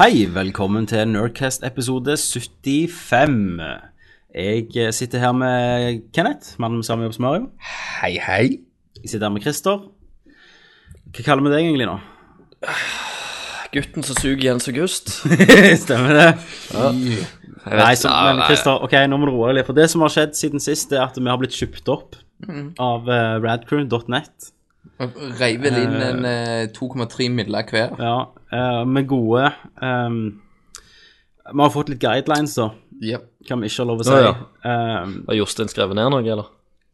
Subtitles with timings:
[0.00, 3.34] Hei, velkommen til Nerdcast episode 75.
[4.34, 7.50] Jeg eh, sitter her med Kenneth, mannen med samme jobb som Mario.
[8.00, 8.46] Hei, hei.
[9.02, 9.82] Jeg sitter her med Christer.
[11.12, 11.98] Hva kaller vi deg egentlig nå?
[13.76, 15.12] Gutten som suger Jens August.
[15.84, 16.26] Stemmer det?
[16.72, 16.94] Ja.
[17.68, 18.40] Nei, så, men.
[18.48, 19.68] Christer, ok, nå må du roe deg litt.
[19.68, 22.16] For det som har skjedd siden sist, er at vi har blitt kjøpt opp
[22.80, 24.52] av uh, radcrew.net.
[25.44, 27.98] Reiv vel inn en eh, 2,3 midler hver.
[28.00, 29.52] Ja, eh, med gode
[29.82, 30.40] um,
[31.52, 32.70] Vi har fått litt guidelines, da.
[33.02, 33.26] Yep.
[33.48, 34.12] Kan vi ikke ha lov å si.
[34.22, 34.32] Ja,
[34.68, 36.50] Ehm, Har Jostein skrevet ned noe, eller?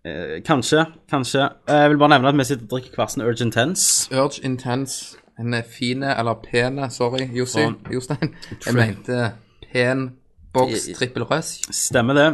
[0.06, 1.48] Uh, kanskje, kanskje.
[1.68, 4.08] Uh, Jeg vil bare nevne at vi sitter og drikker hver sin Urge Intense.
[4.14, 5.16] Urge Intense.
[5.38, 7.74] En fine, eller pene, sorry, Jossi, Sånn.
[7.92, 8.30] Jostein.
[8.64, 9.18] Jeg mente
[9.72, 10.06] pen
[10.54, 12.28] boks trippel røs Stemmer det.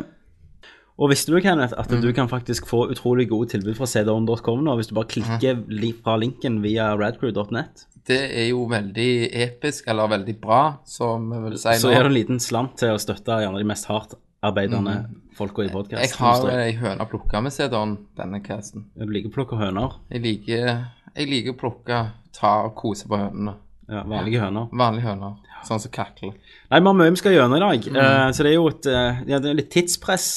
[1.02, 4.76] Og visste du, Kenneth, at du kan faktisk få utrolig gode tilbud fra cdon.com nå,
[4.78, 7.86] hvis du bare klikker li fra linken via radcrew.net.
[8.06, 9.12] Det er jo veldig
[9.44, 12.96] episk, eller veldig bra, som vi vil si Så er det en liten slant til
[12.96, 14.96] å støtte gjerne de mest hardt arbeidende
[15.38, 16.02] folka i podkasten.
[16.02, 18.88] Jeg har ei høne å plukke med CD-en denne casten.
[18.98, 20.00] Du liker å plukke høner.
[20.10, 20.72] Jeg liker,
[21.14, 22.00] jeg liker å plukke,
[22.34, 23.54] ta og kose på hønene.
[23.92, 24.68] Ja, vanlige høner.
[24.78, 26.34] Vanlige høner, sånn som kakler.
[26.70, 28.88] Nei, vi har mye vi skal gjennom i dag, eh, så det er jo et
[28.88, 30.28] uh, Ja, det er litt tidspress.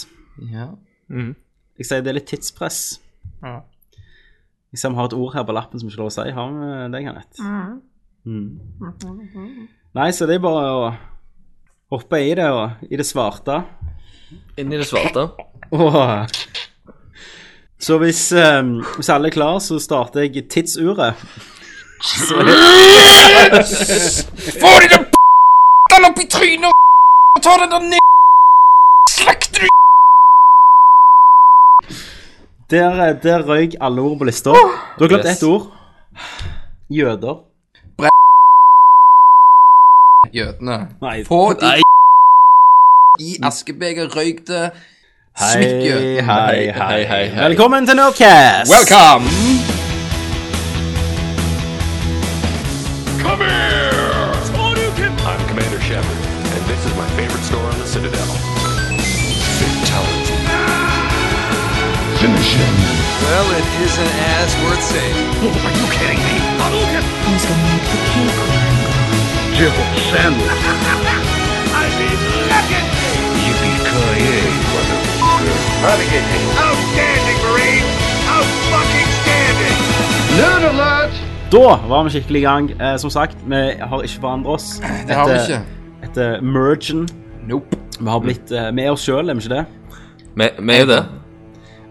[0.52, 0.70] Ja.
[1.10, 2.82] Jeg sier det er litt tidspress.
[3.42, 3.62] Ja.
[4.76, 6.32] Jeg ser vi har et ord her på lappen som ikke er lov å si.
[6.36, 7.40] Har vi det, Kenneth?
[8.28, 8.60] Mm.
[9.96, 10.90] Nei, så det er bare å
[11.96, 13.62] hoppe i det, og i det svarte.
[14.60, 15.30] Inn i det svarte.
[15.72, 16.28] Åh.
[17.80, 21.16] Så hvis, um, hvis alle er klar, så starter jeg tidsuret.
[24.60, 28.04] Få de der p***ene opp i trynet og ta den der ned...
[29.16, 29.68] Slakter du
[32.70, 34.50] Der, eh, der røyk alle ord på lista.
[35.00, 35.38] Du har glemt Yes.
[35.38, 35.68] ett ord.
[36.90, 37.36] Jøder.
[40.34, 40.88] Jødene.
[41.02, 41.24] Nei.
[41.24, 41.82] Få de
[43.20, 44.72] i askebeger røyk det.
[45.40, 47.48] Hei, hei, hei, hei, hei, hei.
[47.50, 48.72] Velkommen til Nerdcast!
[48.72, 49.75] Welcome!
[63.36, 65.28] Well, it isn't as worth saying.
[65.68, 66.36] Are you kidding me?
[67.28, 68.40] Who's gonna make the cake
[69.58, 70.60] Jibble sandwich.
[71.76, 72.20] I mean,
[72.52, 73.12] legacy!
[73.44, 75.58] Yippee-ki-yay, motherfucker.
[76.64, 77.88] Outstanding, Marine!
[78.36, 79.78] Out-fucking-standing!
[80.40, 81.14] Nerd alert!
[81.52, 82.72] Da var vi skikkelig i gang.
[82.82, 84.80] Eh, som sagt, vi har ikke forandret oss.
[85.08, 85.62] Det har vi Etter- ikke.
[86.08, 87.08] Etter mergen.
[87.52, 87.78] Nope.
[88.00, 89.66] Vi har blitt eh, med oss sjøl, er vi ikke det?
[90.40, 91.04] Vi er jo det.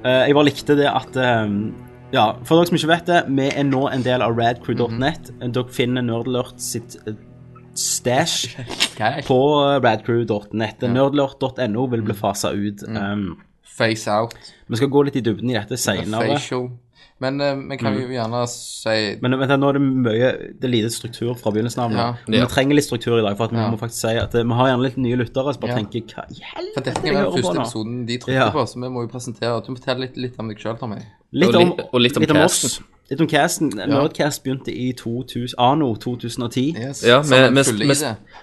[0.05, 1.55] Eh, jeg bare likte det at eh,
[2.15, 5.33] Ja, for dere som ikke vet det, vi er nå en del av radcrew.net.
[5.41, 7.17] Dere finner Nerdlurt sitt eh,
[7.75, 8.55] stash
[9.31, 9.41] på
[9.83, 10.85] radcrew.net.
[10.85, 12.85] Nerdlurt.no vil bli fasa ut.
[12.87, 13.35] Um,
[13.75, 14.37] Face out.
[14.71, 16.37] vi skal gå litt i dybden i dette seinere.
[16.37, 16.69] Facial.
[17.23, 20.73] Men eh, vi kan jo gjerne si Men vent, nå er det mye Det er
[20.73, 21.91] lite struktur fra begynnelsen av.
[21.93, 21.97] nå.
[21.97, 22.09] Ja.
[22.27, 22.47] Men Ja.
[22.47, 23.69] Vi trenger litt struktur i dag, for at vi Ja.
[23.71, 25.77] må faktisk si at eh, vi har gjerne litt nye lyttere som bare Ja.
[25.79, 27.63] tenker Hva i helvete For dette er jeg være hører den på første nå?
[27.63, 28.51] episoden de trykker Ja.
[28.51, 30.99] på, så vi må jo presentere Du må fortelle litt, litt om deg sjøl, Tommy.
[31.33, 32.63] Litt Og om, litt- og litt om oss.
[32.63, 32.85] casten.
[33.11, 33.71] Litt om casten.
[33.71, 36.75] Nerdcast begynte i 2000, anno 2010.
[36.77, 37.03] Yes.
[37.05, 37.95] Ja, vi, vi,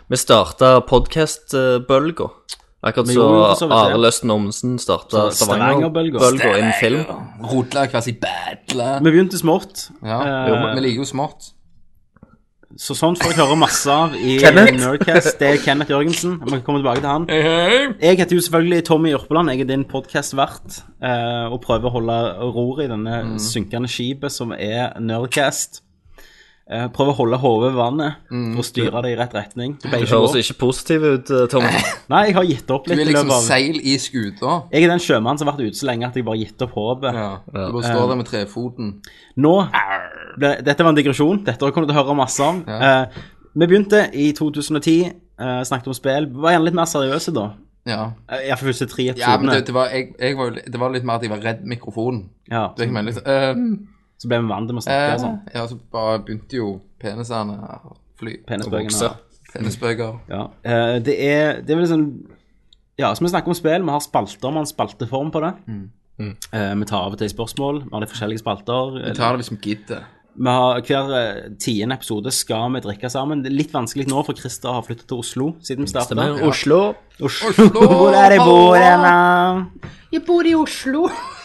[0.09, 2.29] vi starta podkast-bølga.
[2.83, 3.67] Akkurat så for så.
[3.71, 6.17] Are Løsten Omsen starta Stavanger-bølga.
[6.17, 7.03] i en innen film.
[7.51, 8.87] Rodla hver sin battle.
[9.05, 9.89] Vi begynte smått.
[10.03, 11.51] Ja, Eh, jo, men vi liker jo smått.
[12.79, 15.37] Så sånt får jeg høre masse av i Nerdcast.
[15.39, 16.37] Det er Kenneth Jørgensen.
[16.45, 17.25] Vi kan komme tilbake til han.
[18.01, 19.51] Jeg heter jo selvfølgelig Tommy Jørpeland.
[19.51, 22.17] Jeg er din podkastvert eh, og prøver å holde
[22.55, 25.81] roret i denne synkende skipet som er Nerdcast.
[26.71, 29.73] Eh, prøver å holde hodet ved vannet og styre det i rett retning.
[29.81, 31.65] Du Du ikke høres ikke positiv ut, eh, Tom.
[32.13, 33.01] Nei, jeg har gitt opp Du litt.
[33.01, 33.47] er i liksom løpet av...
[33.49, 34.53] seil i skuta.
[34.71, 36.63] Jeg er den sjømannen som har vært ute så lenge at jeg bare har gitt
[36.63, 37.17] opp håpet.
[37.17, 37.31] Ja.
[37.49, 38.93] Du bare står der med trefoten.
[39.41, 39.53] Nå
[40.37, 41.43] ble, Dette var en digresjon.
[41.43, 42.63] Dette har jeg kommet til å høre masse om.
[42.69, 42.79] Ja.
[43.03, 43.19] Eh,
[43.51, 44.95] vi begynte i 2010,
[45.41, 46.29] eh, snakket om spill.
[46.31, 47.49] Vi var gjerne litt mer seriøse da.
[47.89, 48.11] Ja.
[48.29, 49.53] Uh, Iallfall første tre Ja, men episodene.
[49.57, 51.63] det, det, var, jeg, jeg var, jo det var litt mer at jeg var redd
[51.65, 52.27] mikrofonen.
[52.47, 53.17] Ja, Det er ikke meningen.
[53.25, 53.71] liksom,
[54.21, 55.37] så ble vi vant til å eh, snakke eh, og sånn.
[55.55, 56.67] ja, så bare begynte jo
[57.01, 58.35] penisene å fly.
[58.45, 58.91] Penisbøkene.
[58.91, 59.09] vokse.
[59.51, 60.19] Penisbøker.
[60.31, 60.43] Ja.
[60.63, 62.05] Eh, det er Det er vel sånn
[63.01, 65.53] Ja, som vi snakker om spill, vi har spalter, vi har en spalteform på det.
[66.21, 68.99] Eh, vi tar av og til spørsmål, vi har litt forskjellige spalter.
[69.07, 70.03] Vi tar det hvis vi gidder.
[70.33, 73.41] Vi har Hver eh, tiende episode skal vi drikke sammen.
[73.43, 76.15] Det er litt vanskelig nå, for Christer har flyttet til Oslo siden vi startet.
[76.15, 76.43] Stemmer.
[76.47, 76.79] Oslo.
[77.21, 79.15] Oslo, hvor er det jeg bor henne?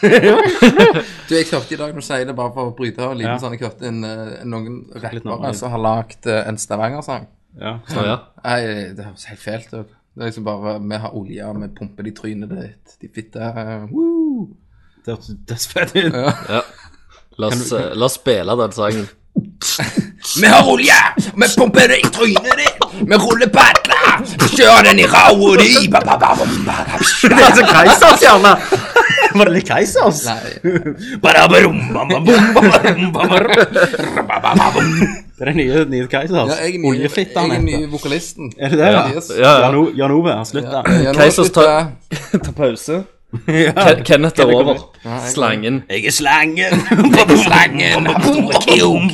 [1.27, 3.33] Du, jeg hørte i dag når du sier det, bare for å bryte av liten
[3.33, 3.39] Ja.
[3.41, 7.27] sånn, jeg hørte en, eh, noen rappere som har lagd eh, en Stavanger-sang.
[7.59, 7.77] Ja.
[7.89, 8.17] Så, ja.
[8.43, 8.59] Nei,
[8.95, 9.93] det høres helt fælt ut.
[10.17, 12.95] Det er liksom bare Vi har olje, vi pumper det i trynet ditt.
[13.01, 14.47] De fitte uh, woo.
[15.05, 16.19] Det hørtes dødsfett ut.
[16.55, 16.61] ja.
[17.37, 19.07] La oss, eh, la oss spille den sangen.
[20.41, 20.95] Vi har olje!
[21.37, 22.85] Vi pumper det i trynet ditt!
[23.07, 24.23] Vi ruller padler!
[24.55, 25.67] Kjører den i ræva di!
[25.87, 26.01] Det
[27.31, 28.55] er altså Keisers, gjerne.
[29.37, 30.23] Var det litt Keisers?
[35.37, 36.49] Det er den nye, nye Keisers.
[36.49, 38.51] Ja, jeg er nye, Oljefitta jeg er nye vokalisten.
[38.57, 39.03] Er det det, ja?
[39.37, 39.83] Ja, ja.
[40.01, 40.81] Jan Ove slutt, slutta.
[41.19, 41.91] Keisers slutter
[42.31, 43.03] ta- Ta pause.
[43.45, 44.75] Ken- Kenneth er over.
[45.29, 45.83] Slangen.
[45.89, 46.57] Jeg er slangen.
[46.57, 48.07] jeg slangen.
[48.07, 49.11] Han store kuk.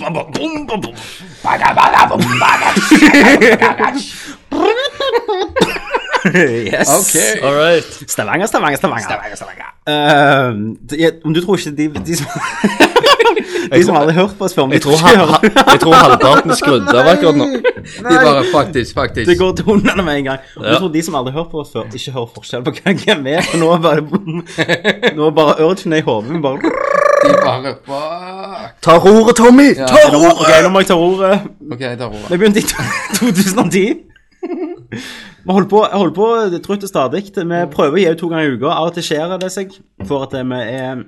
[6.74, 6.90] Yes.
[7.00, 7.42] Okay.
[7.44, 7.84] All right.
[8.08, 9.70] Stavanger, Stavanger, Stavanger.
[9.88, 10.54] Eh,
[10.90, 12.28] det- om du tror ikke de, de som
[13.74, 15.30] De som aldri har hørt på oss før, Jeg tror, han,
[15.72, 17.46] jeg tror halvparten er skrudd av akkurat nå.
[17.56, 19.28] De bare faktisk, faktisk.
[19.30, 20.40] Det går til hundene med en gang.
[20.58, 20.70] Og Ja.
[20.70, 23.24] Jeg tror de som aldri har hørt på oss før, ikke hører forskjell på hvem
[23.26, 23.42] vi er.
[23.50, 24.04] For nå er bare,
[25.18, 26.42] nå er bare urgene i hodet.
[26.44, 26.60] Bare
[27.24, 28.78] De bare fuck.
[28.84, 29.70] Ta roret, Tommy!
[29.74, 29.88] Ja.
[29.90, 30.38] Ta roret!
[30.44, 31.48] ok, nå må jeg ta roret.
[31.72, 32.30] OK, jeg tar roret.
[32.30, 32.68] Vi begynte i
[33.18, 33.86] 2010.
[34.94, 36.28] Vi holder på, holder på
[36.64, 37.26] trutt og stadig.
[37.36, 38.72] Vi prøver å gi ut to ganger i uka.
[38.72, 39.76] Av og til skjer det seg
[40.08, 41.04] for at vi er,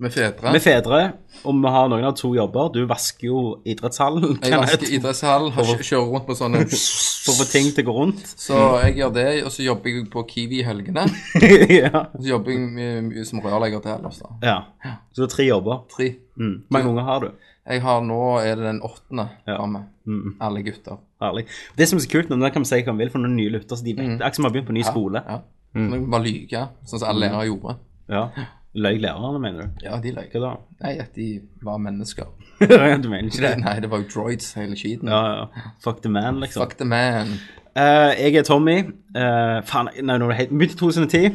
[0.00, 0.52] Med fedre.
[0.56, 1.00] er fedre,
[1.44, 2.70] og vi har noen av to jobber.
[2.72, 7.46] Du vasker jo idrettshallen, Jeg vasker idrettshall, og kjører rundt på sånne for å få
[7.50, 8.22] ting til å gå rundt.
[8.40, 8.56] Så
[8.86, 11.04] jeg gjør det, og så jobber jeg på Kiwi i helgene.
[11.82, 12.06] ja.
[12.14, 14.32] Og så jobber jeg mye, som rørlegger til ellers, da.
[14.44, 14.96] ja.
[15.12, 15.84] Så det er tre jobber.
[15.92, 16.10] Tre.
[16.40, 16.56] Mm.
[16.64, 17.30] Hvor mange unger har du?
[17.70, 19.60] Jeg har nå er det den åttende Ja.
[20.08, 20.36] Mm.
[20.40, 20.96] Alle gutter.
[21.20, 21.46] Herlig.
[21.76, 23.36] Det som er så kult, nå nå kan vi si hva vi vil for noen
[23.36, 25.22] nye lyttere, så de vet, det er ikke som har begynt på ny skole.
[25.26, 25.42] Ja.
[25.74, 27.76] Så nå kan bare lyge, sånn som alle lærere gjorde.
[28.10, 28.24] Ja.
[28.74, 29.80] Løy lærerne, mener du?
[29.82, 30.26] Ja, de løy.
[30.30, 30.50] Hva da?
[30.84, 32.28] Nei, at de var mennesker.
[33.02, 33.56] du mener ikke det?
[33.64, 35.10] Nei, det var jo droids hele skiten.
[35.10, 35.64] Ja, ja.
[35.82, 36.62] Fuck the man, liksom.
[36.62, 37.34] Fuck the man.
[37.74, 38.78] Uh, jeg er Tommy.
[39.14, 41.34] Uh, faen, nei, nå er det helt Midt i 2010.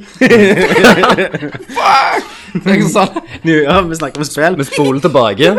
[2.65, 3.19] Jeg sant.
[3.43, 4.55] ja, vi snakker om spill.
[4.59, 5.51] Vi spoler tilbake.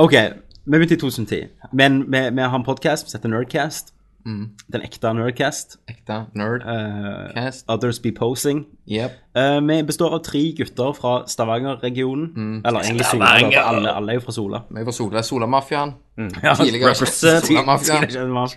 [0.00, 0.16] Ok,
[0.64, 1.48] vi begynte i 2010.
[1.72, 3.92] Men vi, vi har en podkast som heter Nerdcast.
[4.24, 5.78] Den ekte Nerdcast.
[5.90, 7.64] ekte Nerdcast.
[7.68, 8.66] Uh, Others Be Posing.
[8.86, 9.10] Yep.
[9.38, 12.62] Uh, vi består av tre gutter fra Stavanger-regionen.
[12.64, 13.32] Eller egentlig Sola.
[13.64, 14.62] Alle, alle er jo fra Sola.
[14.70, 15.94] Vi er fra Sola, Solamafiaen.
[16.42, 18.48] Ja, Tidligere Solamafiaen.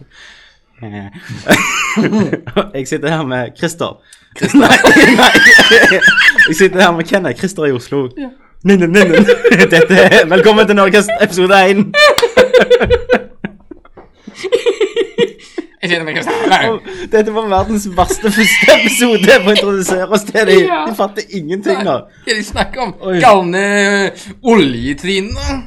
[2.76, 4.02] Jeg sitter her med Christer.
[4.60, 4.68] Nei,
[5.16, 5.30] nei.
[6.50, 7.40] Jeg sitter her med Kenneth.
[7.40, 8.10] Christer er i Oslo.
[8.20, 8.34] Nei.
[9.72, 11.84] Dette er Velkommen til Norges episode 1.
[15.82, 20.50] Jeg kjenner meg ikke Dette var verdens verste første episode på å introdusere oss til
[20.50, 20.66] dem.
[20.66, 21.94] De fatter ingenting nå.
[22.10, 22.96] Hva er det de snakker om?
[23.06, 23.20] Oi.
[23.22, 23.64] Galne
[24.42, 25.62] oljetrinene?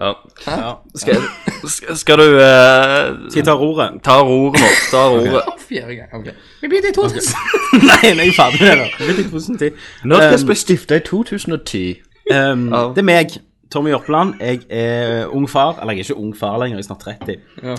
[0.00, 0.12] Ja.
[0.48, 0.74] Ja.
[0.98, 1.22] Skal,
[1.62, 4.02] skal, skal du uh, Skal jeg ta roret?
[4.02, 4.76] ta roret nå?
[4.90, 5.46] Ta roret.
[5.70, 6.26] Fjerde gang, ok.
[6.60, 7.36] Vi begynte i 2000.
[7.90, 8.88] Nei, nei, jeg er ferdig med det.
[8.98, 9.70] Vi begynte i 2010.
[10.10, 11.84] Nerdcast ble stifta i 2010.
[12.30, 12.82] Um, Ja.
[12.94, 13.36] Det er meg,
[13.70, 14.34] Tommy Jørpeland.
[14.42, 15.78] Jeg er ung far.
[15.80, 17.36] Eller jeg er ikke ung far lenger, jeg er snart 30.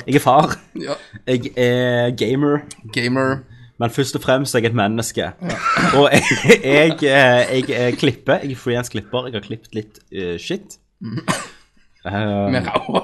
[0.07, 0.55] Jeg er far.
[0.79, 0.95] Ja.
[1.27, 2.57] Jeg er gamer.
[2.93, 3.35] Gamer.
[3.79, 5.31] Men først og fremst er jeg et menneske.
[5.97, 6.23] Og jeg,
[6.63, 8.39] jeg, jeg, jeg, er klipper.
[8.43, 9.25] Jeg er freelance klipper.
[9.27, 10.77] Jeg har klippet litt eh, shit.
[11.01, 13.03] Uh, Med ræva.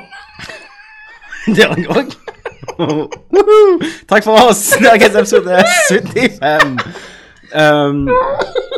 [1.55, 2.36] det har jeg òg.
[4.07, 4.61] Takk for oss.
[4.81, 5.59] Er episode
[5.89, 6.79] 75.
[7.47, 8.07] Um,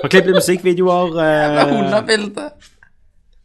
[0.03, 1.15] har klippet litt musikkvideoer.
[1.17, 2.49] Uh, hundebilde.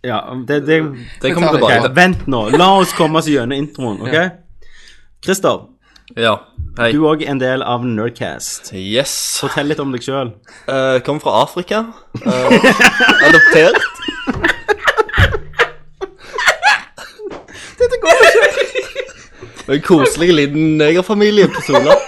[0.04, 0.80] ja, det, det,
[1.22, 1.94] Det kommer tilbake okay.
[1.96, 2.48] Vent nå.
[2.58, 4.18] La oss komme oss gjennom introen, OK?
[5.24, 5.68] Christer,
[6.20, 6.36] Ja.
[6.76, 6.90] Hei.
[6.92, 8.72] du er òg en del av Nerdcast.
[8.74, 9.12] Yes.
[9.40, 10.34] Fortell litt om deg sjøl.
[10.66, 11.84] Uh, kom fra Afrika.
[12.18, 12.50] Uh,
[13.28, 13.93] adoptert.
[19.68, 21.94] En koselig liten negerfamilie på Sola.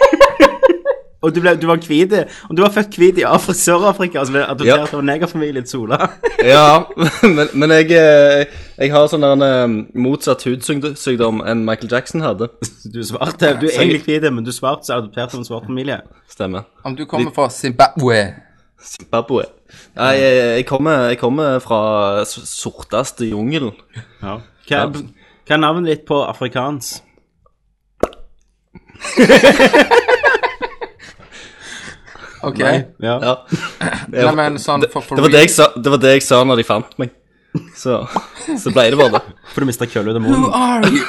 [1.26, 2.12] Og du, ble, du var hvit.
[2.46, 4.98] Og du var født hvit i Afri- Sør-Afrika, altså ble adoptert Ja.
[4.98, 5.96] av negerfamilien Sola.
[6.46, 6.84] Ja,
[7.25, 8.44] men, men jeg, eh,
[8.78, 9.64] jeg har sånn en eh,
[9.98, 12.46] motsatt hudsykdom enn Michael Jackson hadde.
[12.92, 13.40] Du er svart.
[13.40, 15.98] Du er egentlig hvit, men du er svart, så er adoptert av en svart familie.
[16.30, 16.68] Stemmer.
[16.86, 18.20] Om du kommer fra Zimbabwe.
[18.86, 19.48] Zimbabwe.
[19.96, 21.80] Nei, jeg, jeg, kommer, jeg kommer fra
[22.28, 23.72] sorteste jungelen.
[24.22, 24.36] Ja.
[24.68, 27.00] Hva, hva er navnet ditt på afrikans?
[32.47, 32.59] Ok.
[32.61, 32.85] Ja.
[33.03, 33.33] Ja.
[34.12, 36.45] Nei, men sånn for, for Det var det, jeg sa, det var det jeg sa
[36.47, 37.11] når de fant meg.
[37.75, 37.97] Så,
[38.61, 39.23] så ble det bare det.
[39.55, 40.45] For du mista kølla ut av munnen.
[40.53, 41.03] are you?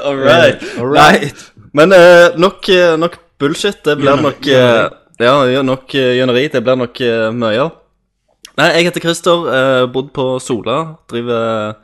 [0.06, 0.58] All right.
[0.80, 1.44] All right.
[1.76, 3.84] Men uh, nok, eh, nok bullshit.
[3.84, 4.88] Det blir nok uh,
[5.20, 6.48] Ja, nok gjøneri.
[6.48, 6.52] uh.
[6.56, 7.00] Det blir nok
[7.36, 7.70] mye av.
[8.56, 9.44] Nei, jeg heter Christer.
[9.44, 10.96] Uh, bodd på Sola.
[11.12, 11.76] Driver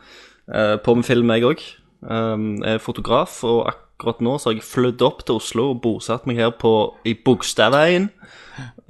[0.49, 1.61] eh, på med film, jeg òg.
[2.03, 5.83] Um, jeg er fotograf, og akkurat nå så har jeg flydd opp til Oslo og
[5.85, 6.73] bosatt meg her på,
[7.07, 8.09] i Bogstadveien,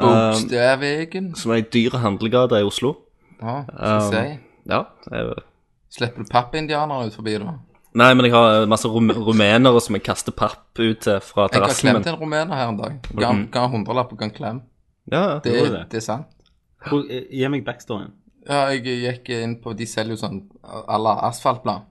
[0.00, 1.34] Bogstavegen.
[1.36, 2.94] som er ei dyr handlegate i Oslo.
[3.42, 4.40] Ja, skal jeg si.
[4.70, 5.34] Ja, jeg,
[5.92, 7.52] Slipper du pappindianere ut forbi, da?
[8.00, 11.58] Nei, men jeg har masse rum rumenere som jeg kaster papp ut til fra Jeg
[11.60, 12.94] har terrassen klemt en rumener her en dag.
[13.12, 14.62] Ga han hundrelapp og ga en klem.
[15.12, 15.82] Ja, det, Det, det?
[15.92, 16.26] det er sant.
[16.88, 18.14] Eh, Gi meg backstoryen.
[18.48, 21.84] Ja, jeg gikk inn på De selger jo sånn à la asfaltblad.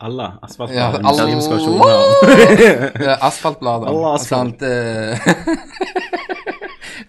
[0.00, 0.72] Alla asfalt.
[0.72, 1.18] Ja, all...
[3.00, 3.88] Ja, Asfaltbladet.
[3.88, 4.60] Alla asfalt.
[4.60, 5.20] Sant, eh,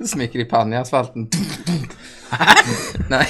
[0.12, 1.30] Smikker i pannen i asfalten.
[3.14, 3.26] Nei.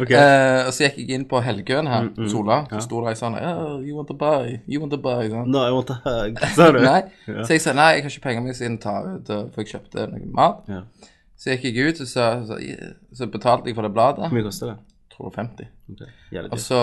[0.00, 0.16] Okay.
[0.16, 2.60] Uh, og så gikk jeg inn på Helgøen her, Mm, mm, Sola.
[2.70, 4.54] Så sto det ei sånn oh, You want to buy?
[4.70, 5.26] You want to buy?
[5.28, 5.50] Sånn.
[5.50, 6.38] No, I want to hug.
[6.56, 6.78] Sa du?
[6.84, 7.02] Nei.
[7.26, 7.42] Ja.
[7.44, 9.72] Så jeg sa nei, jeg har ikke penger med siden ta ut, eh, for jeg
[9.74, 10.62] kjøpte noe mat.
[10.70, 10.82] Ja.
[11.40, 12.60] Så gikk jeg ut, og så, så,
[13.18, 14.24] så betalte jeg for det bladet.
[14.24, 14.78] Hvor mye koster det?
[15.20, 15.70] Jeg tror det var 50.
[15.92, 16.80] Ok, Og så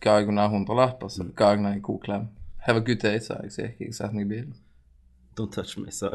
[0.00, 2.28] ga jeg henne en hundrelapp, og så ga jeg henne en god klem.
[2.64, 3.52] Have a good day, sa jeg.
[3.52, 4.54] Så gikk jeg og satte meg i bilen.
[5.34, 6.10] Don't touch me, så.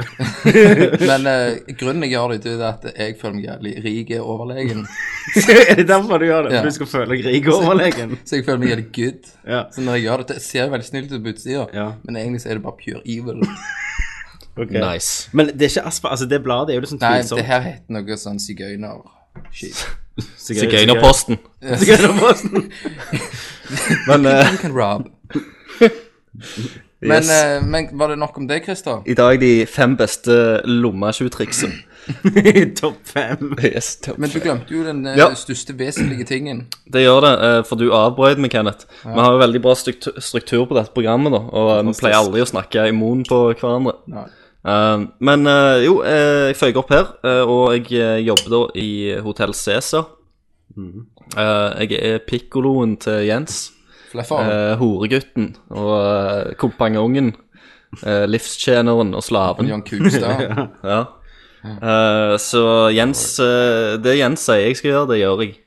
[1.10, 4.30] Men eh, grunnen jeg gjør det, det er at jeg føler meg jævlig rik og
[4.34, 4.86] overlegen.
[5.70, 6.54] er det derfor du gjør det?
[6.56, 6.62] Ja.
[6.62, 8.16] For du skal føle deg rik og overlegen?
[8.24, 9.28] Så jeg føler meg jævlig good.
[9.44, 9.62] Ja.
[9.76, 11.90] Så når jeg gjør det, det ser veldig snilt ut på utsida, Ja.
[12.08, 13.44] men egentlig så er det bare pure evil.
[14.56, 14.80] okay.
[14.80, 15.30] Nice.
[15.34, 17.66] Men det er ikke asfalt, altså det bladet er jo litt sånn Nei, det her
[17.68, 19.84] heter noe sånn sigøyner-shit.
[20.38, 21.40] Sigøynerposten.
[21.82, 22.70] Sigøynerposten.
[24.10, 25.10] Men uh, can rob.
[27.02, 27.30] Men, yes.
[27.32, 28.98] eh, men var det nok om det, Christer?
[29.08, 30.34] i dag de fem beste
[30.68, 31.78] lommetjuvtriksene.
[32.80, 33.54] Topp fem.
[33.64, 35.30] Yes, top Men du glemte jo den eh, Ja.
[35.38, 36.66] største vesentlige tingen.
[36.94, 38.90] Det gjør det, eh, for du avbrøt meg, Kenneth.
[39.06, 42.20] Vi har jo veldig bra struktur, struktur på dette programmet, da, og eh, vi pleier
[42.20, 43.96] aldri å snakke i munnen på hverandre.
[44.12, 44.26] Nei.
[44.68, 47.12] Eh, men uh, jo, eh, jeg føyer opp her,
[47.48, 48.90] og jeg jobber da i
[49.24, 50.10] Hotell Cæsar.
[51.38, 53.72] Eh, jeg er pikkoloen til Jens,
[54.16, 57.36] eh, horegutten og kompanjongen,
[58.06, 59.68] eh, livstjeneren og slaven.
[59.70, 60.68] Jan Kugstad.
[60.84, 61.06] Ja.
[61.60, 63.36] Eh, så Jens
[64.00, 65.58] Det Jens sier jeg skal gjøre, det gjør jeg.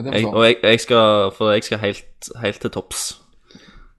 [0.00, 3.20] Jeg og jeg, jeg skal For jeg skal helt, helt til topps.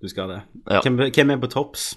[0.02, 0.42] Du skal det.
[0.70, 0.82] Ja.
[0.82, 1.94] Hvem, hvem er på topps?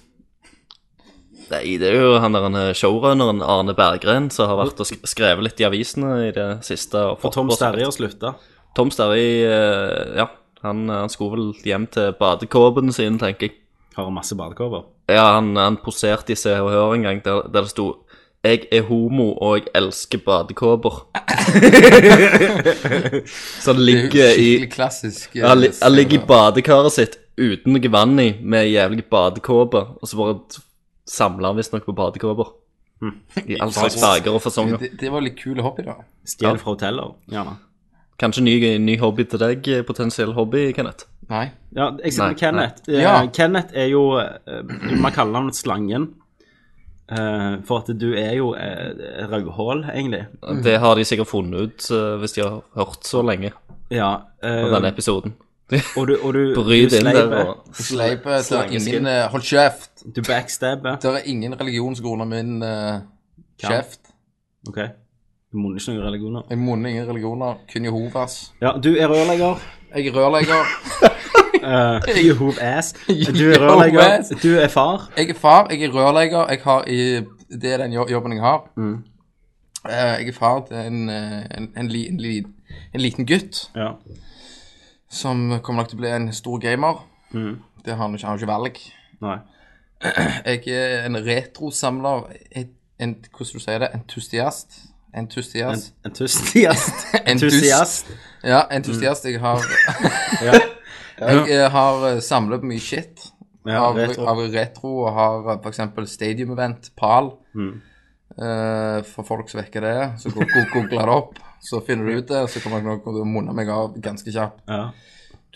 [1.51, 4.89] Nei, det er jo han der han, eh, showrunneren Arne Berggren som har vært og
[5.05, 6.97] skrevet litt i avisene i det siste.
[6.97, 8.33] og For Tom Sterry har slutta.
[8.75, 10.27] Tom Sterry, eh, ja.
[10.65, 13.59] Han, han skulle vel hjem til badekåpene sine, tenker jeg.
[13.95, 14.87] Har han masse badekåper.
[15.13, 17.91] Ja, han, han poserte i Se og Hør en gang der, der det sto
[18.45, 20.97] 'Jeg er homo, og jeg elsker badekåper'.
[23.61, 25.35] Så han er ligger i klassisk.
[25.35, 30.07] ja, Han, han ligger i badekaret sitt uten noe vann i, med jævlig badekåpe, og
[30.07, 30.35] så bare
[31.09, 32.53] samler han visstnok på badekåper.
[33.45, 34.77] I all slags farger og fasonger.
[34.81, 35.97] det, det var litt kul hobby, da.
[36.25, 37.57] Stjel fra hoteller, gjerne.
[38.17, 41.03] Kanskje ny, ny hobby til deg, eh, potensiell hobby, Kenneth?
[41.29, 41.49] Nei.
[41.75, 42.85] Ja, jeg sitter Nei, med Kenneth.
[42.87, 42.95] nei.
[42.95, 43.15] Eh, Ja.
[43.35, 44.03] Kenneth er jo
[45.01, 46.13] Man kaller han Slangen.
[47.05, 50.23] Uh, for at du er jo uh, rødhål, egentlig.
[50.65, 53.51] Det har de sikkert funnet ut uh, hvis de har hørt så lenge
[53.93, 54.07] Ja.
[54.41, 55.35] uh, på denne episoden.
[55.97, 57.45] og du, og du, Bryt du inn der sleiper.
[57.45, 58.95] og Sleipe, det er Slangeskin.
[58.95, 59.94] ingen eh, Hold kjeft!
[60.15, 60.95] Du backstabber.
[61.01, 62.99] Det er ingen religion som går under min eh,
[63.63, 63.99] kjeft.
[64.67, 64.77] OK.
[65.51, 66.43] Du munner ikke noen religioner.
[66.49, 68.35] Jeg munner ingen religioner, kun Jehovas.
[68.61, 69.61] Ja, du er rørlegger.
[69.95, 70.61] Jeg er rørlegger.
[71.65, 72.93] Uh, Jehov ass.
[73.07, 74.01] Du er rørlegger.
[74.01, 74.31] Jehovas.
[74.43, 75.07] Du er far.
[75.17, 76.49] Jeg er far, jeg er rørlegger.
[76.51, 76.99] Jeg har i,
[77.49, 78.67] det er den jo- jobben jeg har.
[78.77, 82.37] Eh, jeg er far til en, eh, en, en, li, en, li,
[82.93, 83.91] en liten gutt Ja.
[85.09, 87.03] som kommer nok til å bli en stor gamer.
[87.31, 88.79] Det har han ikke, han har ikke valg.
[89.21, 89.37] Nei.
[90.45, 92.27] Jeg er en retrosamler.
[92.55, 93.89] En, hvordan du sier det?
[93.97, 94.77] Entusiast?
[95.15, 95.93] Entusiast?
[96.05, 97.05] Entusiast.
[97.31, 98.09] Entusiast.
[98.43, 99.25] Ja, entusiast.
[99.25, 99.63] Jeg har
[100.47, 100.59] Ja.
[101.15, 103.21] Jeg eh, har eh, samlet på mye shit
[103.65, 104.25] Ja, av, retro.
[104.27, 105.61] av retro, og har f.eks.
[105.63, 107.31] for eksempel Stadium Event, PAL.
[107.55, 107.77] Mm.
[108.35, 112.17] Uh, for folk som vekker det, så go- go- googler det opp, så finner du
[112.19, 114.59] ut det, og så kommer noen og til å munne meg av ganske kjapt.
[114.67, 114.89] Ja.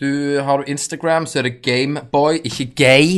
[0.00, 0.08] Du,
[0.46, 3.10] har du Instagram, så er det Gameboy, ikke gay.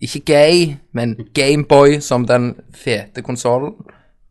[0.00, 3.74] Ikke gay, men Gameboy som den fete konsollen.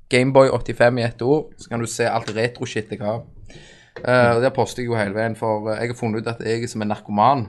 [0.09, 3.19] Gameboy 85 i ett ord, så kan du se alt retro-shit jeg har.
[3.99, 6.63] Uh, Der poster jeg jo hele veien, for eh, jeg har funnet ut at jeg
[6.63, 7.45] er som en narkoman.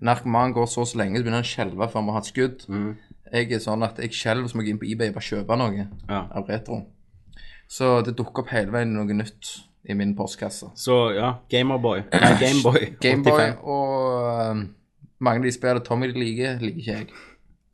[0.00, 2.66] Narkoman går så så lenge, så begynner han å skjelve før vi har et skudd.
[3.32, 5.56] Jeg er sånn at jeg skjelver så må jeg inn på eBay og bare kjøpe
[5.58, 6.20] noe Ja.
[6.30, 6.82] av retro.
[7.68, 9.56] Så det dukker opp hele veien noe nytt
[9.88, 10.68] i min postkasse.
[10.78, 12.04] Så ja, Gamerboy.
[12.12, 12.92] Nei, Gameboy.
[13.02, 14.62] Gameboy og uh,
[15.18, 17.08] mange av de spillene Tommy liker, liker ikke jeg.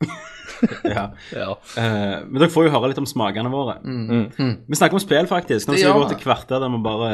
[0.87, 1.09] Ja.
[1.33, 1.55] Ja.
[1.75, 3.73] Uh, men dere får jo høre litt om smakene våre.
[3.83, 5.67] Vi snakker om spill, faktisk.
[5.67, 5.79] Nå Mm.
[5.81, 7.09] Skal vi gå til kvarter der vi bare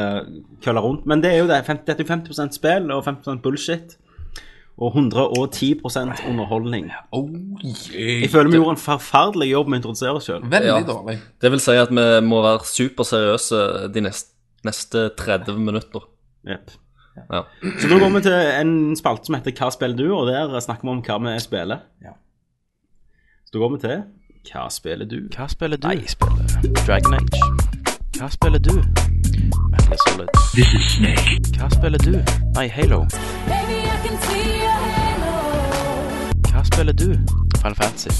[0.62, 1.06] køller rundt.
[1.06, 1.64] Men det er jo det.
[1.66, 3.96] 50, dette er jo 50 spill og 50 bullshit.
[4.80, 5.80] og 110
[6.28, 6.90] underholdning.
[7.12, 7.28] Oh.
[7.92, 10.46] Jeg føler vi gjorde en forferdelig jobb med å introdusere oss sjøl.
[10.50, 10.78] Ja.
[10.80, 11.18] dårlig.
[11.40, 14.32] Det vil si at vi må være superseriøse de neste,
[14.64, 16.06] neste 30 minutter.
[16.48, 16.70] Yep.
[17.28, 17.42] Ja.
[17.82, 20.06] Så da går vi til en spalte som heter Hva spiller du?
[20.16, 21.84] Og der snakker vi om hva vi spiller.
[22.00, 22.14] Ja.
[23.50, 24.02] Så da går vi til
[24.52, 25.16] Hva spiller du?
[25.34, 25.86] Hva spiller du?
[25.88, 27.38] Nei, Jeg spiller Dragon Age.
[28.18, 28.76] Hva spiller du?
[29.72, 30.28] Metal Solid.
[30.54, 31.34] This is Snake.
[31.58, 32.12] Hva spiller du?
[32.54, 33.00] Nei, Halo.
[33.48, 35.32] Baby, I can see your halo.
[36.52, 37.08] Hva spiller du?
[37.58, 38.14] Final Fantasy.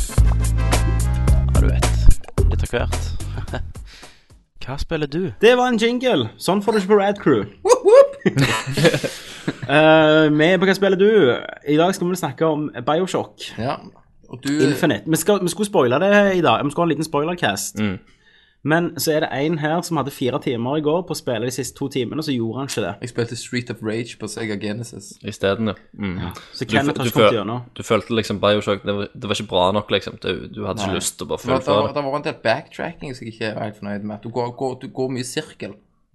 [1.55, 1.87] Ja, du vet.
[2.51, 3.09] Litt av hvert.
[4.67, 5.23] Hva spiller du?
[5.47, 6.27] Det var en jingle.
[6.43, 7.47] Sånn får du ikke på Rad Crew.
[7.63, 8.19] Woop, woop.
[9.71, 11.09] uh, med på Hva spiller du?
[11.71, 13.79] I dag skal vi snakke om Bioshock Ja.
[14.45, 15.03] Du Infinite.
[15.07, 16.65] Vi, skal, vi skulle spoile det i dag.
[16.65, 17.81] Vi skulle ha en liten spoilercast.
[18.63, 21.49] Men så er det en her som hadde fire timer i går på å spille
[21.49, 22.93] de siste to timene, og så gjorde han ikke det.
[23.01, 25.15] Jeg spilte Street of Rage på Sega Genesis.
[25.25, 25.77] Isteden, ja.
[25.97, 26.19] Mm.
[26.53, 27.63] Så Du, Kenneth har ikke kommet gjennom.
[27.77, 30.19] du følte liksom Bioshock Det var, det var ikke bra nok, liksom.
[30.21, 32.03] Du, du hadde ikke lyst til å bare føle for det, det.
[32.03, 34.21] har var en del backtracking som jeg ikke er helt fornøyd med.
[34.23, 35.31] Du går, går, du går mye i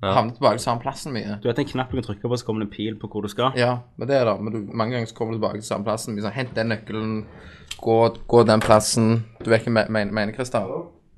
[0.02, 0.16] sirkel.
[0.16, 1.38] Havner tilbake til samme plassen mye.
[1.42, 3.26] Du vet en knapp du kan trykke på, så kommer det en pil på hvor
[3.26, 3.56] du skal.
[3.60, 4.36] Ja, men det er det.
[4.42, 6.16] Men du, mange ganger så kommer du tilbake til samme plassen.
[6.16, 7.16] Mye sånn, Hent den nøkkelen,
[7.82, 7.98] gå,
[8.28, 9.24] gå den plassen.
[9.42, 10.68] Du vet ikke hva jeg mener, Kristian?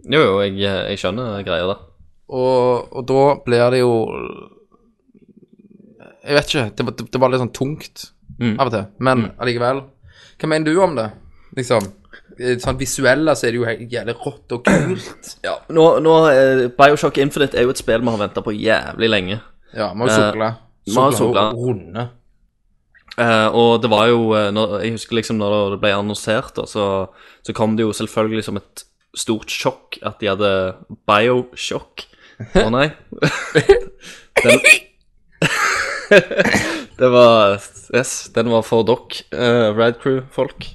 [0.08, 1.84] Jo, jo, jeg, jeg skjønner greia der.
[2.28, 3.92] Og, og da blir det jo
[6.28, 6.66] Jeg vet ikke.
[6.76, 8.10] Det, det, det var litt sånn tungt
[8.60, 8.90] av og til.
[9.00, 9.86] Men allikevel.
[10.38, 11.08] Hva mener du om det?
[11.58, 11.88] Liksom.
[12.40, 15.32] Eh, Sånn visuelle så er det jo jævlig rått og kult.
[15.48, 19.12] Ja, nå, nå eh, Bioshock Infinite er jo et spill vi har venta på jævlig
[19.12, 19.42] lenge.
[19.74, 20.52] Ja, vi har jo sukla.
[20.88, 21.50] vi har sukla.
[21.58, 22.08] Runde.
[23.18, 26.68] Eh, og det var jo eh, når, Jeg husker liksom når det ble annonsert, da,
[26.70, 27.08] så,
[27.42, 28.86] så kom det jo selvfølgelig som et
[29.18, 30.52] stort sjokk at de hadde
[31.10, 32.06] Bioshock.
[32.54, 32.92] Å nei.
[34.44, 34.62] Den,
[37.02, 37.58] det var
[37.96, 40.68] Yes, den var for dere, uh, Radcrew-folk.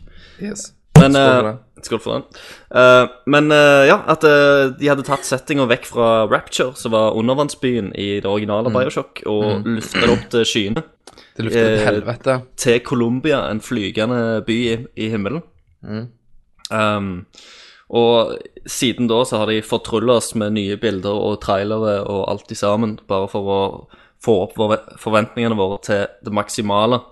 [0.42, 0.72] Yes.
[1.02, 2.40] Men, Skål for eh, den.
[2.70, 7.16] Uh, men uh, ja, at uh, de hadde tatt settinga vekk fra Rapture, som var
[7.18, 9.72] undervannsbyen i det originale Bioshock, og mm.
[9.78, 10.84] løfta det opp til skyene.
[11.36, 12.38] Til helvete.
[12.60, 15.42] Til Colombia, en flygende by i, i himmelen.
[16.70, 17.26] Um,
[17.92, 22.54] og siden da så har de fortrulla oss med nye bilder og trailere og alt
[22.54, 23.62] i sammen, bare for å
[24.22, 24.54] få opp
[25.02, 27.02] forventningene våre til det maksimale.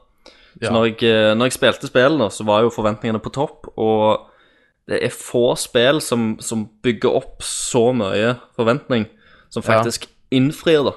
[0.59, 0.73] Så Ja.
[0.75, 4.27] når, jeg, eh, når jeg spilte spillene, så var jo forventningene på topp, og
[4.91, 9.07] det er få spill som, som bygger opp så mye forventning,
[9.51, 10.95] som faktisk innfrir, da.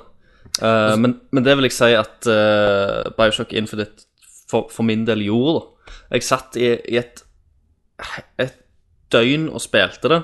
[0.61, 4.05] Eh, men, men det vil jeg si at uh, Bioshock Infinite
[4.49, 5.93] for, for min del gjorde, da.
[6.17, 7.23] Jeg satt i, i et,
[8.41, 8.57] et
[9.13, 10.23] døgn og spilte det,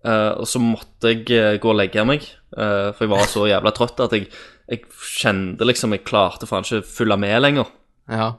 [0.00, 2.22] Uh, og så måtte jeg gå og legge meg,
[2.56, 4.30] for jeg var så jævla trøtt at jeg,
[4.64, 7.68] jeg kjente liksom jeg klarte faen ikke å følge med lenger.
[8.10, 8.32] Ja.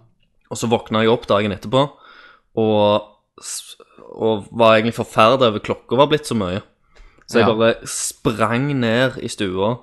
[0.51, 1.85] Og så våkna jeg opp dagen etterpå
[2.59, 3.07] og,
[4.11, 6.61] og var egentlig forferdet over klokka var blitt så mye.
[7.31, 7.53] Så jeg Ja.
[7.55, 9.77] bare sprang ned i stua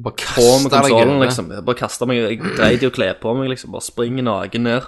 [0.00, 1.50] Bare på med kasta deg konsollen, liksom.
[1.52, 3.70] Jeg bare kastet meg Jeg dreit i å kle på meg, liksom.
[3.70, 4.82] Bare springer naken ned.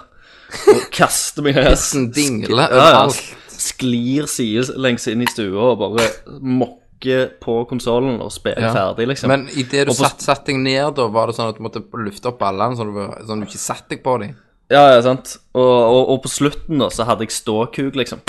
[0.67, 1.69] Og kaster meg ned.
[1.69, 3.05] Pissen dingler Ja, ja.
[3.05, 3.35] overalt.
[3.47, 6.09] Sklir sidelengs inn i stua og bare
[6.41, 8.73] mokker på konsollen og spiller Ja.
[8.73, 9.27] ferdig, liksom.
[9.29, 11.63] Men idet du Og på- satt, satt deg ned, da, var det sånn at du
[11.63, 14.35] måtte lufte opp ballene, sånn, at du- sånn at du ikke satte deg på dem?
[14.69, 15.37] Ja, ja, sant.
[15.55, 18.19] Og, og, og på slutten, da, så hadde jeg ståkuk, liksom.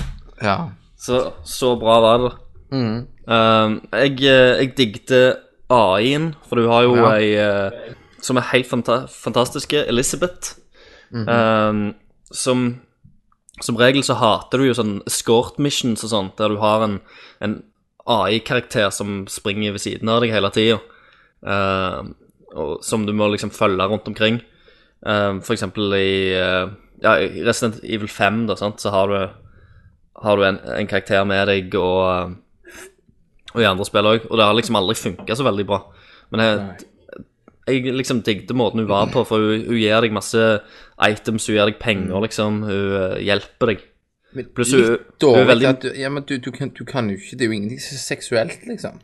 [0.43, 0.69] Ja.
[0.99, 2.33] Så, så bra var det.
[2.71, 5.21] Um, jeg, eh, jeg digte
[5.73, 7.09] AI-en, for du har jo Ja.
[7.17, 10.57] ei eh, som er helt fanta fantastiske, Elizabeth.
[11.13, 11.95] um,
[12.31, 12.81] som
[13.61, 17.01] Som regel så hater du jo sånn escort missions og sånt, der du har en,
[17.43, 17.63] en
[18.07, 20.79] AI-karakter som springer ved siden av deg hele tida,
[21.43, 22.05] uh,
[22.81, 24.39] som du må liksom følge rundt omkring.
[25.07, 26.71] Um, for eksempel i uh,
[27.03, 29.19] ja, i Resident Evil 5, da, sant, så har du
[30.19, 32.33] har du en, en karakter med deg og,
[33.55, 34.25] og i andre spill òg.
[34.27, 35.79] Og det har liksom aldri funka så veldig bra.
[36.35, 36.89] Men jeg,
[37.69, 40.43] jeg liksom digget måten hun var på, for hun, hun gir deg masse
[41.07, 42.59] items, hun gir deg penger, liksom.
[42.67, 43.87] Hun eh, hjelper deg.
[44.57, 47.15] Pluss hun, hun er veldig at du, Ja, men du, du, kan, du kan jo
[47.17, 48.99] ikke Det er jo ingenting som er seksuelt, liksom.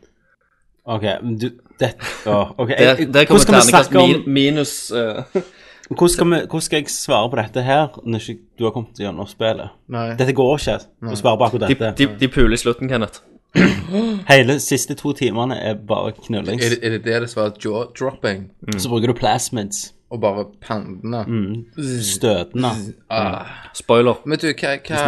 [0.84, 1.46] OK, men du
[1.80, 1.94] det,
[2.28, 2.68] oh, ok.
[2.74, 5.22] Det, Jeg- det kommer terningkast om, min, minus eh,
[5.88, 9.00] hvordan, skal vi, hvordan skal jeg svare på dette her når ikke du har kommet
[9.00, 9.74] gjennom spillet?
[9.92, 10.08] Nei.
[10.18, 10.78] Dette går ikke
[11.12, 11.92] å svare på akkurat dette.
[12.00, 13.20] de, de puler i slutten, Kenneth.
[14.32, 16.64] Hele siste to timene er bare knullings.
[16.64, 18.48] Er det er det, det det svarer jaw-dropping?
[18.78, 19.92] Så bruker du plasmids.
[20.10, 21.24] Og bare pandene?
[22.02, 22.70] Støtende.
[23.74, 24.20] Spoiler.
[24.26, 25.04] Men du, hva, hva,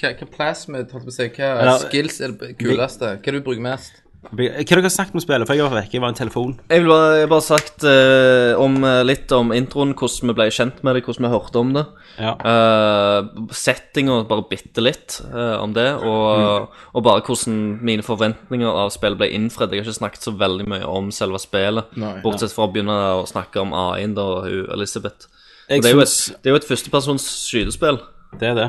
[0.00, 3.14] hva, hva plasmid, holdt på å si, hva Eller- skills er det kuleste?
[3.16, 4.02] Hva er det du bruker mest?
[4.20, 5.48] Hva har dere snakket om spillet?
[5.48, 6.50] For jeg var vekke, jeg var en telefon.
[6.68, 10.34] Jeg vil bare, jeg har bare sagt eh, om, eh, litt om introen, hvordan vi
[10.36, 11.84] ble kjent med det, hvordan vi hørte om det.
[12.20, 12.34] Ja.
[12.44, 17.56] Uh, settinga, bare bitte litt eh, om det, og, og bare hvordan
[17.86, 19.72] mine forventninger av spillet ble innfridd.
[19.72, 22.18] Jeg har ikke snakket så veldig mye om selve spillet, Nei.
[22.20, 25.30] bortsett fra å begynne å snakke om AI-en da, og hun Elisabeth.
[25.70, 28.02] Og det, er jo et, det er jo et førstepersons skytespill.
[28.36, 28.68] det er det.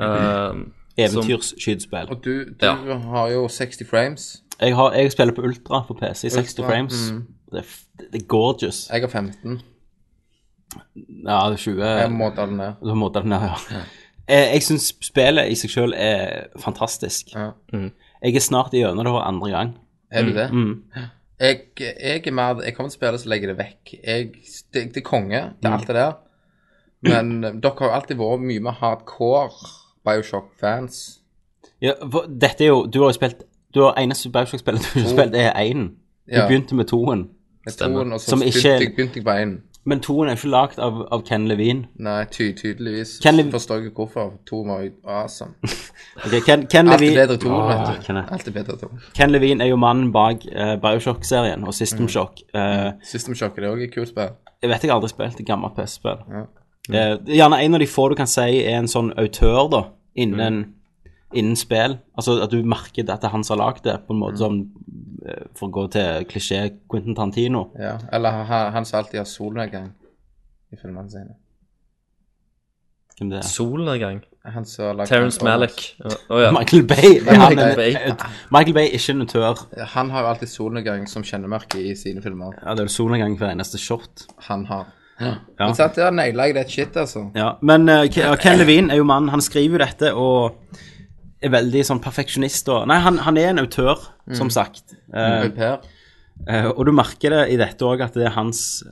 [0.00, 0.64] Uh,
[0.96, 2.08] Eventyrskytespill.
[2.08, 2.74] Og du, du Ja.
[3.12, 4.42] har jo 60 frames.
[4.60, 6.66] Jeg, har, jeg spiller på Ultra på PC, 60 frames.
[6.66, 7.00] frames.
[7.52, 8.86] Det, er, det er gorgeous.
[8.92, 9.60] Jeg har 15.
[11.26, 12.80] Ja, det er 20 Jeg må ta den ned.
[12.82, 13.82] Du måttet den ned, ja.
[14.26, 17.30] Jeg, jeg syns spillet i seg sjøl er fantastisk.
[17.36, 17.52] Ja.
[17.72, 19.74] Jeg er snart igjennom det for andre gang.
[20.10, 20.48] Er du det?
[21.40, 23.92] Jeg, jeg er mer Jeg kommer til å spille så legger jeg det vekk.
[24.02, 24.30] Jeg,
[24.74, 26.16] det, det er konge, det er alt det der.
[27.06, 29.70] Men eh, dere har jo alltid vært mye mer hardcore
[30.06, 31.02] Bioshock-fans.
[31.82, 35.08] Ja, for dette er jo Du har jo spilt Du har eneste Bioshock-spillet du har
[35.08, 35.88] spilt, er én.
[36.26, 36.46] Du Ja.
[36.48, 37.28] begynte med toen.
[37.66, 39.60] Med toen, og så Som begynte, ikke- jeg, begynte jeg på én.
[39.88, 41.84] Men toen er ikke lagd av, av Ken Levine.
[41.98, 43.20] Nei, ty, tydeligvis.
[43.22, 44.32] Ken Lev- Forstår jeg ikke hvorfor.
[44.46, 45.50] To var jo awesome.
[46.26, 48.02] Ok, Ken, Ken, Alt er Levine, bedre to, Åh, vet du.
[48.06, 48.32] Kenneth.
[48.32, 48.88] Alt er bedre to.
[49.14, 52.40] Ken Levine er jo mannen bak eh, Bioshock-serien og System Shock.
[52.54, 54.28] Eh, System Shock er det òg et kult spill.
[54.62, 56.18] jeg vet jeg har aldri spilt et gammelt PC-spill.
[56.32, 56.44] Eh,
[56.90, 59.82] det er gjerne en av de få du kan si er en sånn autør, da,
[60.16, 60.64] innen,
[61.34, 61.98] innen spill.
[62.16, 64.40] Altså at du merker at det er han som har lagd det, på en måte
[64.42, 64.60] som
[65.26, 66.60] eh, For å gå til klisjé
[66.90, 67.70] Quentin Tantino.
[67.80, 67.96] Ja.
[68.12, 69.90] Eller han, han som alltid har solnedgang
[70.72, 71.36] i filmene sine.
[73.16, 73.48] Hvem det er?
[73.48, 74.24] solnedgang.
[74.46, 75.80] Han som har lagd Terence Malick.
[76.04, 76.52] Oh, ja.
[76.54, 77.16] Michael Bay.
[77.26, 77.96] Han Michael Bay.
[78.54, 79.62] Michael Bay er ikke en autør.
[79.96, 82.54] Han har jo alltid solnedgang som kjennemerke i sine filmer.
[82.60, 84.28] Ja, det er jo solnedgang hver eneste shot.
[84.50, 84.92] Han har.
[85.18, 87.30] Men satt der naila jeg det shit, altså.
[87.34, 89.30] Ja, men uh, Ken Levine er jo mann.
[89.32, 90.76] Han skriver jo dette og
[91.44, 94.00] er veldig sånn perfeksjonist og Nei, han, han er en autør,
[94.36, 94.94] som sagt.
[95.12, 95.50] Eh,
[96.48, 98.82] eh, og du merker det i dette òg, at det er hans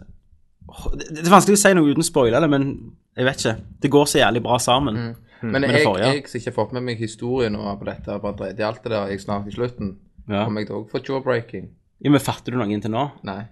[0.94, 2.70] det, det er vanskelig å si noe uten spoile det, men
[3.14, 3.56] jeg vet ikke.
[3.84, 5.00] Det går så jævlig bra sammen.
[5.44, 6.12] Men med det jeg, forrige.
[6.14, 8.80] jeg som ikke har fått med meg historien og på dette, bare dreit i alt
[8.84, 9.90] det der, jeg snakker i slutten,
[10.24, 10.46] Ja.
[10.46, 11.68] kommer jeg til å få jawbreaking?
[12.00, 13.10] Ja, men Fatter du noe inntil nå?
[13.28, 13.42] Nei.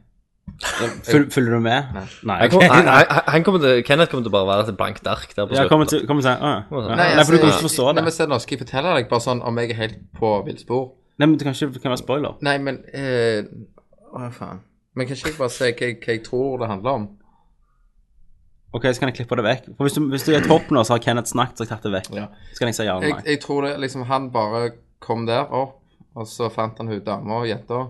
[0.63, 1.89] Føl, følger du med?
[2.29, 2.37] Nei.
[2.45, 5.07] Han, kom, han, han, han kommer til, Kenneth kommer til å bare være et blankt
[5.11, 6.61] ark der på Ja, kommer til, kommer til å ja.
[6.95, 7.95] Nei, altså, for du kan ikke forstå det.
[7.99, 10.31] Nei, men se nå, skal jeg fortelle deg bare sånn om jeg er helt på
[10.47, 10.85] villspor?
[11.19, 12.37] Nei, men det kan ikke kan være spoiler.
[12.47, 13.43] Nei, men eh,
[14.13, 14.63] Å, faen.
[14.95, 17.09] Men kan ikke jeg bare si hva, jeg- hva jeg tror det handler om?
[18.73, 19.65] Ok, så kan jeg klippe det vekk.
[19.77, 21.73] For Hvis du, hvis du er topp nå, så har Kenneth snakket, så har jeg
[21.75, 22.13] tatt det vekk.
[22.17, 22.27] Ja.
[22.55, 24.71] Så kan jeg si ja eller Jeg, jeg tror det liksom Han bare
[25.03, 25.79] kom der opp,
[26.17, 27.83] og så fant han hun dama og jenta,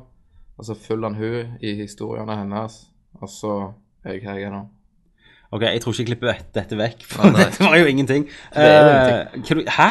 [0.59, 2.79] og så følger han hun i historiene hennes,
[3.21, 3.57] og så
[4.05, 4.63] er jeg her jeg er nå.
[5.53, 8.29] Ok, jeg tror ikke jeg klipper dette vekk, for ah, dette var jo ingenting.
[8.55, 9.43] Det er jo ingenting.
[9.43, 9.89] Uh, du, hæ?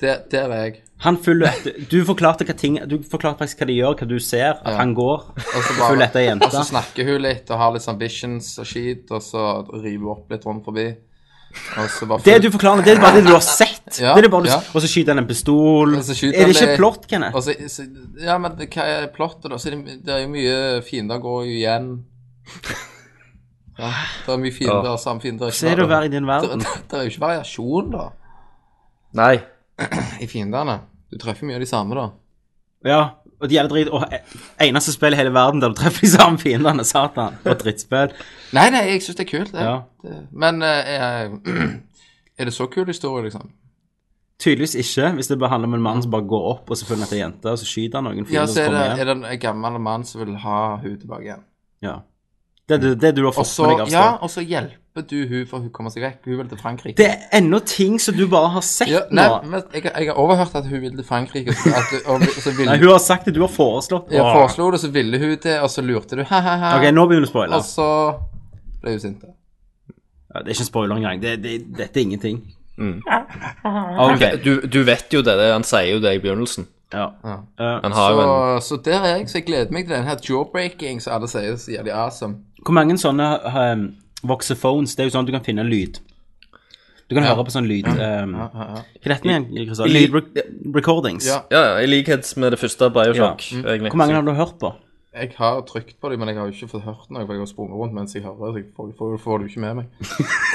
[0.00, 0.76] Der, der er jeg.
[1.02, 4.16] Han følger etter Du forklarte hva ting Du forklarte faktisk hva de gjør, hva du
[4.22, 5.26] ser, at han går.
[5.36, 6.48] Og så Følger etter jenta.
[6.48, 10.14] Og så snakker hun litt og har litt ambitions og skit, og så river hun
[10.14, 10.88] opp litt rundt forbi.
[11.78, 13.77] Og så bare Det du forklarer, det er bare det du har sett.
[14.02, 14.58] Ja, det er bare ja.
[14.74, 15.96] Og så skyter han en pistol.
[16.04, 17.36] Så Er det ikke plott, Kenneth?
[17.38, 17.86] Og så, så,
[18.20, 19.58] ja, men hva er plottet, da?
[19.60, 21.90] Så det, det er jo mye fiender går jo igjen.
[23.78, 23.92] Ja,
[24.26, 25.54] det er mye fiender, samme fiender.
[25.54, 26.64] Se det å være i din verden.
[26.64, 28.08] det, det er jo ikke variasjon, da,
[29.18, 29.34] Nei.
[30.24, 30.80] i fiendene.
[31.08, 32.08] Du treffer mye av de samme, da.
[32.86, 33.02] Ja,
[33.38, 33.90] og de er drit.
[33.94, 34.04] Og
[34.62, 37.38] eneste spill i hele verden der du treffer de samme fiendene, satan.
[37.44, 38.14] Og drittspill.
[38.56, 39.64] Nei, nei, jeg syns det er kult, det.
[39.64, 39.76] Ja.
[40.02, 40.18] det.
[40.44, 41.30] Men uh, er,
[42.38, 43.46] er det så kul historie, liksom?
[44.38, 46.86] Tydeligvis ikke, hvis det bare handler om en mann som bare går opp, og så
[46.86, 49.16] følger han etter jente, og så skyter han noen Ja, så er det, er det
[49.32, 51.42] en gammel mann som vil ha hun tilbake igjen.
[51.82, 51.96] Ja.
[52.68, 55.04] Det er det, det du har fått også, med deg av ja, og så hjelper
[55.08, 56.18] du hun for hun kommer seg vekk.
[56.28, 56.94] Hun vil til Frankrike.
[57.00, 59.38] Det er ennå ting som du bare har sett Ja, nei, nå.
[59.54, 61.54] men jeg, jeg har overhørt at hun vil til Frankrike.
[61.72, 64.12] At, du- og, så ville, Nei, hun har sagt det, du har foreslått.
[64.12, 66.22] jeg foreslo det, så ville hun det, og så lurte du.
[66.30, 66.74] Ha-ha-ha.
[66.78, 67.58] Ok, nå begynner du å spoile.
[67.58, 67.88] Og så
[68.84, 69.24] ble hun sint.
[70.28, 71.22] Ja, det er ikke en spoiler engang.
[71.24, 72.42] Det, det, dette er ingenting.
[72.78, 73.02] Mm.
[74.14, 76.66] Okay, Du, du vet jo det, det, han sier jo det i begynnelsen.
[76.94, 77.10] Ja.
[77.24, 80.06] Eh, så, har en Så, så der er jeg, så jeg gleder meg til den
[80.08, 82.38] her jawbreaking, som alle sier så jævlig awesome.
[82.64, 83.82] hvor mange sånne um,
[84.24, 85.98] voxophones Det er jo sånn at du kan finne lyd.
[87.08, 89.46] Du kan høre på sånn lyd um, Hva er den igjen?
[89.48, 89.48] Kristian?
[89.54, 89.94] recordings.
[90.64, 91.28] Lydrecordings.
[91.28, 91.38] Ja.
[91.52, 93.62] Ja, ja, i likhet med det første Bioshock, Ja.
[93.72, 93.92] egentlig.
[93.92, 94.72] Hvor mange har du hørt på?
[95.20, 97.40] Jeg har trykt på dem, men jeg har jo ikke fått hørt noe, for jeg
[97.42, 99.74] har sprunget rundt mens jeg hører, så jeg får, får, får det jo ikke med
[99.74, 99.86] meg.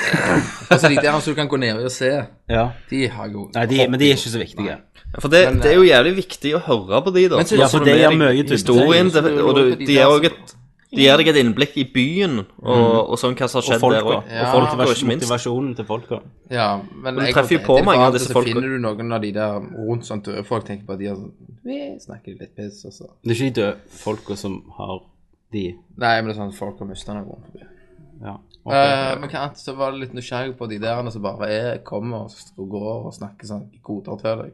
[0.71, 2.11] altså, de der som du kan gå ned og se,
[2.49, 2.65] Ja.
[2.89, 4.69] de har jo Nei, de, men de er ikke så viktige.
[4.69, 7.37] Ja, For det, Men, det er jo jævlig viktig å høre på de, da.
[7.37, 8.43] Men så- Ja, for det gjør mye.
[8.49, 10.55] Historien, det, og du, de de der gir et
[10.93, 13.95] de gir deg et innblikk i byen, og, og sånn hva som har skjedd Og
[13.95, 14.27] der òg.
[14.29, 14.43] Ja.
[14.43, 15.23] Og folk, og ikke minst.
[15.25, 16.19] motivasjonen til folka.
[16.53, 18.53] Ja, men du treffer jo på mange av disse Så folka.
[18.53, 21.17] finner du noen av de der rundt sånn døde folk tenker på at de har
[21.17, 24.97] sånn vi snakker litt piss, og så Det er ikke de døde folka som har
[25.53, 27.69] de Nei, men det er sånn at folk har mista noe rundt forbi.
[28.23, 28.33] Ja.
[28.63, 31.49] Okay, uh, men hva annet, så var det litt nysgjerrig på de der som bare
[31.51, 34.53] er, kommer og, går og snakker sånn i koder til deg.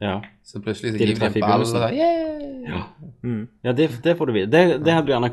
[0.00, 0.20] Ja.
[0.46, 1.80] Så plutselig så gir de en ball og begynnelsen.
[1.80, 2.38] så, yeah!
[3.64, 4.50] ja, det, det får du vite.
[4.52, 5.30] Det, det hadde du gjerne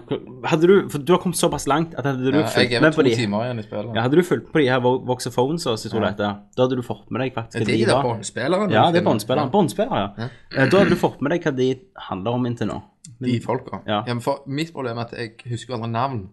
[0.48, 3.04] Hadde du For du har kommet såpass langt at hadde du Ja, fulgt med på
[3.06, 6.40] de ja, Hadde du fulgt på de her Voxer Voxophones, som jeg tror det heter,
[6.58, 8.72] da hadde du fått med deg faktisk hva de var.
[8.74, 9.52] Ja, det er båndspillere.
[9.54, 10.30] Båndspillere, ja.
[10.56, 11.70] Eh, Da hadde du fått med deg hva de
[12.10, 12.80] handler om inntil nå.
[13.22, 13.82] De folka.
[13.88, 14.02] Ja.
[14.08, 16.24] men for mitt problem er at jeg husker aldri navn.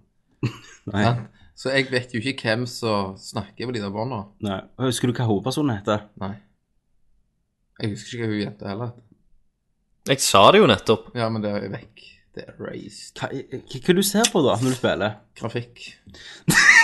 [0.92, 1.05] Nei.
[1.59, 4.62] Så jeg vet jo ikke hvem som snakker på de der båndene.
[4.81, 6.09] Husker du hva hovedpersonen heter?
[6.23, 6.35] Nei.
[7.80, 8.90] Jeg husker ikke hva hun jenta heller.
[10.08, 11.12] Jeg sa det jo nettopp.
[11.14, 12.08] Ja, men det er vekk.
[12.32, 13.12] Det er raised.
[13.20, 15.16] Hva, hva, hva du ser på da, når du spiller?
[15.37, 15.82] Grafikk.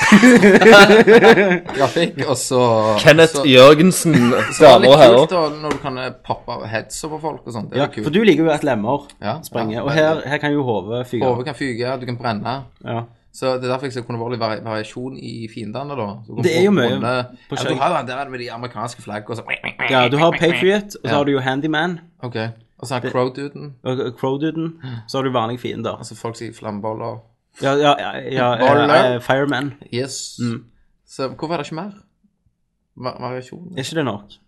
[1.79, 2.61] Grafikk, og så
[3.01, 4.59] Kenneth så, Jørgensen, og herrer.
[4.59, 7.71] det er litt kult da, når du kan eh, poppe headser på folk og sånt.
[7.73, 8.05] Det er Ja, kult.
[8.09, 11.07] for du liker jo at lemmer Ja, sprenger, ja, og her, her kan jo hodet
[11.11, 11.25] fyke.
[11.27, 12.55] Hodet kan fyke, du kan brenne.
[12.85, 13.01] Ja.
[13.33, 16.07] Så det er derfor jeg ser kunne vært litt variasjon i fiendene, da.
[16.43, 17.27] Det er jo mye ja,
[17.69, 19.45] du har den der med de amerikanske flaggene og så
[19.91, 22.39] ja, du har Patriot, og så har du jo Handyman, OK.
[22.79, 23.75] Og så har du Crow-duden.
[24.19, 25.97] Crowduden, så har du vanlige fiender.
[25.99, 27.19] Altså folk sier flammeboller.
[27.63, 29.73] Ja, ja, ja, ja Fireman.
[29.95, 30.39] Yes.
[30.39, 30.65] Mm.
[31.07, 31.91] Så hvorfor er det ikke mer?
[32.97, 33.73] Variasjon?
[33.73, 34.39] Er ikke det nok?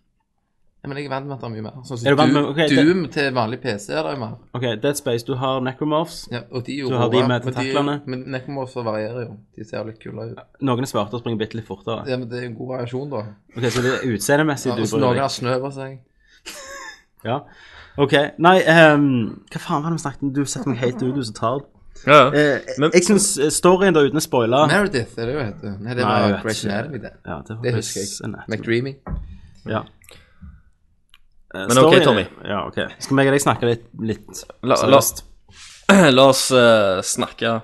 [0.83, 1.75] Ja, men jeg er vant med at det er mye mer.
[1.85, 4.19] Sånn Er du vant Doom, med- ok, det- Doom til vanlig PC er det jo
[4.19, 4.31] mer.
[4.57, 6.27] Ok, Dead Space, du har Necromorphs.
[6.31, 8.01] Ja, og de er jo Så har de med men taklene tentaklene.
[8.07, 9.37] Men Necromorphs varierer jo.
[9.55, 10.39] De ser litt kulere ut.
[10.61, 12.07] Noen er svarte og springer bitte litt fortere.
[12.09, 13.17] Ja, men det er en god variasjon, da.
[13.55, 15.21] Ok, så det er utseendemessig Ja, du bryr noen deg.
[15.21, 15.99] har snø på seg.
[17.23, 17.39] Ja.
[17.99, 20.33] Ok, nei, ehm, hva faen var det vi snakket om?
[20.33, 21.65] Du setter meg helt ut, du som tar det.
[22.07, 22.27] Ja, ja.
[22.55, 25.79] Eh, Men- jeg synes eh, storyen da, uten å spoile Meredith, er det jo heter.
[25.79, 26.73] Nei, det Nei, jeg var vet Grace ikke.
[26.73, 27.11] Anatomy, det.
[27.27, 28.43] Ja, det, var Det husker jeg.
[28.49, 28.95] McDreamy.
[29.67, 29.83] Ja.
[31.53, 32.25] Eh, Men ok, Tommy.
[32.47, 32.79] Ja, ok.
[33.03, 35.01] Skal meg og deg snakke litt, litt La, la,
[36.17, 37.57] la oss uh, snakke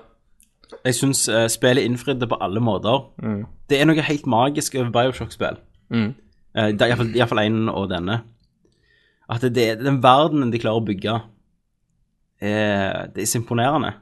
[0.84, 3.06] Jeg syns uh, spillet innfridde på alle måter.
[3.68, 5.56] Det er noe helt magisk over Bioshock-spill.
[5.92, 6.10] Mm.
[6.56, 8.20] Uh, iallfall- én og denne.
[9.28, 11.16] At det, det, den verdenen de klarer å bygge,
[12.40, 13.94] er, det er så imponerende.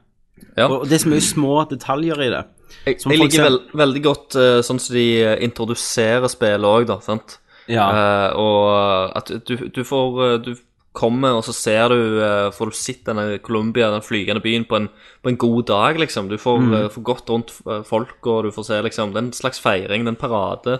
[0.57, 0.67] Ja.
[0.69, 2.43] Og det er så mye små detaljer i det.
[2.85, 6.99] Jeg, Som jeg liker veldig godt uh, sånn som de eh, introduserer spillet òg, da.
[7.03, 7.37] sant?
[7.67, 7.85] Ja.
[7.91, 10.53] Eh, og at du, du får eh, Du
[10.97, 14.79] kommer, og så ser du eh, Får du sett denne Colombia, den flygende byen, på
[14.79, 14.87] en,
[15.21, 16.29] på en god dag, liksom.
[16.31, 16.73] Du får, Mm.
[16.73, 19.59] eh, får gått rundt eh, folk, og du får se liksom Det er en slags
[19.61, 20.79] feiring, det er en parade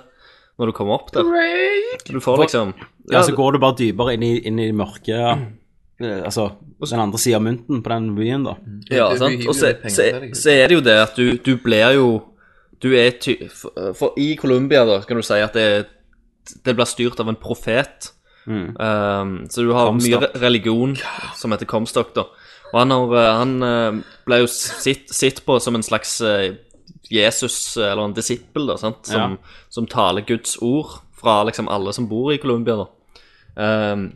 [0.57, 1.21] når du kommer opp der.
[2.09, 2.71] Du får liksom
[3.11, 5.43] ja, så går du bare dypere inn i, inn i mørket
[6.01, 6.47] eh, Altså
[6.81, 8.55] den andre sida av mynten på den byen, da.
[8.89, 9.45] Ja, Du- du sant.
[9.51, 10.33] Og så, penger så, til deg.
[10.35, 12.07] så er det jo det at du, du blir jo
[12.81, 13.35] Du er ty...
[13.53, 15.85] For, for i Colombia, da, kan du si at det,
[16.65, 18.11] det blir styrt av en profet.
[18.47, 20.95] Um, så du har mye religion
[21.35, 22.27] som heter Comstock, da.
[22.73, 26.57] Og han, har, eh, han eh, ble jo sitt, sitt på som en slags eh,
[27.07, 29.07] Jesus, eller en disippel, da, sant?
[29.07, 29.37] Som,
[29.71, 32.87] som taler Guds ord fra liksom alle som bor i Colombia, da.
[33.57, 34.09] Um,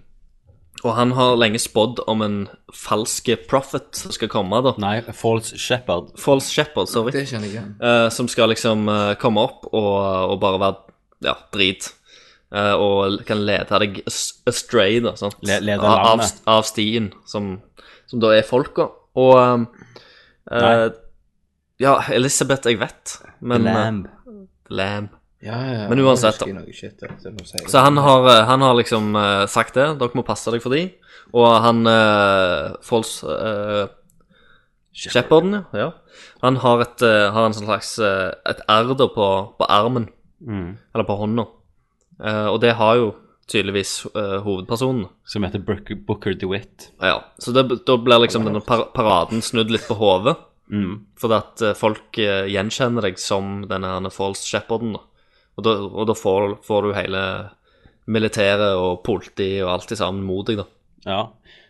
[0.82, 2.38] og han har lenge spådd om en
[2.74, 4.74] falsk prophet som skal komme, da.
[4.82, 6.12] Nei, False Shepherd.
[6.20, 7.14] False Shepherd, sorry.
[7.16, 7.74] Det kjenner jeg igjen.
[7.80, 9.92] Uh, som skal liksom uh, komme opp og,
[10.34, 11.92] og bare være ja, drit.
[12.52, 14.02] Eh, og kan lede deg
[14.50, 15.16] astray, da.
[15.20, 15.38] Sant?
[15.48, 16.20] Le- lede av,
[16.52, 17.54] av, stien, som,
[18.12, 18.90] som da er folka.
[19.20, 19.66] Og um,
[20.52, 20.90] uh,
[21.82, 24.10] Ja, Elisabeth, jeg vet, men Lamb.
[24.28, 24.50] Lamb.
[24.70, 25.18] Lamb.
[25.42, 25.86] Ja, ja.
[25.90, 26.62] Men uansett, da.
[26.70, 27.00] shit,
[27.66, 29.88] så han har, eh, han har liksom uh, sagt det.
[29.98, 30.84] Dere må passe deg for de.
[31.34, 33.88] Og han uh, Fols uh,
[34.94, 35.88] Shepherden, ja.
[36.44, 40.10] Han har, et, eh, har en slags eh, et R da på, på armen.
[40.94, 41.46] Eller på hånda.
[42.24, 43.12] Eh, og det har jo
[43.52, 45.08] tydeligvis eh, hovedpersonen.
[45.28, 46.92] Som heter Booker, Booker DeWitt.
[47.02, 50.38] Ja, Så det, da blir liksom denne par paraden snudd litt på hodet.
[51.20, 54.94] Fordi at eh, folk gjenkjenner deg som denne false shepherden.
[55.60, 57.24] Og da, og da får, får du hele
[58.12, 60.68] militæret og politi og alt i sammen mot deg, da.
[61.06, 61.22] Ja.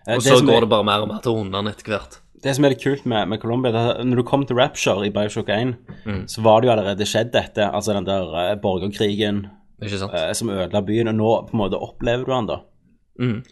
[0.08, 2.20] Eh, Og så går er, det bare mer og mer til hundene etter hvert.
[2.42, 5.06] det som er litt kult med, med Colombia, det er når du kom til Rapture
[5.06, 6.24] i Bioshock 1, Mm.
[6.28, 7.68] så var det jo allerede skjedd dette.
[7.70, 9.44] Altså den der borgerkrigen
[9.82, 10.14] Ikke sant?
[10.14, 12.60] eh, som ødela byen, og nå på en måte opplever du den, da.
[13.20, 13.44] Mm.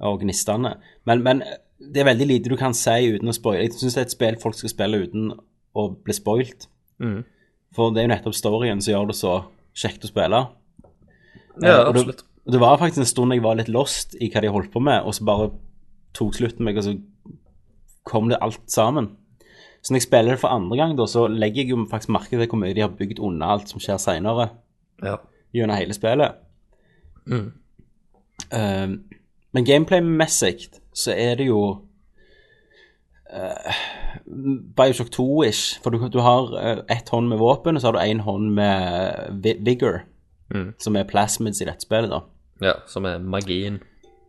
[0.00, 0.74] Og gnistene.
[1.08, 1.42] Men, men
[1.80, 3.62] det er veldig lite du kan si uten å spoile.
[3.66, 5.30] Jeg syns det er et spill folk skal spille uten
[5.76, 6.66] å bli spoilt.
[7.00, 7.22] Mm.
[7.76, 9.34] For det er jo nettopp storyen som gjør det så
[9.76, 10.40] kjekt å spille.
[11.60, 12.22] Ja, Eh, og det- absolutt.
[12.46, 14.80] Og det var faktisk en stund jeg var litt lost i hva de holdt på
[14.82, 15.50] med, og så bare
[16.16, 16.94] tok slutten meg, og så
[18.08, 19.10] kom det alt sammen.
[19.82, 22.30] Så når jeg spiller det for andre gang, da, så legger jeg jo faktisk merke
[22.36, 24.50] til hvor mye de har bygd unna alt som skjer seinere
[25.02, 25.18] Ja.
[25.54, 26.40] Gjennom hele spillet.
[27.26, 27.52] Mm.
[28.50, 28.98] Uh,
[29.52, 31.60] men gameplay-messig så er det jo
[33.34, 33.80] uh,
[34.76, 35.80] Bioshock 2-ish.
[35.82, 38.54] For du, du har uh, ett hånd med våpen, og så har du én hånd
[38.54, 40.02] med vi vigor,
[40.82, 42.24] som er plasmids i dette spillet, da.
[42.60, 43.78] Ja, som er magien.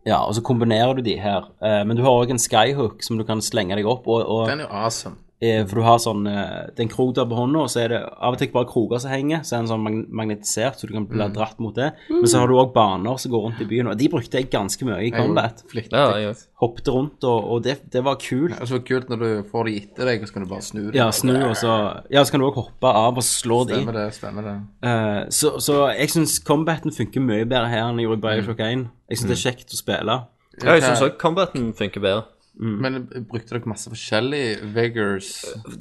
[0.06, 1.50] Ja, og så kombinerer du de her.
[1.62, 4.48] Uh, men du har òg en skyhook som du kan slenge deg opp, og, og
[4.50, 5.18] Den er jo awesome.
[5.42, 7.80] Eh, For du har sånn eh, Det er en krok der på hånda, og så
[7.82, 10.78] er det av og til ikke bare kroker som henger, så er den sånn magnetisert,
[10.78, 11.88] så du kan bli dratt mot det.
[12.12, 14.50] Men så har du òg baner som går rundt i byen, og de brukte jeg
[14.52, 15.64] ganske mye i combat.
[15.90, 16.32] Ja, ja.
[16.62, 18.52] Hoppet rundt, og, og det, det var kult.
[18.54, 20.66] Det var så kult når du får de etter deg, og så kan du bare
[20.68, 20.94] snu dem.
[21.00, 21.72] Ja, snu, og så
[22.12, 23.80] Ja, så kan du òg hoppe av og slå de.
[23.80, 24.54] Stemmer det, stemmer det.
[24.86, 28.62] Uh, så, så jeg syns combaten funker mye bedre her enn jeg gjorde i Bioshock
[28.62, 28.86] 1.
[29.10, 30.20] Jeg syns det er kjekt å spille.
[30.62, 32.28] Ja, jeg syns òg combaten funker bedre.
[32.58, 35.30] Men brukte dere masse forskjellige vigors?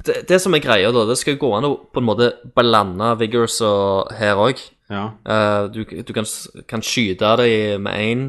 [0.07, 3.09] Det, det som er greia, da, det skal gå an å på en måte blande
[3.19, 4.61] vigors og her òg.
[4.91, 5.03] Ja.
[5.71, 6.25] du, du kan,
[6.67, 8.23] kan skyte dem med én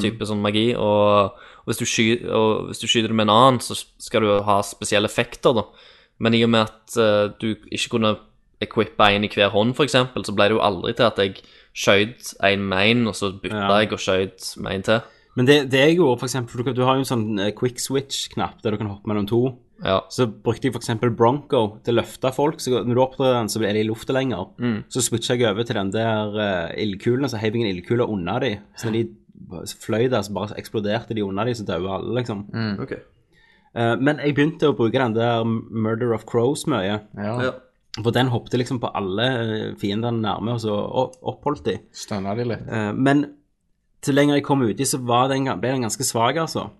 [0.00, 1.36] type sånn magi, og
[1.68, 4.60] hvis, du sky, og hvis du skyter dem med en annen, så skal du ha
[4.64, 5.66] spesielle effekter, da.
[6.20, 8.16] Men i og med at uh, du ikke kunne
[8.60, 11.40] equippe en i hver hånd, f.eks., så ble det jo aldri til at jeg
[11.76, 13.78] skjøt en med en, og så bytta Ja.
[13.80, 15.00] jeg og skjøt med en til.
[15.40, 17.80] Men det, det jeg gjorde, for eksempel, du, du har jo en sånn eh, quick
[17.80, 19.38] switch-knapp der du kan hoppe mellom to.
[19.80, 20.02] Ja.
[20.12, 22.60] Så brukte jeg eksempel Bronco til å løfte folk.
[22.60, 24.50] Så når du oppdrar den, så er de i lufta lenger.
[24.92, 28.36] Så switcha jeg over til den der uh, ildkulen, så heiv jeg en ildkule unna
[28.44, 28.52] de.
[28.76, 32.44] Så når de fløy der, så bare eksploderte de unna de, så døde alle, liksom.
[32.52, 32.76] Mm.
[32.84, 33.00] Okay.
[33.72, 37.00] Uh, men jeg begynte å bruke den der Murder of Crows mye.
[37.16, 37.34] Ja.
[37.48, 37.56] Ja.
[37.96, 39.30] For den hoppet liksom på alle
[39.80, 40.76] fiendene nærme, og så
[41.24, 41.80] oppholdt de.
[41.96, 42.68] Stønna de litt?
[42.68, 43.30] Uh, men
[44.02, 46.70] til lenger jeg kom uti, så var den, ble den ganske svak, altså.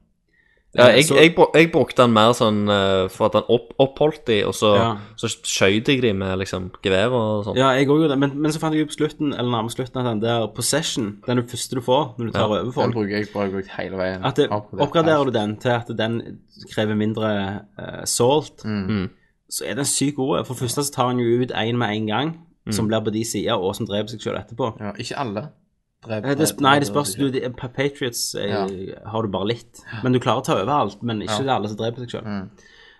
[0.72, 4.24] Ja, jeg, Så- jeg, jeg brukte den mer sånn eh, for at den opp, oppholdt
[4.28, 4.96] de, og så, Ja.
[5.18, 7.56] så skjøt jeg de med liksom gevær og sånn.
[7.56, 9.76] Ja, jeg òg gjorde det, men, men så fant jeg ut på slutten, eller nærmest
[9.80, 12.92] slutten, at den der possession, den første du får når du tar over folk Den
[12.94, 14.24] bruker jeg bare brukt hele veien.
[14.24, 16.38] at det, oppgraderer du den til at den
[16.72, 19.11] krever mindre uh, salt, Mm.
[19.50, 20.46] så er den sykt god.
[20.46, 22.38] For det første så tar han jo ut én med en gang,
[22.70, 24.78] som blir på de sider, og som dreper seg selv etterpå.
[24.78, 25.48] Ja, ikke alle.
[26.06, 27.14] Drev, Eh, Det, nei, det spørs.
[27.18, 28.66] Du, de, Patriots eh, Ja.
[29.10, 29.82] har du bare litt.
[30.02, 32.10] Men du klarer å ta over alt, men ikke det er alle som dreper seg
[32.10, 32.26] selv.
[32.26, 32.50] Mm.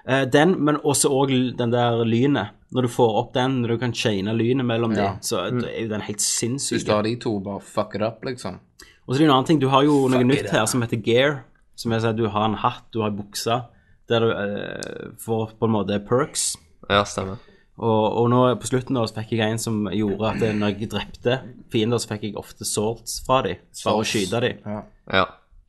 [0.08, 2.50] Uh, den, men også òg den der lynet.
[2.72, 5.14] Når du får opp den, når du kan chaine lynet mellom Ja.
[5.14, 8.22] de, så er jo den helt Hvis du har de to, bare fuck it up,
[8.24, 8.60] liksom.
[9.06, 9.58] Og så er det en annen ting.
[9.60, 11.44] Du har jo noe nytt her som heter gear.
[11.76, 13.64] Som er sånn at du har en hatt, du har en bukse,
[14.08, 16.56] der du uh, får på en måte perks.
[16.88, 17.38] Ja, stemmer.
[17.80, 20.90] Og, og nå på slutten da, så fikk jeg en som gjorde at når jeg
[20.92, 21.36] drepte
[21.72, 23.62] fiender, så fikk jeg ofte swords fra dem.
[23.80, 24.58] Bare å skyte dem.
[24.66, 24.82] Ja.
[25.16, 25.22] Ja.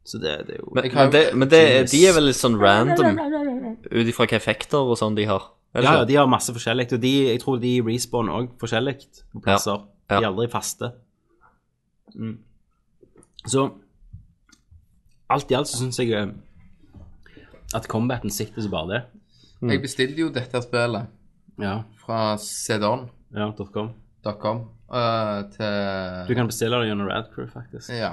[0.04, 2.58] Så det, det er jo Men, men, det, men det, de er vel litt sånn
[2.60, 3.20] random,
[3.86, 5.46] ut ifra hvilke effekter og sånn de har.
[5.78, 6.90] Ja, ja, de har masse forskjellig.
[6.98, 8.98] Og de, jeg tror de respawn òg forskjellig
[9.32, 9.86] på plasser.
[10.10, 10.18] Ja.
[10.18, 10.92] De er aldri faste.
[12.12, 12.36] Mm.
[13.48, 13.70] Så
[15.32, 16.34] alt i alt så syns jeg eh,
[17.78, 19.02] at combaten sitter så bare det.
[19.72, 21.08] Jeg bestilte jo dette spillet
[21.62, 21.76] Ja.
[22.06, 23.92] fra cdon.com
[24.24, 24.58] ja .com.
[24.92, 27.90] uh, til Du kan bestille det gjennom Radcrew, faktisk.
[27.96, 28.12] Ja.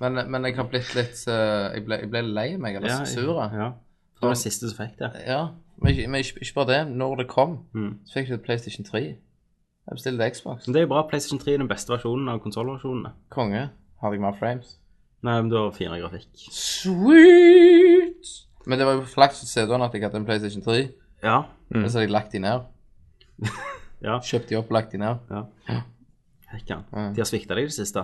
[0.00, 3.04] Men, men jeg har blitt litt uh, jeg, ble, jeg ble lei meg, eller Ja,
[3.04, 3.34] sur.
[3.52, 3.72] Ja.
[4.16, 5.10] Det var det siste som fikk det.
[5.26, 5.42] Ja,
[5.82, 6.80] men, men ikke, ikke bare det.
[6.96, 7.98] Når det kom, Mm.
[8.06, 9.02] så fikk det PlayStation 3.
[9.90, 10.66] Jeg bestilte Xbox.
[10.66, 11.02] Men det er jo bra.
[11.08, 13.12] PlayStation 3 er den beste versjonen av konsollversjonene.
[13.32, 13.68] Konge.
[14.00, 14.76] Har jeg mer frames.
[15.22, 16.28] Nei, men du har finere grafikk.
[16.52, 18.28] Sweet!
[18.66, 20.82] Men det var jo flaks for CD-en at jeg hadde en PlayStation 3.
[21.22, 21.42] Ja.
[21.70, 22.68] Men så hadde jeg lagt de ned.
[24.00, 24.14] Ja.
[24.24, 25.18] Kjøpt de opp, og lagt de ned.
[26.48, 26.86] Hekkan.
[26.88, 28.00] De har svikta deg i det siste.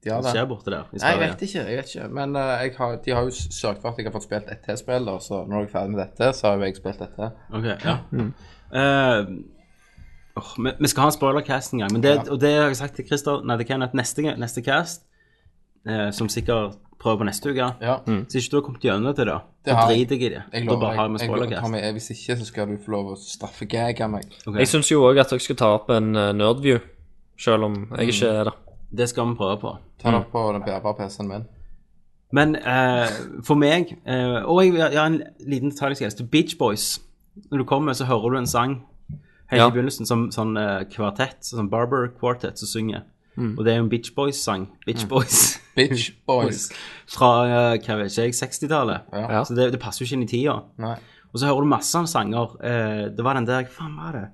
[0.00, 0.32] De har det.
[0.32, 0.86] skjer borte der?
[0.96, 1.62] Nei, jeg vet ikke.
[1.66, 4.14] jeg vet ikke Men uh, jeg har, de har jo sørget for at jeg har
[4.14, 6.68] fått spilt ett T-spill da, så når jeg er ferdig med dette, så har jo
[6.68, 7.30] jeg spilt dette.
[7.58, 7.96] Ok, ja.
[8.80, 9.32] Eh,
[10.40, 12.78] åh, vi, vi skal ha en spoilercast en gang, men det, og det har jeg
[12.80, 15.04] sagt til Christer Nei, det kan at neste, neste cast,
[15.86, 17.96] eh, som sikkert prøver på neste uke Ja.
[18.28, 19.98] Så ikke du har kommet gjennom til det, Det så har jeg.
[20.08, 20.42] driter jeg i det.
[20.52, 20.80] Jeg Da lover.
[20.80, 21.62] bare har vi Jeg, spoilercast.
[21.62, 24.22] Tommy, eh, hvis ikke, så skal du få lov å straffegage meg.
[24.46, 26.78] Ok, Jeg syns jo òg at dere skal ta opp en uh, nerdview,
[27.38, 28.52] selv om jeg ikke er det.
[28.92, 29.76] Det skal vi prøve på.
[30.02, 31.46] Ta det opp på den bærbare PC-en min.
[32.32, 33.08] Men eh,
[33.42, 36.26] for meg eh, Og jeg, jeg har en liten detalj jeg skal.
[36.26, 37.00] Beach Boys.
[37.50, 38.82] Når du kommer, så hører du en sang
[39.50, 39.68] helt Ja.
[39.68, 43.02] i begynnelsen som sånn eh, kvartett, sånn Barber Quartet som synger.
[43.38, 44.68] Og det er jo en Beach Boys-sang.
[44.86, 45.58] Beach Boys.
[45.76, 46.68] Bitch boys.
[47.10, 49.10] Fra eh, hva vet ikke jeg, 60-tallet.
[49.12, 49.44] Ja.
[49.46, 50.56] Så det, det passer jo ikke inn i tida.
[50.82, 50.96] Nei.
[51.30, 52.56] Og så hører du masse av sanger.
[52.66, 54.26] Eh, det var den der Hva faen var det?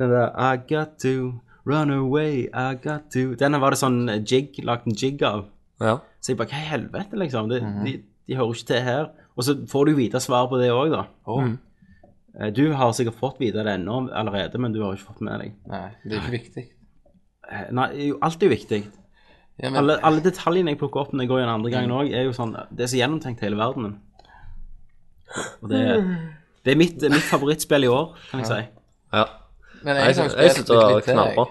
[0.00, 1.14] Den der I got to
[1.68, 5.46] run away, I got to Den var det sånn eh, jig, lagt en jig av.
[5.82, 5.98] Ja.
[6.22, 7.50] Så jeg bare Hva i helvete, liksom?
[7.52, 7.96] Det, de,
[8.28, 9.10] de hører jo ikke til her.
[9.38, 11.04] Og så får du vite svar på det òg, da.
[12.38, 15.40] Eh, Du har sikkert fått vite det ennå allerede, men du har ikke fått med
[15.44, 15.52] deg.
[15.68, 16.64] Nei, det er ikke viktig.
[17.50, 18.80] Eh, Nei, jo, alt er jo viktig.
[19.58, 22.12] Ja, men, Alle, alle detaljene jeg plukker opp når jeg går igjen andre gangen òg,
[22.14, 23.96] er jo sånn Det er så gjennomtenkt hele verdenen.
[25.62, 25.80] Og det,
[26.64, 28.60] det er mitt, mitt favorittspill i år, kan jeg si.
[29.12, 29.24] Ja.
[29.82, 31.46] men Jeg, jeg, har jeg spilt synes det var litt til, knallbra.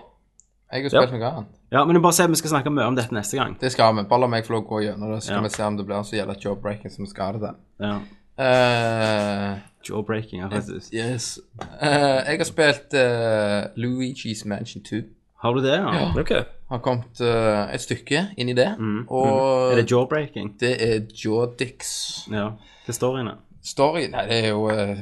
[0.72, 1.54] Jeg har spilt noe annet.
[1.72, 3.58] Ja, men jeg bare sier vi skal snakke mye om dette neste gang.
[3.60, 4.04] Det skal vi.
[4.08, 5.44] Bare la meg få lov å gå gjennom det, så skal Ja.
[5.44, 7.88] vi se om det blir så jævla job-breaking som skader den det.
[7.90, 7.98] Ja.
[8.40, 9.58] Eh,
[9.90, 10.94] Jawbreaking, ja, faktisk.
[10.94, 11.40] yes.
[11.82, 11.90] Eh,
[12.28, 15.02] jeg har spilt eh, Luigi's Mansion 2.
[15.44, 16.12] Har du det, ja?
[16.20, 16.32] Ok.
[16.68, 18.68] Har kommet uh, et stykke inn i det,
[19.08, 19.72] og Mm.
[19.72, 20.60] Er det jawbreaking?
[20.60, 22.28] det er Jawdix.
[22.32, 22.50] Ja.
[22.86, 23.36] Hva står inne?
[23.68, 25.02] Story Nei, det er jo uh,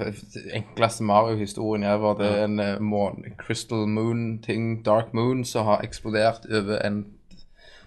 [0.57, 2.15] enkleste Mario-historien ever.
[2.17, 7.05] Det er en uh, måne, Crystal Moon-ting, Dark Moon, som har eksplodert over, en,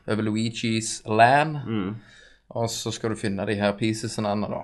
[0.06, 1.56] over Luigis land.
[2.48, 4.60] Og så skal du finne de her piecesene, da.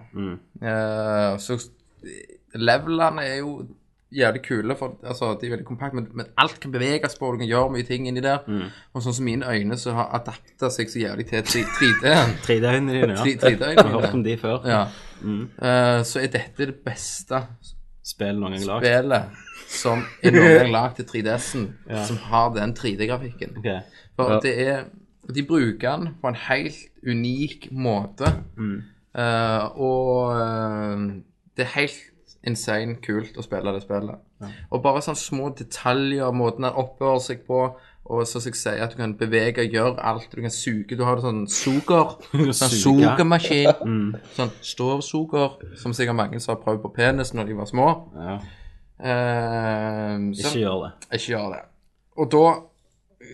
[0.65, 1.59] Eh, så
[2.55, 3.67] levelene er jo
[4.15, 7.43] jævlig kule, for altså, de er veldig kompakte, men, men alt kan beveges på, du
[7.43, 8.45] kan gjøre mye ting inni der.
[8.95, 12.37] Og sånn som mine øyne, så har adapta seg så jævlig til 3D-en.
[12.47, 13.25] 3D-øynene dine, ja.
[13.25, 14.69] 3D-øynene Jeg har hørt om de før.
[14.69, 14.85] Ja.
[15.25, 17.47] Eh, så er dette det beste
[18.05, 18.85] Spill noen gang lagd.
[18.85, 19.45] spillet
[19.75, 21.69] som er noen gang lagd til 3DS-en,
[22.09, 23.59] som har den 3D-grafikken.
[23.63, 23.81] Okay.
[24.17, 24.85] For det er
[25.25, 28.29] De bruker den på en helt unik måte.
[29.15, 31.05] Eh, og uh,
[31.57, 32.01] det er helt
[32.47, 34.21] insane kult å spille det spillet.
[34.71, 37.61] Og bare sånne små detaljer, måten han oppfører seg på,
[38.05, 40.27] og så som jeg sier, at du kan bevege, gjøre alt.
[40.35, 40.97] Du kan suge.
[40.99, 42.19] Du har sånn suger.
[42.53, 43.71] Sånn sugemaskin.
[43.73, 44.11] sugemaskin.
[44.37, 47.89] Sånn ståvsuger, som sikkert mange som har prøvd på penis når de var små.
[48.19, 48.37] Ja.
[49.05, 50.93] Uh, så- Ikke gjør det.
[51.13, 51.63] ikke gjør det.
[52.17, 52.45] Og da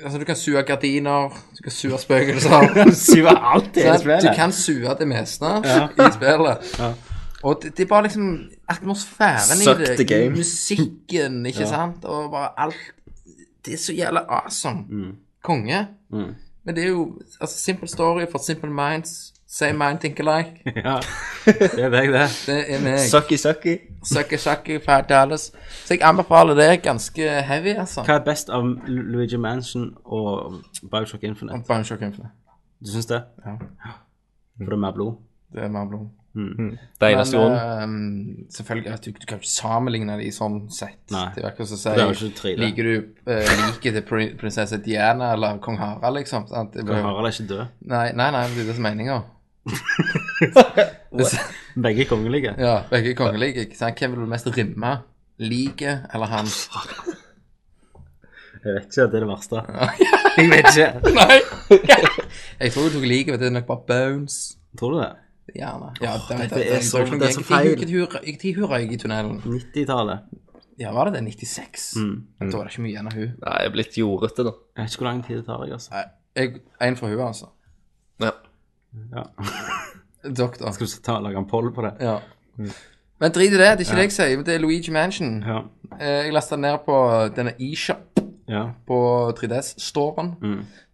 [0.04, 2.68] Altså, du kan sue gardiner, du kan sue spøkelser.
[3.10, 4.22] sue alt i spillet.
[4.22, 6.70] Du kan sue det meste i spillet.
[7.42, 10.30] Og det, det er bare liksom atmosfæren Suck i the det, game.
[10.36, 12.76] musikken, ikke sant, og bare alt
[13.64, 15.12] Det er så jævla awesome.
[15.42, 15.86] Konge.
[16.64, 19.32] Men det er jo altså, simple story for simple minds.
[19.48, 20.62] Same mind, think alike.
[20.84, 21.00] Ja.
[21.46, 22.28] Det er deg, det.
[22.46, 22.98] Det er meg.
[22.98, 23.76] Sucky, sucky.
[24.04, 25.52] Sucky, sucky, five Dallas.
[25.84, 28.02] Så jeg anbefaler det ganske heavy, altså.
[28.06, 30.54] Hva er best av Luigi Mansion og
[30.90, 31.64] Bioshock Infinite?
[31.68, 32.30] Bioshock Infinite.
[32.86, 33.22] Du syns det?
[33.46, 33.56] Ja.
[34.56, 35.12] For det er mer blod?
[35.52, 36.06] Det er mer blod.
[36.34, 37.58] Det eneste grunnen.
[37.58, 41.00] ehm, selvfølgelig du, du kan ikke sammenligne de i sånn sett.
[41.10, 41.24] Nei.
[41.34, 41.82] Det er akkurat som å
[42.14, 42.94] si Liker du
[43.26, 46.42] uh, liket til prin- prinsesse Diana eller kong Harald, liksom?
[46.52, 46.70] Sant?
[46.78, 47.64] Kong Harald er ikke død.
[47.90, 49.18] Nei, nei, nei, det er det som er meninga.
[51.84, 52.52] Begge kongelige.
[52.58, 53.60] Ja, begge kongelige.
[53.66, 53.98] ikke sant?
[53.98, 54.92] Hvem vil du mest rimme?
[55.40, 56.46] Liket eller han?
[58.60, 59.56] Jeg vet ikke, det er det verste.
[60.38, 60.90] Jeg vet ikke.
[61.16, 61.38] Nei!
[62.60, 63.40] jeg tror du tok liket, men.
[63.40, 64.36] Det er nok bare bones.
[64.78, 65.10] Tror du det?
[65.56, 65.90] Gjerne.
[66.00, 67.74] Ja, det er så- det er så feil.
[67.76, 69.40] Når hun røyk i tunnelen?
[69.44, 70.20] 90-tallet.
[70.80, 71.24] Ja, var det det?
[71.34, 71.96] 96?
[71.96, 72.26] Mm.
[72.50, 73.32] Da var det ikke mye igjen av hun.
[73.44, 74.52] Nei, jeg er blitt jordete, da.
[74.76, 75.90] Jeg vet ikke hvor lang tid det tar, jeg, altså.
[75.90, 76.04] Nei,
[76.36, 77.46] jeg, en fra hun, altså.
[78.20, 78.30] Ja.
[79.16, 79.22] Ja.
[80.40, 80.70] Doktor.
[80.72, 81.92] Skal du ta, lage en poll på det?
[82.00, 82.18] Ja.
[83.20, 84.36] Men drit i det, det er ikke det jeg sier.
[84.36, 85.42] men Det er Luigi Mansion.
[85.46, 85.60] Ja.
[86.00, 86.96] Eh, Jeg lasta ned på
[87.36, 88.70] denne eShop ja.
[88.86, 88.98] på
[89.36, 90.34] 3DS-storen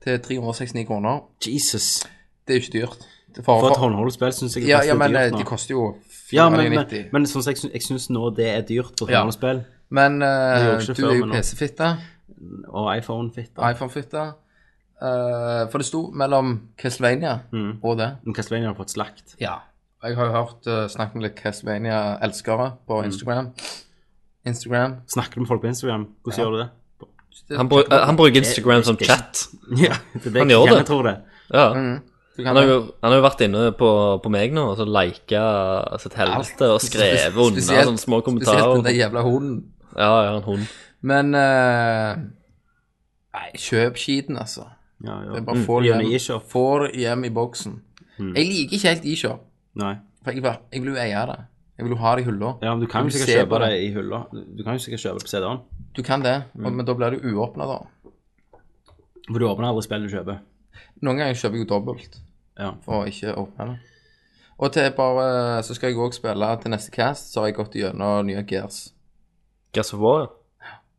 [0.03, 1.21] til 369 kroner.
[1.47, 2.03] Jesus.
[2.47, 3.07] Det er jo ikke dyrt.
[3.37, 5.33] Det for, For et for, håndholdt synes jeg ja, faktisk ja, er men eh, dyrt
[5.33, 5.39] nå.
[5.39, 5.83] de koster jo
[6.33, 7.03] Ja, men, 490.
[7.03, 9.21] men, men sånn som jeg, syns- jeg syns nå det er dyrt på Ja.
[9.21, 9.65] håndholdspill.
[9.91, 11.27] Men uh, du er jo.
[11.31, 11.91] PC-fitte.
[12.69, 13.61] Og iPhone-fitte.
[13.71, 14.23] iPhone-fitte.
[14.97, 17.79] Uh, for det sto mellom Castlevania Mm.
[17.85, 18.09] og det.
[18.25, 19.37] Men Castlevania har fått slakt.
[19.41, 19.59] Ja.
[20.03, 23.05] Jeg har jo hørt uh, snakket med litt Castlevania-elskere på Mm.
[23.11, 23.53] Instagram.
[24.47, 24.95] Instagram.
[25.07, 26.07] Snakker du med folk på Instagram?
[26.25, 26.69] Hvordan gjør du det?
[27.59, 29.47] Han, eh, han bruker Instagram som chat.
[29.77, 30.77] Ja, det er det Han gjør det.
[30.81, 31.17] Jeg tror det.
[31.53, 31.73] Ja.
[31.75, 32.03] Kan
[32.45, 33.89] Han har, jo, han har jo vært inne på,
[34.23, 35.43] på meg nå og så lika
[36.03, 38.61] sitt helvete og skrevet under Spesielt- sånne små kommentarer.
[38.61, 39.73] Spesielt den der jævla hunden.
[39.97, 40.67] Ja, ja, en hund.
[41.01, 42.17] Men eh,
[43.37, 44.67] Nei, kjøp skiten, altså.
[45.05, 45.33] Ja, ja.
[45.33, 47.75] Det er bare få det hjem, får hjem i boksen.
[48.19, 49.43] Jeg liker ikke helt e-shop,
[49.77, 51.39] for jeg jeg vil jo eie det.
[51.77, 52.55] Jeg vil jo ha det i hylla.
[52.65, 54.23] Ja, men du kan jo sikkert kjøpe på det i hylla.
[54.33, 55.61] Du kan jo sikkert kjøpe det på CD-en.
[55.97, 56.71] Du kan det, Mm.
[56.77, 57.79] men da blir det uåpna, da.
[59.29, 60.39] For du åpner aldri spill du kjøper.
[61.03, 62.17] Noen ganger kjøper jeg jo dobbelt
[62.59, 62.73] Ja.
[62.85, 63.79] for å ikke åpne det.
[64.59, 67.75] Og til bare Så skal jeg òg spille til neste cast, så har jeg gått
[67.77, 68.93] gjennom nye Gears.
[69.75, 70.29] Gears of War.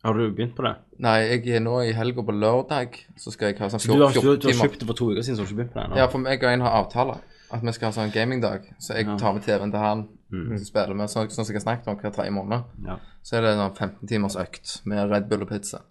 [0.05, 0.76] Har du begynt på det?
[0.99, 3.97] Nei, jeg er nå i helga på lørdag, så skal jeg ha sånn Så du
[3.97, 4.68] 14 du, du har timer.
[4.68, 5.97] kjøpt det for to uker siden, så har du ikke begynt på det ennå?
[5.97, 7.18] Ja, for meg og en har avtale
[7.51, 8.70] at vi skal ha sånn gamingdag.
[8.80, 11.66] Så jeg tar med TV-en til han som spiller med, sånn, sånn som jeg har
[11.66, 12.64] snakket om hver tredje måned.
[12.86, 12.97] Ja.
[13.24, 15.82] Så er det en 15 timers økt med Red Bull og pizza.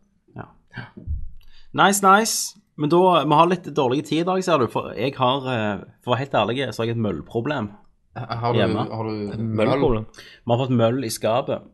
[1.73, 2.55] Nice, nice.
[2.77, 4.67] Men da, vi har litt dårlig tid i dag, ser du.
[4.73, 7.71] For jeg har, eh, for å være helt ærlig, så har jeg et møllproblem.
[8.17, 8.85] Har du, Hjemme.
[8.89, 10.05] har du Møllproblem.
[10.17, 11.65] Vi har fått møll i skapet.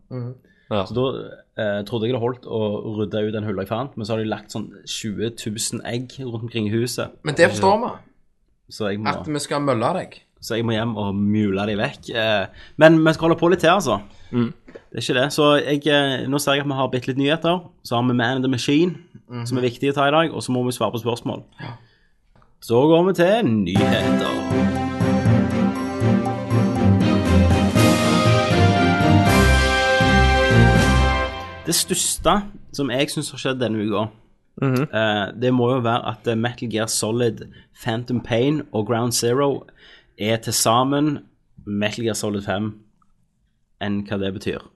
[0.72, 0.84] Ja.
[0.88, 1.04] Så da
[1.60, 2.60] eh, trodde jeg det holdt å
[3.02, 6.14] rydde ut den hullet jeg fant, men så har de lagt sånn 20 000 egg
[6.22, 7.12] rundt omkring i huset.
[7.26, 7.90] Men det forstår vi.
[8.72, 10.16] Så jeg må, At vi skal mølle deg.
[10.40, 12.08] så jeg må hjem og mule de vekk.
[12.16, 12.46] Eh,
[12.80, 14.00] men vi skal holde på litt til, altså.
[14.32, 15.26] Det er ikke det.
[15.36, 17.60] Så jeg, eh, nå ser jeg at vi har bitte litt nyheter.
[17.84, 18.96] Så har vi Man in the Machine,
[19.46, 21.44] som er viktig å ta i dag, og så må vi svare på spørsmål.
[22.62, 24.32] Så går vi til nyheter.
[31.66, 32.34] Det største
[32.74, 34.08] som jeg syns har skjedd denne uka,
[34.62, 37.46] eh, det må jo være at eh, Metal Gear Solid,
[37.82, 39.66] Phantom Pain og Ground Zero
[40.18, 41.18] er til sammen
[41.64, 42.72] Metal Gear Solid 5
[43.82, 44.71] enn hva det betyr.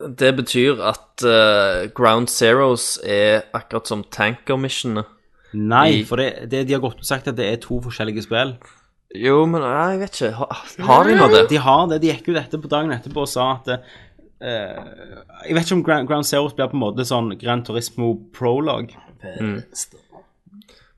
[0.00, 5.04] Det betyr at uh, Ground Zeros er akkurat som tanker-missionene.
[5.52, 8.54] Nei, I- for det, det, de har godt sagt at det er to forskjellige spill.
[9.18, 10.30] Jo, men nei, jeg vet ikke.
[10.38, 11.42] Har, har de nå det?
[11.50, 11.98] De har det.
[12.04, 14.84] De gikk ut etterpå dagen etterpå og sa at uh,
[15.48, 18.94] Jeg vet ikke om Ground, Ground Zeros blir på en måte sånn Gran Turismo prolog.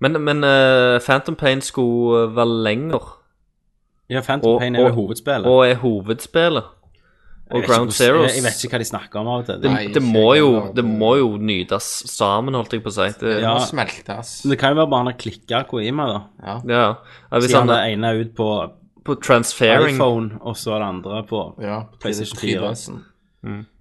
[0.02, 3.18] Men, men uh, Phantom Pain skulle være lenger,
[4.10, 5.46] Ja, Phantom Og- Pain er jo hovedspillet.
[5.46, 6.64] og er hovedspillet.
[7.52, 8.30] Og Ground Zeroes.
[8.30, 9.62] Zeros Jeg, vet ikke hva de snakker om av og til.
[9.62, 13.08] det, Nei, det, må jo, det må jo nytes sammen, holdt jeg på å si.
[13.20, 13.56] Det, Ja.
[13.58, 14.36] Må smeltes.
[14.44, 16.20] Men det kan jo være bare han har klikka Koima, da.
[16.42, 16.54] Ja.
[16.72, 16.86] ja.
[17.32, 18.52] ja hvis han det er ene ut på
[19.02, 21.80] på transferring iPhone, og så er det andre på ja.
[22.02, 22.60] PlayStation 4.
[22.60, 23.00] 3DS-en.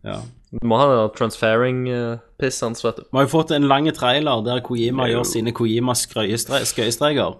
[0.07, 0.17] ja.
[0.51, 3.05] Du må ha transferring-piss hans, vet du.
[3.05, 7.37] Vi har jo fått en lang trailer der Kojima gjør sine Kojima-skøyestreker.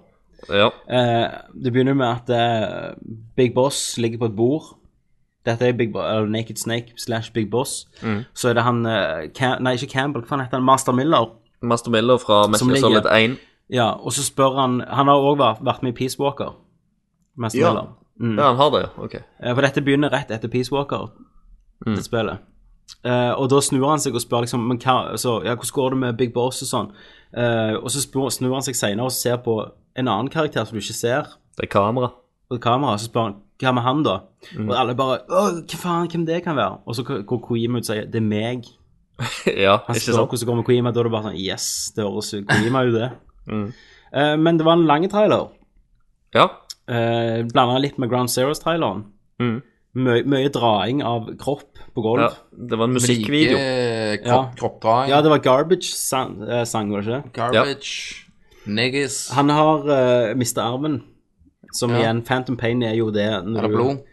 [0.50, 0.70] Ja.
[0.88, 2.94] Eh, det begynner med at eh,
[3.36, 4.70] Big Boss ligger på et bord.
[5.46, 7.88] Dette er Big Bo uh, Naked Snake slash Big Boss.
[8.04, 8.24] Mm.
[8.34, 10.64] Så er det han eh, Cam Nei, ikke Campbell, hva heter han?
[10.68, 11.32] Master Miller.
[11.62, 13.38] Master Miller fra Metal Solid 1.
[13.70, 16.54] Ja, og så spør han Han har òg vært, vært med i Peace Walker.
[17.38, 17.70] Master Ja.
[17.74, 17.88] Miller.
[18.22, 18.38] Mm.
[18.38, 19.14] Ja, han har det, ok.
[19.16, 21.10] Eh, For dette begynner rett etter Peace Walker,
[21.86, 21.96] Mm.
[21.96, 22.38] det spillet.
[23.06, 25.90] Uh, og da snur han seg og spør liksom men hva, så, ja, hvordan går
[25.90, 26.90] det med Big Boss og sånn.
[27.34, 29.56] Uh, og så spør, snur han seg senere og ser på
[29.98, 31.24] en annen karakter som du ikke ser
[31.58, 32.12] Det er kamera.
[32.52, 34.16] på kamera, så spør han hva med han da?
[34.58, 34.68] Mm.
[34.70, 36.80] Og alle bare Å, hva faen, hvem det kan være?
[36.86, 38.66] Og så går Kojima ut og sier det er meg.
[39.46, 40.30] ja, Han ikke sant?
[40.32, 42.96] hvordan går med Kojima, da er det bare sånn Yes, det høres ut Kojima jo
[43.00, 43.12] det.
[43.52, 43.72] Mm.
[44.14, 45.48] uh, men det var en lang trailer.
[46.38, 46.44] Ja.
[46.86, 49.02] Uh, Blanda litt med Ground Zeros-traileren.
[49.42, 49.56] Mm.
[49.98, 52.22] Mø mye draing av kropp på gulv.
[52.22, 52.30] ja.
[52.70, 53.58] Det var en musikkvideo.
[53.58, 54.38] Like, Ja.
[54.60, 55.10] kroppdraing.
[55.10, 57.34] Ja, det var Garbage-sang, eh, sang, var det ikke?
[57.40, 58.30] Garbage.
[58.68, 59.18] Niggas.
[59.34, 61.02] Han har uh, mista armen,
[61.72, 61.98] som Ja.
[62.02, 64.04] igjen Phantom Pain er jo det når Er det du-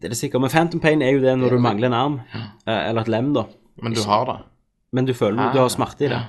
[0.00, 2.20] Det er det sikkert, men Phantom Pain er jo det når du mangler en arm,
[2.66, 3.44] eh, eller et lem, da.
[3.82, 4.38] Men du har det.
[4.92, 5.52] Men du føler Ah.
[5.52, 6.22] du har smerte i det.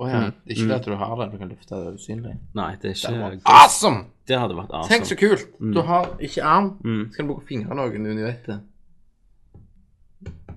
[0.00, 0.20] Å ja.
[0.20, 2.38] Det er ikke det at du har det, du kan løfte det usynlig.
[2.54, 4.04] Nei, det er ikke Awesome!
[4.26, 4.88] Det hadde vært awesome.
[4.88, 5.46] Tenk så kult!
[5.74, 6.78] Du har ikke arm.
[7.10, 8.60] Så kan du bruke fingrene noen under vettet.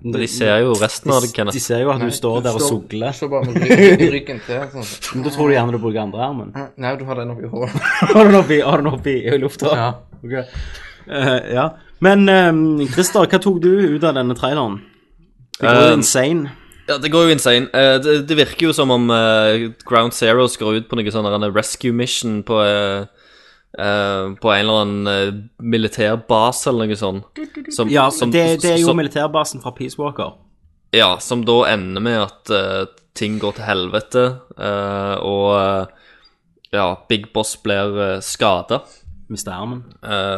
[0.04, 1.56] De ser jo resten av det, Kenneth.
[1.56, 3.14] De ser jo at du står der og sugler.
[3.16, 4.66] Så bare med ryggen, ryggen til.
[4.74, 4.90] Sånn.
[5.14, 6.50] Men da tror du gjerne du bruker andre armen.
[6.76, 7.78] Nei, du har den oppi håret.
[8.12, 9.72] Har du den oppi, i lufta?
[9.78, 9.88] Ja.
[10.20, 10.34] Ok.
[11.08, 11.64] Uh, ja.
[12.04, 12.60] Men um,
[12.92, 14.76] Christer, hva tok du ut av denne traileren?
[15.56, 16.52] Det går jo uh, insane.
[16.84, 17.72] Ja, det går jo insane.
[17.72, 21.48] Uh, det, det virker jo som om eh, Ground Zero skal ut på noe sånn
[21.54, 23.06] rescue mission på, eh,
[23.78, 27.40] eh, på en eller annen uh, militærbase eller noe sånt.
[27.74, 30.34] Som, Ja, som- det, det er jo som- militærbasen fra Peace Walker.
[30.94, 34.24] Ja, som da ender med at uh, ting går til helvete,
[35.22, 35.88] og
[36.72, 38.80] ja, Big Boss blir uh, skada
[39.30, 39.84] Mister armen.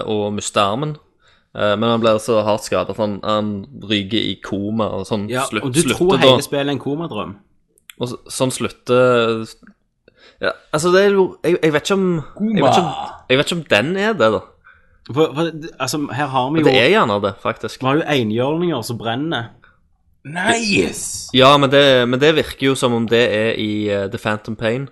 [0.06, 0.96] og mister armen.
[1.56, 3.48] Men han blir så hardt skada at han, han
[3.82, 6.44] ryker i koma, og sånn Ja, slutt, og du tror hele da.
[6.44, 7.32] spillet er en komadrøm.
[7.98, 9.42] Og så- sånn slutter
[10.40, 12.06] ja, Altså, det er jo jeg, jeg vet ikke om
[12.56, 12.92] jeg vet ikke om,
[13.30, 14.40] jeg vet ikke om den er det, da.
[15.06, 17.82] For, for, altså, her har vi jo det er gjerne det, faktisk.
[17.82, 19.52] Vi har jo enhjørninger som brenner.
[20.26, 21.30] Nice!
[21.34, 24.56] Ja, men det, men det virker jo som om det er i uh, The Phantom
[24.56, 24.88] Pain.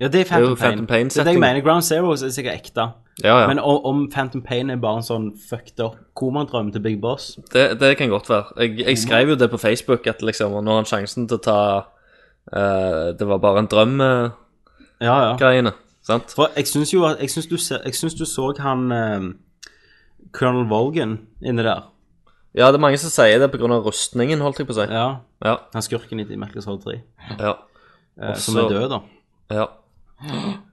[0.00, 0.70] Ja, det er er Phantom jo Pain.
[0.70, 1.60] Phantom Pain det er det jeg mener.
[1.62, 2.88] Ground Zero er sikkert ekte.
[3.24, 3.46] Ja, ja.
[3.46, 7.78] Men om Phantom Pain er bare en sånn fucked up komadrøm til Big Boss Det,
[7.80, 8.52] det kan godt være.
[8.60, 11.44] Jeg, jeg skrev jo det på Facebook, at liksom Nå har han sjansen til å
[11.46, 11.60] ta
[12.52, 14.34] uh, Det var bare en drøm-greiene.
[15.00, 15.36] Ja, ja.
[15.36, 15.72] greiene.
[16.06, 16.32] sant?
[16.36, 19.20] For jeg syns jo at Jeg syns du, ser- jeg syns du så han eh,
[20.32, 21.82] Colonel Volgan inni der.
[22.56, 23.66] Ja, det er mange som sier det pga.
[23.84, 24.86] rustningen, holdt jeg på å si.
[24.92, 25.08] Ja.
[25.44, 25.56] Ja.
[25.74, 27.00] Han skurken i Metal Gear Solid 3,
[27.38, 27.52] ja,
[28.22, 29.00] eh, som er død, da.
[29.52, 29.66] ja.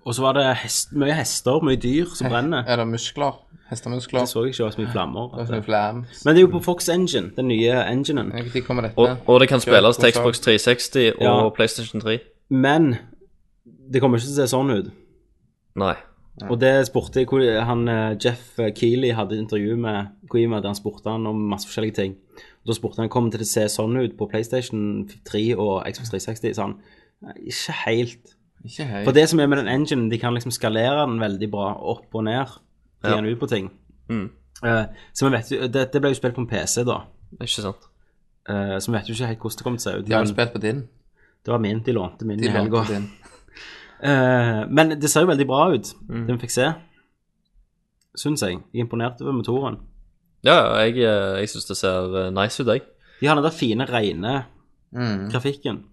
[0.06, 2.64] Og så var det hest, mye hester, mye dyr som brenner.
[2.68, 3.42] Er det muskler?
[3.70, 4.20] Hestemuskler?
[4.24, 5.28] Det så jeg ikke var så mye flammer.
[5.34, 6.00] Det er sånn flam.
[6.26, 8.30] Men det er jo på Fox Engine, den nye enginen.
[8.32, 8.96] Når kommer dette?
[8.98, 10.12] Og, og det kan spilles til.
[10.16, 11.50] Xbox 360 og Ja.
[11.58, 12.20] PlayStation 3.
[12.50, 12.96] Men
[13.90, 14.92] det kommer ikke til å se sånn ut.
[15.76, 15.96] Nei.
[16.50, 20.76] Og det spurte jeg hvor- han, eh, Jeff Keeley hadde intervju med Kojima der han
[20.76, 22.16] spurte han om masse forskjellige ting.
[22.64, 25.84] Og da spurte han kommer det til å se sånn ut på PlayStation 3 og
[25.86, 26.54] Xbox 360.
[26.56, 26.80] Så han
[27.46, 28.36] ikke helt.
[28.66, 29.06] Ikke helt.
[29.06, 32.16] For det som er med den enginen, de kan liksom skalere den veldig bra opp
[32.16, 32.48] og ned.
[33.04, 33.20] Ja.
[33.20, 33.70] ut på ting.
[34.10, 34.30] Mm.
[34.64, 37.02] Uh, så vi vet jo, det, det ble jo spilt på en PC, da.
[37.42, 37.90] Ikke sant?
[38.48, 40.06] Uh, så vi vet jo ikke helt hvordan det kom til å se ut.
[40.08, 40.88] De har jo spilt på din.
[41.44, 41.82] det var min.
[41.84, 42.86] De lånte min De i helga.
[44.04, 46.26] Eh, men det ser jo veldig bra ut, Mm.
[46.28, 46.74] det vi fikk se.
[48.20, 48.60] Syns jeg.
[48.74, 49.80] Jeg er imponert over motoren.
[50.46, 52.84] Ja, jeg, eh, jeg syns det ser eh, nice ut, jeg.
[53.22, 54.46] De har den der fine, rene
[54.94, 55.30] Mm.
[55.32, 55.84] grafikken.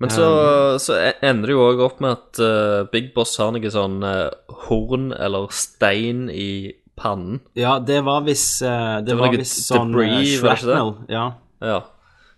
[0.00, 3.52] Men så, så e- ender det jo òg opp med at uh, Big Boss har
[3.52, 4.30] noe sånn uh,
[4.66, 7.40] horn eller stein i pannen.
[7.54, 10.94] Ja, det var hvis uh, Det, Det var var noe sånn debris, shrapnel.
[11.12, 11.26] Ja.
[11.60, 11.82] Ja.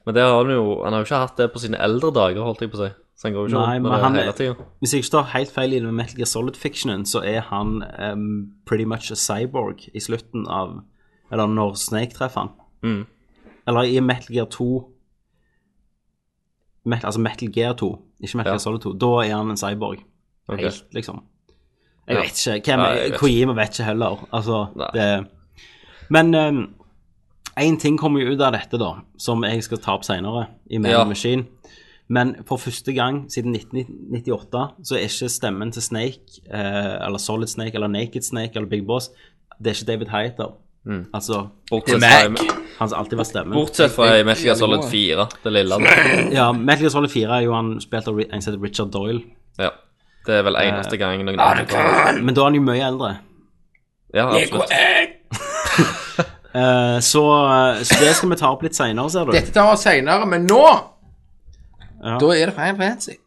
[0.05, 2.43] Men det har han jo Han har jo ikke hatt det på sine eldre dager,
[2.43, 2.93] holdt jeg på å si.
[3.23, 4.65] Så han går jo ikke Nei, rundt med det hele tida.
[4.83, 7.85] Hvis jeg ikke tar helt feil i det med Metal Gear Solid-fictionen, så er han
[8.03, 8.25] um,
[8.67, 10.81] pretty much a cyborg i slutten av
[11.31, 12.51] Eller når Snake treffer han.
[12.83, 13.05] Mm.
[13.69, 14.67] Eller i Metal Gear 2
[16.85, 17.91] Metal, Altså Metal Gear 2,
[18.23, 18.55] ikke Metal Ja.
[18.57, 18.93] Gear Solid 2.
[18.99, 20.03] Da er han en cyborg.
[20.49, 20.65] Okay.
[20.65, 21.23] Helt, liksom.
[22.09, 22.23] Jeg Ja.
[22.23, 22.73] vet ikke.
[22.77, 24.27] Hvem, vet Kojima vet ikke heller.
[24.33, 25.27] Altså, det
[26.11, 26.35] Men
[27.61, 30.79] én ting kommer jo ut av dette, da, som jeg skal ta opp seinere, i
[30.79, 31.05] Man Ja.
[31.05, 31.47] Machine.
[32.13, 37.49] Men for første gang siden 1998 så er ikke stemmen til Snake, eh, eller Solid
[37.49, 39.09] Snake, eller Naked Snake, eller Big Boss,
[39.59, 40.53] det er ikke David Hayter.
[41.15, 42.47] Altså, Bortsett fra,
[42.79, 43.55] han som alltid var stemmen.
[43.55, 45.79] bortsett fra i Metal Gear Solid 4, det lille.
[46.39, 49.23] Ja, Metal Gear Solid 4 er jo han spilt av en som heter Richard Doyle.
[49.59, 49.71] Ja.
[50.27, 51.67] Det er vel eneste gang noen andre
[52.23, 53.13] Men da er han jo mye eldre.
[54.15, 54.75] Ja, absolutt.
[56.55, 57.23] uh, så,
[57.83, 59.33] så det skal vi ta opp litt seinere, ser du.
[59.35, 60.63] Dette tar vi senere, men nå
[62.03, 62.19] Ja.
[62.19, 63.19] Da er det Final Fantasy.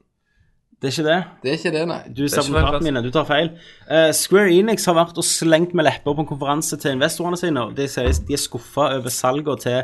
[0.82, 1.24] Det er ikke det.
[1.42, 2.00] Det er ikke det, nei.
[2.18, 3.54] Du ser ikke mine, du tar feil.
[3.88, 7.64] Uh, Square Enix har vært og slengt med lepper på en konferanse til investorene sine.
[7.64, 9.80] og De sier de er skuffa over salget til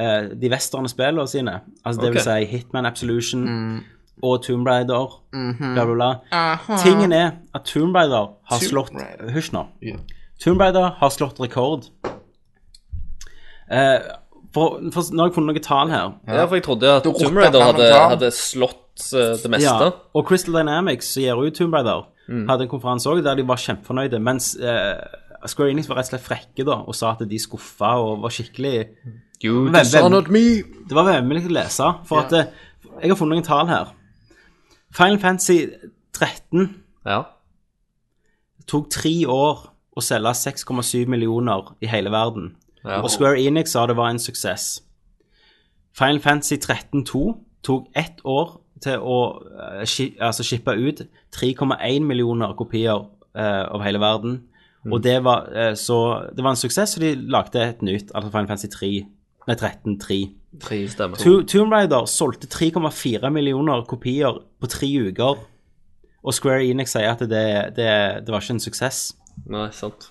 [0.00, 1.58] uh, de westerne spillene sine.
[1.84, 3.44] Altså det vil si Hitman Absolution
[4.22, 6.78] og Tomb Raider, bla, bla, bla.
[6.82, 9.30] Tingen er at Tomb Raider har Tomb slått Raider.
[9.32, 9.66] Hysj nå.
[9.84, 10.00] Yeah.
[10.40, 11.86] Tomb Raider har slått rekord.
[13.70, 14.00] Eh,
[14.54, 16.12] for, for nå har jeg funnet noen tall her.
[16.26, 19.68] Ja, for jeg trodde at Du Tomb Raider hadde, hadde slått uh, det meste.
[19.68, 22.06] Ja, og Crystal Dynamics, som gir ut Tomb Raider,
[22.48, 24.20] hadde en konferanse òg der de var kjempefornøyde.
[24.22, 24.98] Mens uh,
[25.50, 28.34] Square Enix var rett og slett frekke da, og sa at de skuffa og var
[28.34, 28.74] skikkelig
[29.42, 30.60] You dishonored me.
[30.86, 31.86] Det var vemmelig å lese.
[32.08, 32.66] For at uh,
[33.00, 33.94] Jeg har funnet noen tall her.
[34.92, 35.62] Final Fantasy
[36.18, 36.66] 13
[37.06, 37.22] Ja.
[38.68, 39.62] tok tre år
[39.96, 42.52] å selge 6,7 millioner i hele verden.
[42.84, 43.00] Ja.
[43.02, 44.80] Og Square Enix sa det var en suksess.
[45.92, 47.22] Final Fantasy 13-2
[47.66, 51.02] tok ett år til å eh, shi, altså shippe ut
[51.36, 53.02] 3,1 millioner kopier
[53.36, 54.38] eh, over hele verden.
[54.88, 55.98] Og det var, eh, så,
[56.32, 58.92] det var en suksess, så de lagde et nytt, altså Final Fantasy 3,
[59.50, 60.20] nei 13-3.
[60.88, 61.20] Stemmer.
[61.20, 65.44] To- Tomb Raider solgte 3,4 millioner kopier på tre uker.
[66.24, 67.44] Og Square Enix sier at det,
[67.76, 67.90] det,
[68.24, 69.02] det var ikke en suksess.
[69.48, 70.08] Nei, sant.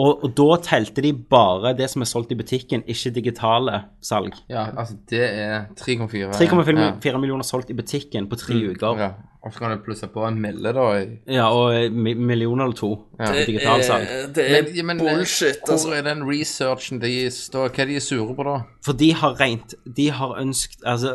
[0.00, 4.32] Og, og da telte de bare det som er solgt i butikken, ikke digitale salg.
[4.48, 6.30] Ja, altså, det er 3,4.
[6.40, 8.70] 3,4 millioner solgt i butikken på tre mm.
[8.76, 9.02] uker.
[9.04, 9.10] ja.
[9.40, 10.82] Og så kan du plusse på en melde, da.
[11.00, 12.90] i- Ja, og eh, mi- millioner eller to
[13.20, 14.06] i digitalsalg.
[14.34, 15.92] Det er Men, ja, men bullshit, hvor altså.
[15.96, 18.58] er den researchen de står Hva er de sure på, da?
[18.84, 21.14] For de har rent De har ønsket Altså,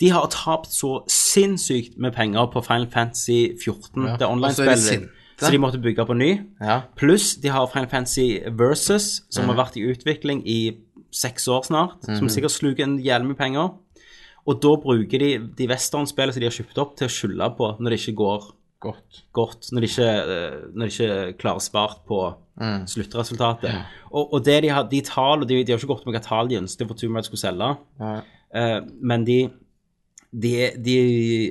[0.00, 4.16] de har tapt så sinnssykt med penger på Final Fantasy 14, Ja.
[4.16, 5.10] det online-spillet.
[5.42, 6.30] Så de måtte bygge på ny.
[6.62, 6.80] Ja.
[6.98, 10.58] Pluss de har Final Fantasy Versus, som har vært i utvikling i
[11.12, 13.72] seks år snart, som sikkert sluker en jævlig mye penger.
[14.48, 17.76] Og da bruker de de westernspillene som de har kjøpt opp, til å skylde på
[17.78, 18.50] når det ikke går
[18.82, 19.20] Godt.
[19.32, 22.16] godt, når de ikke, eh, når de ikke klarer svart på
[22.90, 23.70] sluttresultatet.
[24.10, 26.50] Og, og det de har, de tall, de, de har ikke gått med hva tall
[26.50, 27.76] de ønsket for Raider skulle selge,
[28.52, 29.38] Eh, men de,
[30.32, 30.96] de, de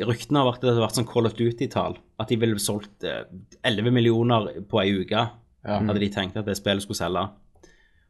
[0.05, 3.05] ryktene har vært at det har vært sånn Call of Duty-tall, at de ville solgt
[3.07, 3.23] eh,
[3.67, 5.27] 11 millioner på ei uke,
[5.61, 7.27] hadde de tenkt at det spillet skulle selge.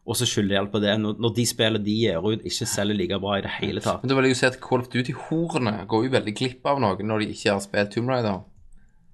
[0.08, 2.98] Og så skylder de alt på det, når, de spillene de gir ut, ikke selger
[2.98, 4.02] like bra i det hele tatt.
[4.02, 6.82] Men da vil jeg jo si at Call of Duty-horene går jo veldig glipp av
[6.82, 8.42] noe når de ikke har spilt Tomb Raider.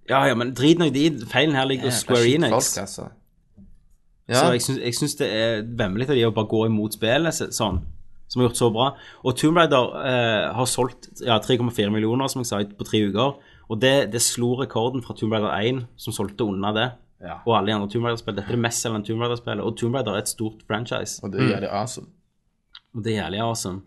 [0.08, 1.10] Ja, ja, men drit nå i de.
[1.28, 2.54] Feilen her ligger hos Square Enix.
[2.56, 3.10] Folk, altså.
[4.28, 6.96] Så Ja, jeg syns, jeg syns det er vemmelig av de å bare gå imot
[6.98, 7.78] spillet sånn,
[8.28, 8.88] som har gjort så bra.
[9.24, 13.38] Og Tomb Raider eh, har solgt ja, 3,4 millioner, som jeg sa, på tre uker.
[13.68, 16.88] Og det, det slo rekorden fra Tomb Raider 1, som solgte unna det.
[17.24, 17.40] Ja.
[17.46, 18.36] Og alle de andre Tomb Raider-spill.
[18.38, 19.64] Dette er det mest selgende Tomb Raider-spillet.
[19.66, 21.20] Og Tomb Raider er et stort franchise.
[21.24, 22.08] og det er jævlig awesome.
[22.96, 23.82] Og det er jævlig awesome.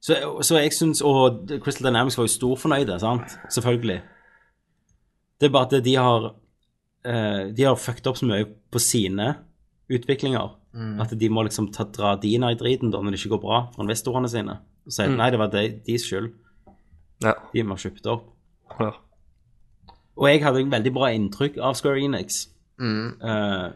[0.00, 0.14] Så,
[0.46, 3.34] så jeg syns Og Crystal Dynamics var jo storfornøyde, sant?
[3.50, 4.00] Selvfølgelig.
[5.40, 9.34] Det er bare at de har uh, De har fucked opp så mye på sine
[9.90, 10.54] utviklinger
[11.00, 13.60] at de må liksom ta, dra dina i driten da når det ikke går bra
[13.72, 14.58] for investorene sine.
[14.86, 16.28] Og si at nei, det var de, deres skyld.
[17.24, 17.32] Ja.
[17.54, 18.28] De må ha kjøpt opp.
[18.78, 18.92] ja.
[20.18, 22.46] Og jeg hadde veldig bra inntrykk av Square Enix.
[22.82, 23.66] Eh,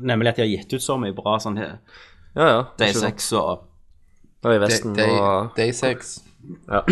[0.00, 1.78] nemlig at de har gitt ut så mye bra sånn her
[2.36, 2.58] ja, ja.
[2.76, 3.64] Day 6 og
[4.44, 6.10] Og i Vesten Day, og Day 6.
[6.68, 6.82] ja.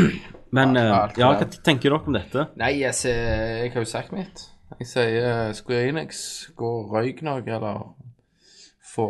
[0.57, 2.47] Men uh, ja, hva tenker dere om dette?
[2.59, 3.21] Nei, jeg, ser,
[3.61, 4.47] jeg har jo sagt mitt.
[4.81, 6.21] Jeg sier Square Enix
[6.59, 7.85] går røyk noe, eller
[8.97, 9.09] få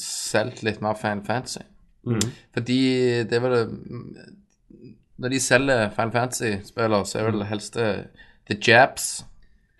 [0.00, 1.64] solgt litt mer Final Fantasy.
[2.54, 2.80] Fordi
[3.24, 3.54] det er vel
[5.16, 7.90] Når de selger Final Fantasy-spiller, så er vel helst det
[8.50, 9.24] The Japs,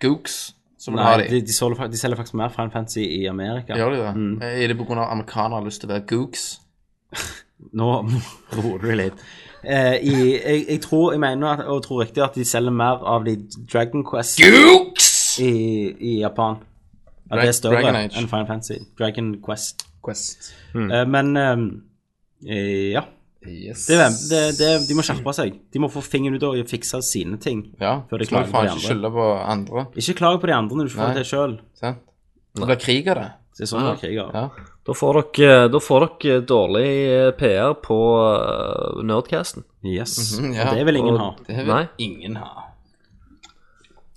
[0.01, 1.29] Gooks, som Nei, har de.
[1.29, 3.77] de, de, selger, de selger faktisk mer Final Fantasy i Amerika.
[3.77, 4.51] Gjør de det?
[4.63, 5.05] Er det pga.
[5.05, 6.45] amerikanere har lyst til å være Gooks?
[7.79, 7.89] Nå
[8.57, 9.25] roer du litt.
[9.65, 13.25] Eh, i, jeg, jeg tror, jeg mener og tror riktig at de selger mer av
[13.25, 13.37] de
[13.71, 15.11] Dragon Quest Gooks!
[15.41, 15.51] i,
[15.97, 16.59] i Japan.
[17.25, 18.77] At Dra- det er større enn Final Fantasy.
[18.99, 19.87] Dragon Quest.
[20.05, 20.51] Quest.
[20.75, 23.01] Eh, men eh, ja.
[23.47, 23.85] Yes.
[23.87, 23.97] Det,
[24.29, 25.55] det, det, de må skjerpe seg.
[25.73, 27.63] De må få fingeren ut og fikse sine ting.
[27.81, 28.85] Ja, Før de klager på de ikke andre.
[28.87, 29.25] skylde på
[29.55, 29.85] andre.
[30.01, 31.57] Ikke klag på de andre når du får det til sjøl.
[31.81, 32.01] Sant?
[32.55, 33.27] Det blir krig av det.
[33.55, 34.31] Det er sånn det er kriger.
[34.35, 34.71] Ja.
[34.85, 37.97] Da får dere, da får dere dårlig eh, PR på
[39.07, 39.63] Nerdcasten.
[39.85, 40.15] Yes.
[40.39, 40.69] Mhm, ja.
[40.69, 41.29] Og det vil ingen ha.
[41.47, 41.83] Det vil Nei.
[42.03, 42.51] ingen ha.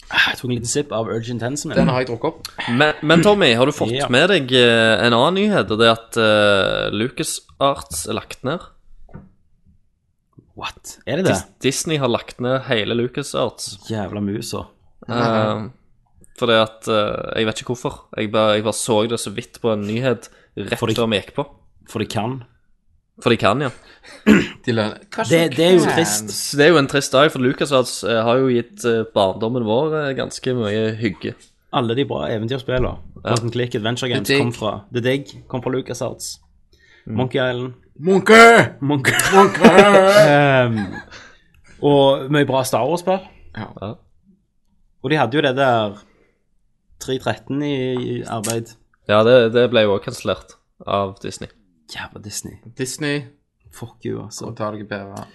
[0.08, 1.74] Ah, Jeg tok en liten sipp av Urgent Tension.
[1.76, 2.46] Den har jeg drukket opp.
[2.72, 4.06] Men, men Tommy, har du fått Ja.
[4.08, 5.68] med deg eh, en annen nyhet?
[5.70, 8.64] Og det er at uh, Lucas Arts er lagt ned.
[10.58, 10.98] What?
[11.06, 11.36] Er det det?
[11.36, 13.76] Dis Disney har lagt ned hele Lucas Arts.
[13.90, 14.64] Jævla musa.
[15.08, 15.68] Uh,
[16.38, 18.00] fordi at uh, Jeg vet ikke hvorfor.
[18.18, 21.34] Jeg bare, jeg bare så det så vidt på en nyhet rett før vi gikk
[21.38, 21.46] på.
[21.88, 22.40] For de kan.
[23.22, 23.70] For de kan, ja.
[24.64, 25.00] De lønner.
[25.26, 26.30] Det, det er jo trist.
[26.58, 29.66] Det er jo en trist dag, for Lucas Arts eh, har jo gitt eh, barndommen
[29.66, 31.32] vår ganske mye hygge.
[31.74, 32.92] Alle de bra eventyrspillene.
[33.24, 33.34] Ja.
[33.50, 36.36] Click Adventure Games kom fra The Dig, kom fra LucasArts.
[37.08, 37.74] Monkey Island.
[37.98, 38.76] Munke!
[38.80, 39.12] Monkey
[39.66, 40.76] um,
[41.88, 43.24] Og mye bra Star Wars-spill.
[43.56, 43.94] Ja.
[45.02, 45.98] Og de hadde jo det der
[47.02, 48.70] 313 i, i arbeid.
[49.10, 50.54] Ja, det, det ble jo også kansellert
[50.86, 51.50] av Disney.
[51.94, 52.58] Jævla Disney.
[52.78, 53.22] Disney,
[53.74, 54.46] Fuck you, altså.
[54.46, 55.26] og tar deg bedre.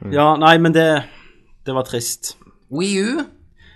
[0.00, 0.86] Ja, nei, men det,
[1.68, 2.30] det var trist.
[2.72, 3.24] Wii U?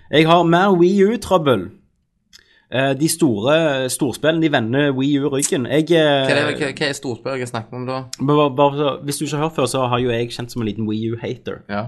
[0.08, 1.66] Jeg har mer Wii U-trøbbel.
[2.74, 3.54] Eh, De store
[3.92, 5.66] storspillene de vender Wii U ryggen.
[5.70, 8.00] Jeg, eh, Hva er, det, hva, hva er storspill jeg snakker om da?
[8.18, 10.66] bare, bare, hvis du ikke har hørt før, så har jo jeg kjent som en
[10.68, 11.60] liten Wii U-hater.
[11.70, 11.84] Ja.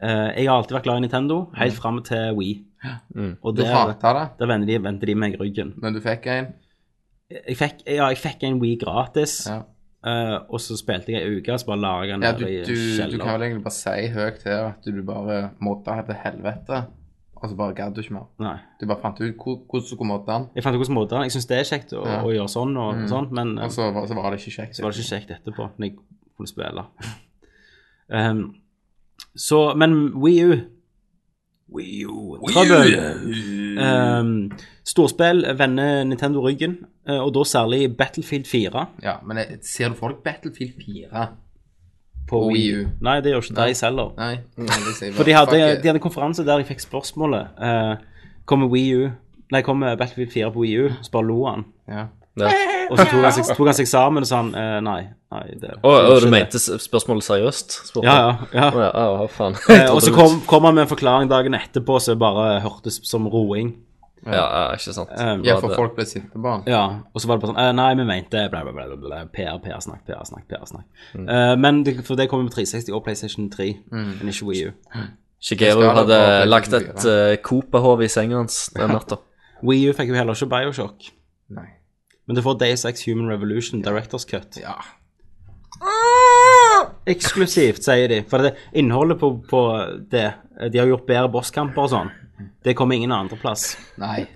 [0.00, 2.54] Eh, jeg har alltid vært glad i Nintendo, helt fram til Wii.
[3.44, 5.74] Og Du der, hater det, der vender de, vender de meg ryggen.
[5.82, 6.46] men du fikk en.
[7.46, 9.60] Jeg fikk, ja, jeg fikk en Wii gratis, Ja.
[10.00, 12.46] Uh, og så spilte jeg ei uke, så bare la jeg den Ja, der du,
[12.72, 13.10] i kjelleren.
[13.12, 16.78] du kan vel egentlig bare si høyt her at du bare modda til helvete,
[17.42, 18.26] og så bare gadd du ikke mer.
[18.38, 18.56] Nei.
[18.80, 21.32] Du bare fant ut hvor- hvordan du skulle den, Jeg fant ut hvordan måter Jeg
[21.32, 22.22] syns det er kjekt å, Ja.
[22.22, 24.76] å gjøre sånn og sånn, men eh, og så, var- så var det ikke kjekt.
[24.76, 25.96] så var det ikke kjekt etterpå, når jeg
[26.36, 26.84] kunne spille.
[28.10, 28.54] um,
[29.36, 30.60] så, men Wii U
[31.72, 32.96] Wii U Trøbbel.
[33.78, 34.50] Um,
[34.84, 39.94] storspill vender Nintendo ryggen, eh, og da særlig Battlefield 4 Ja, men jeg, ser du
[39.94, 41.28] for deg Battlefield 4
[42.30, 42.84] på Wii U?
[43.04, 44.04] Nei, det gjør ikke de selv.
[44.18, 44.30] Nei.
[44.56, 45.82] nei, det sier For de hadde, fuck it.
[45.82, 47.92] de hadde konferanse der jeg fikk spørsmålet eh,
[48.48, 49.10] Kommer Wii U
[49.50, 50.90] Nei, kommer Battlefield 4 på Wii U?
[51.02, 51.64] Så bare lo han.
[51.90, 52.06] Ja.
[52.90, 55.00] Og så tok han seg, tok han seg sammen og sa han eh, nei.
[55.34, 57.74] nei det, Å, det å, du mente s- spørsmålet seriøst?
[57.90, 58.48] spurte Ja, jeg.
[58.54, 58.62] ja.
[58.62, 58.70] ja.
[58.70, 59.58] Å, ja, å, faen.
[59.74, 63.26] Eh, og så kom, kom han med en forklaring dagen etterpå som bare hørtes som
[63.30, 63.74] roing.
[64.26, 65.12] Ja, ja, ikke sant.
[65.16, 66.66] Um, ja, for folk ble sinte på han.
[66.68, 68.98] Ja, og så var det bare sånn eh, Nei, vi mente bla, bla, bla, bla,
[69.00, 70.86] bla PR, PR-snakk, PR-snakk, PR-snakk.
[71.16, 74.74] Eh, men det, for det kommer med 360 og PlayStation 3, men ikke Wii U.
[75.40, 79.22] Shigeru hadde lagt et uh, Copa-hov i senga hans den natta.
[79.64, 81.08] Wii U fikk jo heller ikke Bioshock.
[81.56, 81.70] Nei.
[82.28, 84.60] Men du får Days X Human Revolution Directors Cut.
[84.60, 84.76] Ja.
[87.08, 88.22] Eksklusivt, sier de.
[88.28, 89.60] For det innholdet på, på
[90.10, 90.26] det
[90.72, 92.10] De har gjort bedre bosskamper og sånn.
[92.64, 93.76] Det kommer ingen andreplass.
[94.00, 94.26] Nei.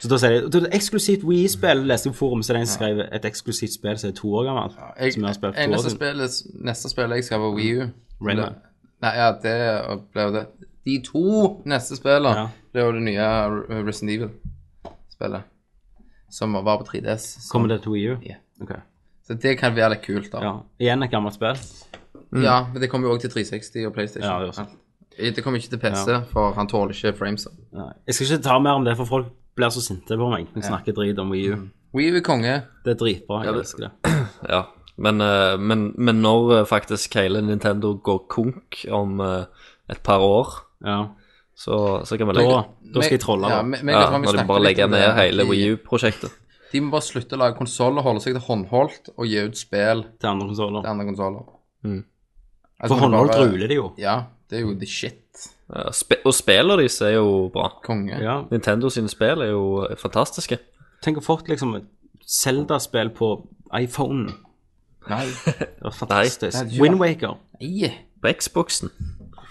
[0.00, 1.84] Så da sier de eksklusivt Wii-spill.
[1.88, 4.76] Leste jo forum, så er en skrev et eksklusivt spill som er to år gammelt.
[5.00, 6.64] Jeg, som jeg har spilt to år siden.
[6.68, 7.86] neste spillet jeg skal var Wii U
[8.26, 8.58] Rayman.
[9.04, 9.54] Nei, ja, det
[10.12, 10.44] ble jo det.
[10.86, 11.22] De to
[11.68, 12.46] neste spillene Ja.
[12.72, 13.30] ble jo det nye
[13.88, 15.42] Resident Evil-spillet.
[16.30, 17.26] Som var på 3DS.
[17.40, 18.16] Så, Kommer det til Wii U?
[18.24, 18.36] Ja.
[18.60, 18.72] Ok.
[19.26, 20.40] så det kan være litt kult, da.
[20.44, 20.52] Ja.
[20.80, 21.56] Igjen et gammelt spill.
[22.42, 24.30] Ja, men det kommer jo òg til 360 og PlayStation.
[24.30, 24.66] Ja, det også.
[25.16, 27.46] Det kommer ikke til PC, for han tåler ikke frames.
[27.72, 27.92] Nei.
[28.06, 29.26] Jeg skal ikke ta mer om det, for folk
[29.56, 31.56] blir så sinte på meg når jeg snakker drit om Wii U.
[31.96, 32.62] Wii U er konge.
[32.84, 33.44] Det er dritbra.
[33.44, 34.16] Jeg det- elsker det.
[34.52, 34.62] Ja.
[34.98, 39.44] Men, eh, men, men når eh, faktisk hele Nintendo går konk om eh,
[39.90, 41.06] et par år, Ja.
[41.56, 42.52] Så, så kan vi legge
[42.92, 43.48] da skal jeg trolle.
[43.48, 43.62] Ja, da.
[43.62, 46.30] meg- meg ja, Når de bare legger ned hele De- Wii U-prosjektet.
[46.72, 50.02] De må bare slutte å lage konsoller, holde seg til håndholdt og gi ut spill
[50.20, 50.48] til andre
[51.06, 51.46] konsoller.
[51.82, 52.04] Mm.
[52.80, 53.92] Altså, For håndholdt bare- ruler de jo.
[53.98, 55.22] Ja, det er jo the shit.
[55.74, 57.68] Ja, sp og spillene deres er jo bra.
[57.84, 58.18] Konge.
[58.22, 58.42] Ja.
[58.50, 60.58] Nintendo sine spill er jo fantastiske.
[61.02, 61.74] Tenk å fått liksom
[62.26, 63.30] Zelda-spill på
[63.78, 64.32] iPhone.
[65.08, 65.24] Nei.
[65.46, 66.56] Det var fantastisk.
[66.58, 67.36] Nei, det er Windwaker.
[67.60, 67.92] Nei.
[68.22, 68.90] På Xboxen.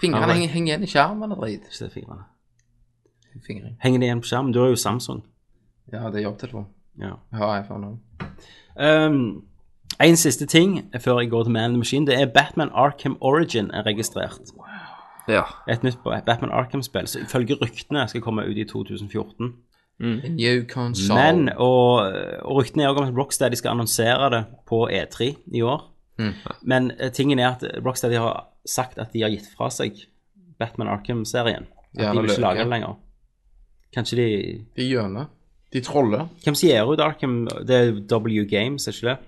[0.00, 1.62] Fingrene henger, henger igjen i skjermen og drit.
[1.70, 2.24] Ikke det fingrene.
[3.46, 3.76] Fingring.
[3.80, 4.52] Henger det igjen på skjermen?
[4.52, 5.22] Du har jo Samsung.
[5.92, 6.66] Ja, det er jobbtelefon.
[7.00, 7.14] Ja.
[7.32, 8.26] Jeg har iPhone òg.
[8.76, 9.44] Um,
[10.02, 13.16] en siste ting før jeg går til Man in the Machine, det er Batman Arkham
[13.20, 14.52] Origin er registrert.
[15.28, 15.42] Ja.
[15.68, 19.54] Et nytt Batman Arkham-spill som ifølge ryktene skal komme ut i 2014.
[19.98, 20.66] Mm.
[20.68, 21.14] console.
[21.16, 22.12] Men, og,
[22.44, 25.86] og ryktene er også om at Rocksteady skal annonsere det på E3 i år.
[26.62, 29.98] Men eh, tingen er at Rocksteady har sagt at de har gitt fra seg
[30.58, 31.66] Batman Arkham-serien.
[31.96, 32.96] At Ja, de vil ikke lage den lenger.
[33.94, 34.28] Kanskje de
[34.76, 35.26] De gjør det.
[35.72, 36.28] De troller.
[36.44, 37.48] Hvem som gir ut Arkham?
[37.66, 39.18] Det er W Games, er ikke det?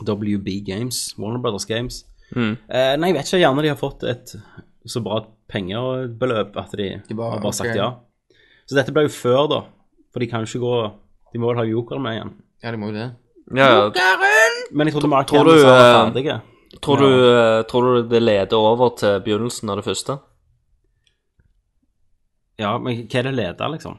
[0.00, 1.14] WB Games.
[1.18, 2.04] Warner Brothers Games.
[2.34, 2.56] Mm.
[2.68, 3.42] Eh, nei, jeg vet ikke.
[3.42, 4.34] Gjerne de har fått et
[4.88, 5.20] så bra
[5.52, 7.78] pengebeløp at de, De bare, har bare sagt okay.
[7.78, 7.90] ja.
[8.66, 9.60] Så dette ble jo før, da.
[10.12, 10.78] For de kan jo ikke gå
[11.32, 12.32] De må vel ha jokeren med igjen.
[12.62, 13.10] Ja, de må jo det.
[13.58, 14.08] ja, ja.
[14.72, 16.24] Men jeg trodde Mark Tror du, var ferdig.
[16.24, 16.38] ferdige.
[16.82, 20.16] Tror, du, eh, tror du det leder over til begynnelsen av det første?
[22.60, 23.98] Ja, men hva er det leder, liksom?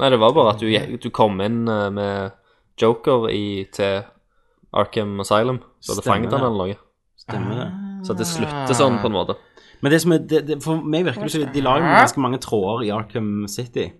[0.00, 2.32] Nei, det var bare at du, du kom inn eh, med
[2.80, 4.02] Joker i, til
[4.74, 5.60] Arkham Asylum.
[5.80, 6.78] Så hadde fanget han eller noe.
[7.24, 7.68] Stemmer det?
[8.04, 9.36] Så det slutter sånn, på en måte.
[9.84, 12.40] Men det som er, det, det, for meg virker det som de lager ganske mange
[12.42, 13.90] tråder i Arkham City.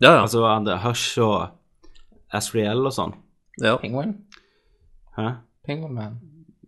[0.00, 0.22] Ja, ja.
[0.22, 1.50] Altså det Hush og
[2.32, 3.14] Asriel og sånn.
[3.60, 3.76] ja.
[3.82, 4.16] Penguin?
[5.18, 5.28] Hæ?
[5.66, 6.18] Penguin Man.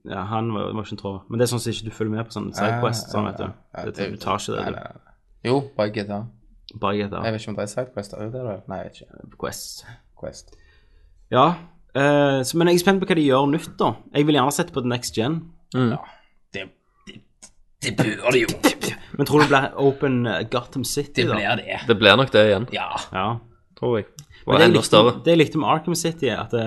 [0.05, 1.19] Ja, han var, var ikke en tråd.
[1.31, 3.93] Men det er sånn at ikke du følger med på sånn Sidequest, sånn, vet du.
[3.95, 5.13] Det, du tar ikke det, nei.
[5.47, 6.19] Jo, bare GTA.
[6.27, 6.79] du.
[6.81, 8.15] Bare get Jeg vet ikke om det er Sidequest.
[8.17, 8.57] Er det det?
[8.71, 9.37] Nei, jeg vet ikke.
[9.41, 9.85] Quest.
[10.19, 10.55] Quest.
[11.33, 11.47] Ja,
[11.95, 13.93] eh, så, men jeg er spent på hva de gjør nytt, da.
[14.15, 15.41] Jeg vil gjerne sette på The Next Gen.
[15.73, 15.99] Det,
[17.07, 17.21] det,
[17.83, 18.49] det bør det jo.
[19.19, 21.35] Men tror du det blir Open eh, Gotham City, Det da?
[21.37, 21.81] blir det.
[21.89, 22.89] Det blir nok det igjen, Ja.
[23.13, 23.27] Ja.
[23.79, 24.07] tror jeg.
[24.47, 25.13] Men Og det jeg enda likte- større.
[25.25, 26.65] Det jeg likte med Arkham City, er at det,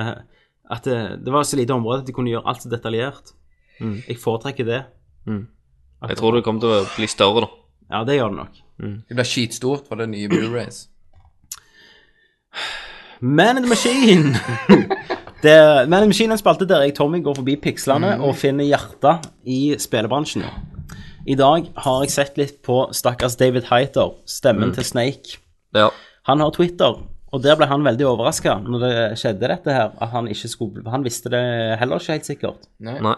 [0.71, 3.33] at det, det var så lite område at de kunne gjøre alt så detaljert.
[3.81, 4.83] Jeg foretrekker det.
[5.27, 7.47] At- Jeg tror det kommer til å bli større, da.
[7.91, 8.61] Ja, det gjør det nok.
[9.09, 10.87] Det blir skitstort for det nye Blu-rays.
[13.21, 14.35] Man in the Machine!
[15.45, 18.35] det, Man in the Machine er en spalte der jeg, Tommy, går forbi pikslene og
[18.39, 20.43] finner hjertet i spillebransjen.
[21.25, 25.39] I dag har jeg sett litt på stakkars David Heiter, stemmen til Snake.
[25.73, 25.87] Ja.
[26.29, 26.99] Han har Twitter,
[27.33, 28.91] og der ble han veldig overraska når det
[29.21, 29.95] skjedde dette her.
[30.01, 31.41] At han ikke skulle Han visste det
[31.81, 32.69] heller ikke helt sikkert.
[32.79, 32.99] Nei.
[33.03, 33.15] Nei.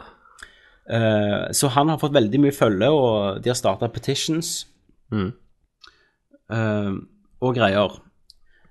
[0.87, 4.65] Uh, så han har fått veldig mye følge, og de har starta petitions
[5.11, 5.29] Mm.
[6.51, 6.95] uh,
[7.39, 7.93] og greier.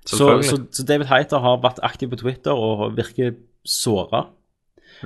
[0.07, 3.35] Så, så, så David Heiter har vært aktiv på Twitter og virker
[3.67, 4.27] såra.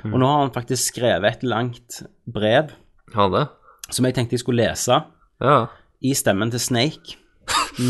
[0.03, 0.13] Mm.
[0.13, 2.69] Og nå har han faktisk skrevet et langt brev
[3.15, 3.47] Har det?
[3.91, 5.01] som jeg tenkte jeg skulle lese
[5.43, 5.55] Ja.
[5.99, 7.17] i stemmen til Snake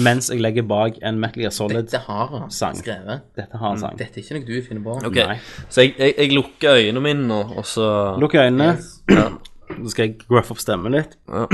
[0.02, 1.84] mens jeg legger bak en Metal Gear Solid.
[1.84, 2.76] Dette har han Sang.
[2.80, 3.22] skrevet.
[3.38, 3.98] Dette har han sang.
[4.00, 4.96] Dette er ikke noe du finner på.
[5.12, 5.26] Okay.
[5.28, 5.38] Nei.
[5.70, 7.86] så jeg, jeg, jeg lukker øynene mine nå, og så
[8.22, 8.72] Lukk øynene.
[9.12, 9.28] Ja.
[9.76, 11.18] Så skal jeg gruff opp stemmen litt.
[11.30, 11.46] Ja.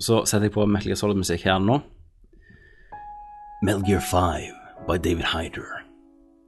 [0.00, 1.78] Så setter jeg på Metal Gear Solid-musikk her nå.
[3.62, 4.54] Metal Gear 5
[4.86, 5.82] by David Hyder.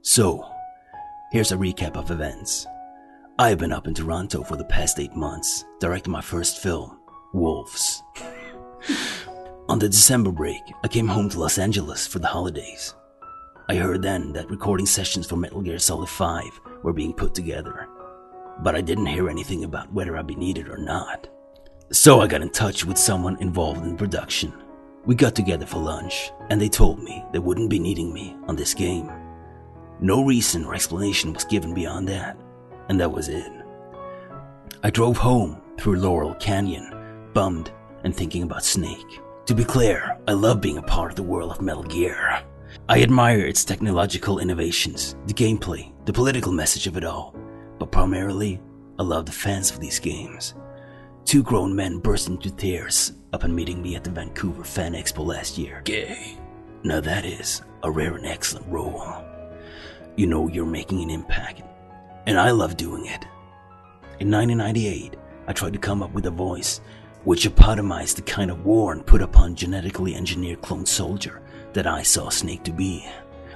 [0.01, 0.49] So,
[1.31, 2.65] here's a recap of events.
[3.37, 6.97] I've been up in Toronto for the past eight months, directing my first film,
[7.31, 8.01] Wolves.
[9.69, 12.95] On the December break, I came home to Los Angeles for the holidays.
[13.69, 17.89] I heard then that recording sessions for Metal Gear Solid 5 were being put together,
[18.63, 21.27] but I didn't hear anything about whether I'd be needed or not.
[21.91, 24.62] So I got in touch with someone involved in production.
[25.05, 28.55] We got together for lunch, and they told me they wouldn't be needing me on
[28.55, 29.11] this game.
[29.99, 32.37] No reason or explanation was given beyond that,
[32.87, 33.51] and that was it.
[34.81, 36.89] I drove home through Laurel Canyon,
[37.33, 37.71] bummed
[38.05, 39.19] and thinking about Snake.
[39.45, 42.41] To be clear, I love being a part of the world of Metal Gear.
[42.87, 47.35] I admire its technological innovations, the gameplay, the political message of it all,
[47.77, 48.61] but primarily,
[48.97, 50.53] I love the fans of these games.
[51.25, 55.57] Two grown men burst into tears upon meeting me at the Vancouver Fan Expo last
[55.57, 55.81] year.
[55.85, 56.37] Gay.
[56.83, 59.23] Now that is a rare and excellent role.
[60.15, 61.63] You know you're making an impact,
[62.27, 63.25] and I love doing it.
[64.19, 65.15] In 1998,
[65.47, 66.81] I tried to come up with a voice
[67.23, 72.03] which epitomized the kind of war and put upon genetically engineered clone soldier that I
[72.03, 73.07] saw Snake to be.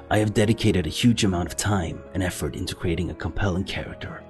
[0.10, 4.24] I have dedicated a huge amount of time and effort into creating a compelling character.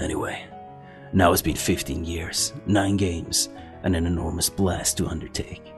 [0.00, 0.46] Anyway,
[1.12, 3.48] now it's been 15 years, 9 games,
[3.82, 5.72] and an enormous blast to undertake.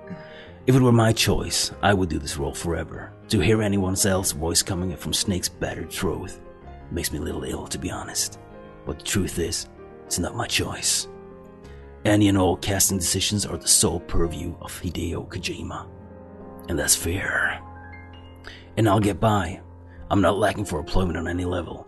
[0.66, 3.12] If it were my choice, I would do this role forever.
[3.28, 6.32] To hear anyone else's voice coming from Snake's battered throat
[6.90, 8.38] makes me a little ill, to be honest.
[8.84, 9.68] But the truth is,
[10.06, 11.08] it's not my choice.
[12.04, 15.86] Any and all casting decisions are the sole purview of Hideo Kojima.
[16.68, 17.60] And that's fair.
[18.76, 19.60] And I'll get by.
[20.10, 21.86] I'm not lacking for employment on any level.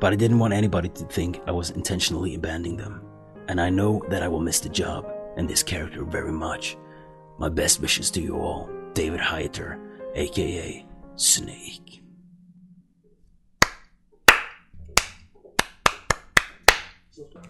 [0.00, 3.02] But I didn't want anybody to think I was intentionally abandoning them.
[3.48, 6.76] And I know that I will miss the job and this character very much.
[7.38, 9.78] My best wishes to you all, David Hyter,
[10.14, 10.84] aka
[11.16, 12.02] Snake.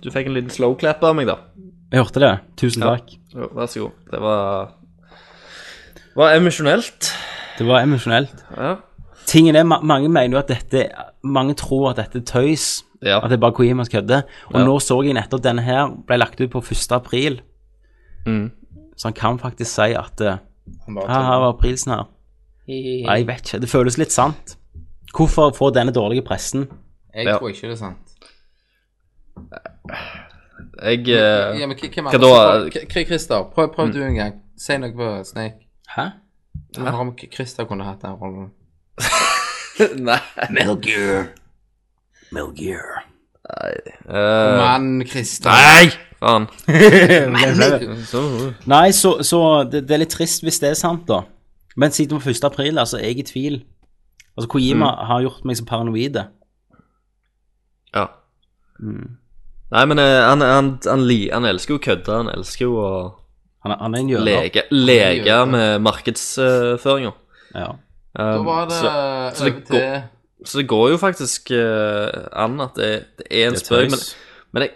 [0.03, 1.39] Du fikk en liten slow clap av meg, da.
[1.93, 2.33] Jeg hørte det.
[2.61, 2.97] Tusen Ja.
[2.97, 3.15] takk.
[3.35, 3.91] Jo, Vær så god.
[4.11, 4.73] Det var
[6.17, 7.13] var emosjonelt.
[7.59, 8.45] Det var emosjonelt.
[8.57, 8.77] Ja.
[9.27, 10.89] Tingen er, ma mange mener jo at dette
[11.25, 12.85] Mange tror at dette er tøys.
[13.03, 13.19] Ja.
[13.19, 14.23] At det er bare Kojima som kødder.
[14.55, 14.65] Og Ja.
[14.67, 16.93] nå så jeg nettopp denne her ble lagt ut på 1.
[16.93, 17.41] april.
[18.27, 18.51] Mm.
[18.97, 20.39] Så han kan faktisk si at uh,
[20.89, 22.05] Her var aprilsen her.
[22.69, 23.61] Nei, jeg vet ikke.
[23.61, 24.57] Det føles litt sant.
[25.17, 26.69] Hvorfor få denne dårlige pressen?
[27.15, 27.37] Jeg Ja.
[27.39, 27.99] tror ikke det er sant.
[30.83, 32.71] Jeg uh, Ja, men hvem hva da?
[33.05, 34.35] Christer, prøv, prøv du en gang.
[34.59, 35.67] Si noe på Snake.
[35.97, 36.09] Hæ?
[36.79, 38.51] Om Christer kunne hatt den rollen.
[40.09, 40.19] Nei.
[40.51, 41.29] Metal Gear.
[42.33, 43.05] Metal Gear.
[44.09, 45.51] eh, Mann, Christer.
[45.53, 45.91] Nei!
[46.17, 46.47] Faen.
[48.67, 51.21] Nei, så, så det, det er litt trist hvis det er sant, da.
[51.77, 52.41] Men siden på 1.
[52.49, 53.59] april, altså, jeg er i tvil.
[54.37, 56.17] Altså, Kojima har gjort meg så paranoid.
[57.95, 58.07] ja.
[58.81, 62.13] Nei, men uh, han, han, han, han elsker jo å kødde.
[62.23, 62.91] Han elsker jo å
[63.65, 64.25] Han er, han er en jøde.
[64.29, 67.11] leke, lege med markedsføringa.
[67.57, 67.71] Ja.
[68.17, 68.91] Da var det så,
[69.35, 73.27] så, det over går, til så det går jo faktisk uh, an at det, det
[73.31, 74.05] er en Det er spøk, men,
[74.53, 74.73] men jeg,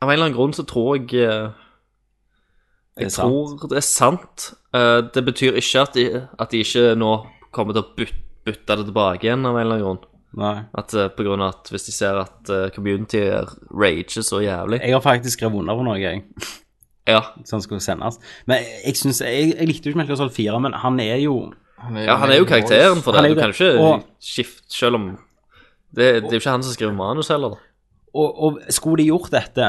[0.00, 1.50] av en eller annen grunn så tror jeg Det er
[3.02, 4.52] Jeg tror det er sant.
[4.74, 6.06] Uh, det betyr ikke at de,
[6.38, 7.12] at de ikke nå
[7.52, 10.04] kommer til å bytte, bytte det tilbake igjen av en eller annen grunn.
[10.38, 10.54] Nei.
[10.76, 13.20] At på grunn av at hvis de ser at uh, community
[13.72, 16.24] rager så jævlig Jeg har faktisk skrevet under på noe, jeg.
[17.08, 18.18] Ja, Som skulle sendes.
[18.46, 21.38] Men jeg synes, jeg, jeg likte jo ikke Solid 4, men han er jo
[22.04, 23.20] ja han er jo karakteren for det.
[23.22, 25.18] Han er Du kan jo ikke Og- skifte selv om
[25.94, 27.54] det, det er jo ikke han som skriver manus heller.
[28.14, 29.66] Og, og skulle de gjort dette,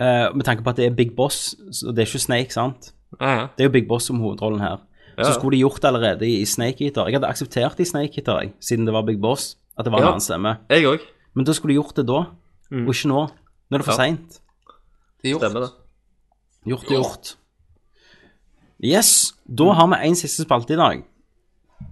[0.00, 1.54] uh, med tanke på at det er Big Boss,
[1.86, 2.92] og det er ikke Snake, sant?
[3.20, 3.46] Ja, ja.
[3.56, 4.78] Det er jo Big Boss som hovedrollen her.
[5.18, 5.24] Ja.
[5.24, 7.06] Så skulle de gjort det allerede i Snake Eater.
[7.08, 9.92] Jeg hadde akseptert det i Snake Eater, jeg, siden det var Big Boss, at det
[9.92, 10.04] var Ja.
[10.04, 10.56] en annen stemme.
[10.70, 11.04] Jeg også.
[11.34, 12.12] Men da skulle de gjort det da,
[12.72, 13.28] og ikke nå.
[13.70, 13.98] Nå er det for Mm.
[13.98, 14.04] Ja.
[14.04, 14.40] seint.
[15.22, 15.40] Det er gjort.
[15.42, 15.70] Stemmer det.
[16.66, 17.34] Gjort er gjort.
[18.84, 21.02] Yes, da har vi en siste spalte i dag.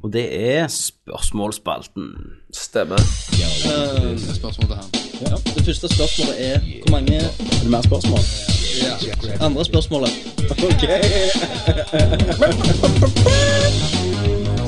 [0.03, 2.03] Og det er spørsmålsspalten.
[2.55, 2.99] Stemmer.
[4.35, 4.85] spørsmål til han.
[5.20, 7.20] Ja, det første spørsmålet er hvor mange Er
[7.62, 8.18] det mer spørsmål?
[9.41, 10.09] andre spørsmålet?
[10.51, 10.80] Ok.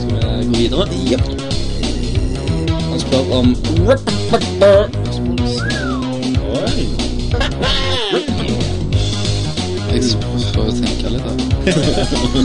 [0.00, 0.88] Skal vi gå videre?
[1.10, 1.18] Ja.
[2.90, 3.56] Han spør om
[6.56, 6.86] Oi.
[9.96, 10.04] Jeg
[10.52, 12.36] får tenke litt.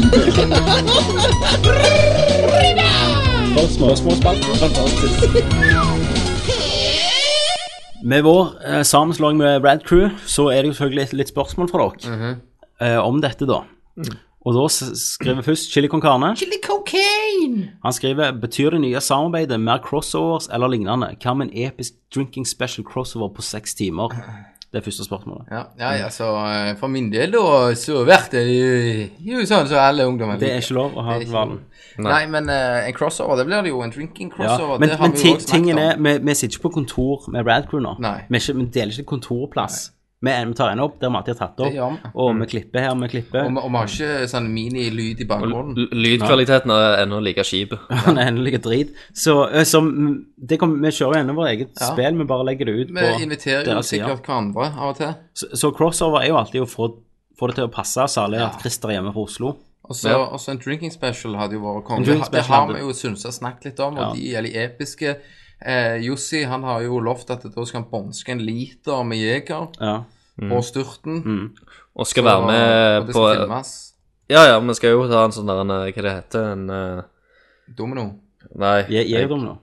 [4.60, 5.45] Fantastisk.
[8.04, 11.68] Med vår eh, sammenslåing med Rad Crew, så er det jo selvfølgelig litt, litt spørsmål
[11.70, 12.32] fra dere
[12.82, 13.60] eh, om dette, da.
[14.41, 16.32] Og da s- skriver først Chili con carne.
[16.39, 17.68] Chili cocaine!
[17.84, 21.12] Han skriver betyr det nye samarbeidet mer crossovers eller lignende?
[21.22, 24.10] Hva med en episk drinking special crossover på seks timer?
[24.72, 25.50] Det er første spørsmålet.
[25.52, 29.68] Ja, ja, ja, så eh, for min del da, så blir det jo, jo sånn
[29.68, 31.58] som alle ungdommer Det er ikke lov å ha hvalen.
[32.00, 32.08] Nei.
[32.08, 33.82] Nei, men uh, en crossover, det blir det jo.
[33.84, 34.80] En drinking Ja, crossover.
[34.80, 36.74] men det har men vi jo også snakket tingen er, vi, vi sitter ikke på
[36.78, 37.98] kontor med Radcrew nå.
[38.00, 38.22] Nei.
[38.30, 39.82] Vi, er ikke, vi deler ikke kontorplass.
[40.22, 43.08] Vi, vi tar en opp der vi har tatt opp, og vi klipper her, vi
[43.10, 43.48] klipper.
[43.48, 45.88] Og, vi- og vi har ikke sånn minilyd i bakgrunnen.
[45.98, 47.74] Lydkvaliteten er ennå like kjip.
[48.06, 48.92] Den er endelig drit.
[49.18, 49.34] Så,
[49.66, 51.90] så mm, det kom, vi kjører jo ennå vårt eget Ja.
[51.94, 55.16] spill, vi bare legger det ut Vi på inviterer jo sikkert hverandre av og til.
[55.34, 56.92] Så, så crossover er jo alltid å få,
[57.40, 59.56] få det til å passe, særlig at Christer er hjemme fra Oslo.
[59.90, 60.22] Og så Ja.
[60.54, 62.06] en drinking special hadde jo vært konge.
[62.06, 64.14] Det, har vi jo syntes snakket litt om, og Ja.
[64.14, 65.18] de er litt episke.
[65.66, 69.68] Eh, Jussi han har jo lovt at da skal han bånske en liter med Jeger
[69.80, 70.03] Ja.
[70.39, 71.51] på styrten.
[71.95, 73.93] Og skal Så- være og med det på filmes.
[74.30, 76.70] Ja, ja, vi skal jo ta en sånn der en, eh, Hva det heter en
[76.70, 77.01] uh...
[77.78, 78.14] Domino.
[78.55, 79.57] Nei, Jeg, jeg, jeg, dum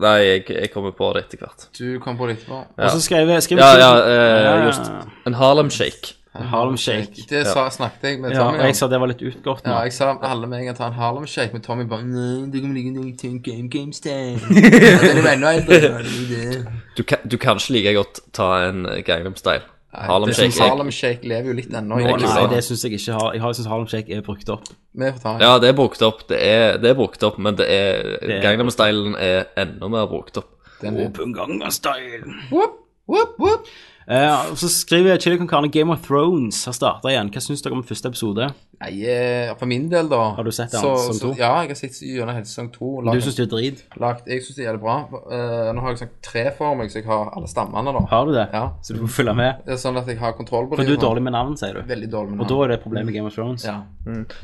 [0.00, 1.68] nei jeg, jeg kommer på det etter hvert.
[1.78, 2.58] Du kommer på det etterpå.
[2.78, 4.66] Og så skrev jeg Ja, jeg- ja, eh, Ja.
[4.66, 4.90] just
[5.26, 6.14] En Harlem Shake.
[6.34, 7.26] Harlem Shake.
[7.28, 8.66] Det sa, snakket jeg med Ja, Tommy og om.
[8.66, 9.72] jeg sa det var litt utgått nå.
[9.74, 12.46] Ja, jeg sa alle med en gang ta en Harlem Shake, men Tommy bare Nei,
[12.50, 15.76] du kommer like noe til en game game Style ja, det er ennå eldre.
[15.82, 16.64] Ja, det er det.
[16.96, 19.62] Du kan, du kan ikke like godt ta en eh, Gangnam Style.
[19.92, 20.56] Harlem Shake.
[20.56, 21.98] Jeg, Harlem Shake lever jo litt ennå.
[22.00, 23.34] Nå, nei, det syns jeg ikke har.
[23.36, 24.64] Jeg har- jeg syns Harlem Shake er brukt opp.
[24.96, 25.40] Vi får ta en.
[25.44, 28.40] Ja, det er brukt opp, det er, det er brukt opp, men det er, er-
[28.40, 30.48] Gangnam-stylen er enda mer brukt opp.
[30.80, 32.24] Den er- Style.
[32.50, 33.68] Whoop, whoop, whoop.
[34.08, 37.30] Eh, og så skriver Chili Con Carne Game of Thrones har starta igjen.
[37.30, 38.48] Hva syns dere om første episode?
[38.82, 41.38] Nei, eh, for min del, da Har du sett den, så, sesong så, to?
[41.38, 42.88] Ja, jeg har sett gjennom hele sesong to.
[42.98, 43.82] Du Lagt- syns det er drit?
[44.02, 44.96] lagt, jeg syns det er jævlig bra.
[45.12, 48.00] Uh, nå har jeg sagt tre for meg, så jeg har alle stammene, da.
[48.10, 48.48] Har du det?
[48.52, 48.64] Ja.
[48.82, 49.62] Så du får følge med?
[49.66, 50.82] Det er sånn at jeg har kontroll på det.
[50.82, 51.82] For du er dårlig med navn, sier du.
[51.86, 53.64] Veldig dårlig med Og da er det et problem med Game of Thrones.
[53.64, 53.76] Ja.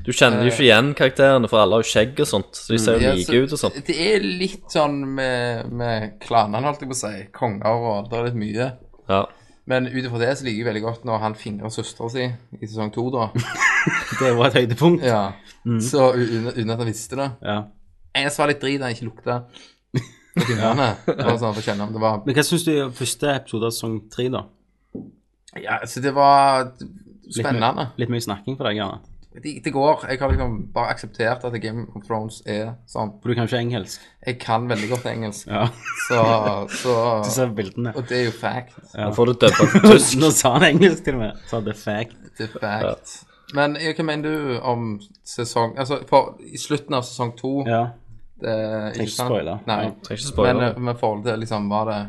[0.07, 2.79] Du kjenner jo ikke igjen karakterene, for alle har jo skjegg og sånt, så de
[2.79, 3.85] ser jo Ja, like så- ut og sånt.
[3.91, 7.27] Det er litt sånn med, med klanene, holdt jeg på å si.
[7.35, 8.73] Konger og Det er litt mye.
[9.09, 9.25] Ja.
[9.69, 12.67] Men ut ifra det så liker jeg veldig godt når han fingrer søstera si i
[12.69, 13.27] sesong to, da.
[14.21, 15.05] Det var et høydepunkt.
[15.05, 15.33] Ja.
[15.85, 17.27] Så u- uten uten at han visste det.
[17.45, 17.59] Ja.
[18.17, 19.37] Eneste var litt drit han ikke lukta
[20.39, 20.89] på fingrene.
[21.07, 23.69] Bare sånn for å kjenne om det var Men hva syns du om første episode
[23.69, 24.45] av sesong tre, da?
[25.61, 27.73] Ja, så det var Litt spennende.
[27.77, 29.03] mye- Litt mye snakking for deg, gjerne.
[29.43, 30.05] Det, det går.
[30.11, 33.13] Jeg har liksom bare akseptert at Game of Thrones er sånn.
[33.23, 34.01] For du kan ikke engelsk.
[34.27, 35.69] Jeg kan veldig godt engelsk, Ja.
[36.09, 36.23] så,
[36.69, 36.97] Du så
[37.31, 37.93] ser bildene.
[37.97, 38.77] Og det er jo fact.
[38.97, 40.19] Nå får du dubba tysk.
[40.21, 41.41] Nå sa han engelsk til og med.
[41.51, 42.17] Sa det fact.
[42.39, 43.17] Det er fact.
[43.57, 47.87] Men ja, hva mener du om sesong Altså, for i slutten av sesong to Ja.
[48.43, 49.55] det, er ikke spoile.
[49.67, 49.79] Nei.
[49.87, 50.53] Ja, trenger ikke spoile.
[50.59, 52.01] Men eh, med forhold til liksom Var det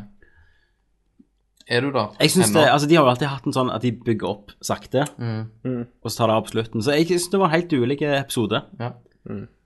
[1.70, 2.08] Er du der?
[2.20, 4.50] Jeg synes det, altså De har jo alltid hatt en sånn at de bygger opp
[4.66, 5.84] sakte, Mm.
[6.02, 6.82] og så tar det av på slutten.
[6.82, 8.62] Så jeg synes det var en helt ulik episode.
[8.80, 8.90] Ja.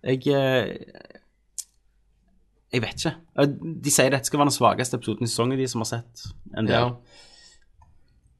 [0.05, 0.75] Jeg eh,
[2.75, 3.15] Jeg vet ikke.
[3.85, 6.25] De sier dette skal være den svakeste episoden i sesongen, de som har sett
[6.59, 6.75] en del.
[6.75, 6.91] ja.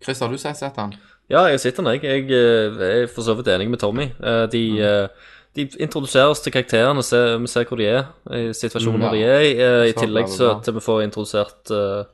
[0.05, 0.93] Chris, har du sett, sett han?
[1.31, 2.03] Ja, jeg har sett den, jeg.
[2.05, 4.11] Jeg eh, er for så vidt enig med Tommy.
[4.21, 5.09] Eh, De, mm.
[5.57, 7.01] de introduserer oss til karakterene,
[7.41, 8.05] vi ser hvor de er,
[8.35, 9.55] i situasjonen Mm, de er i.
[9.89, 12.05] I tillegg så til vi får introdusert eh,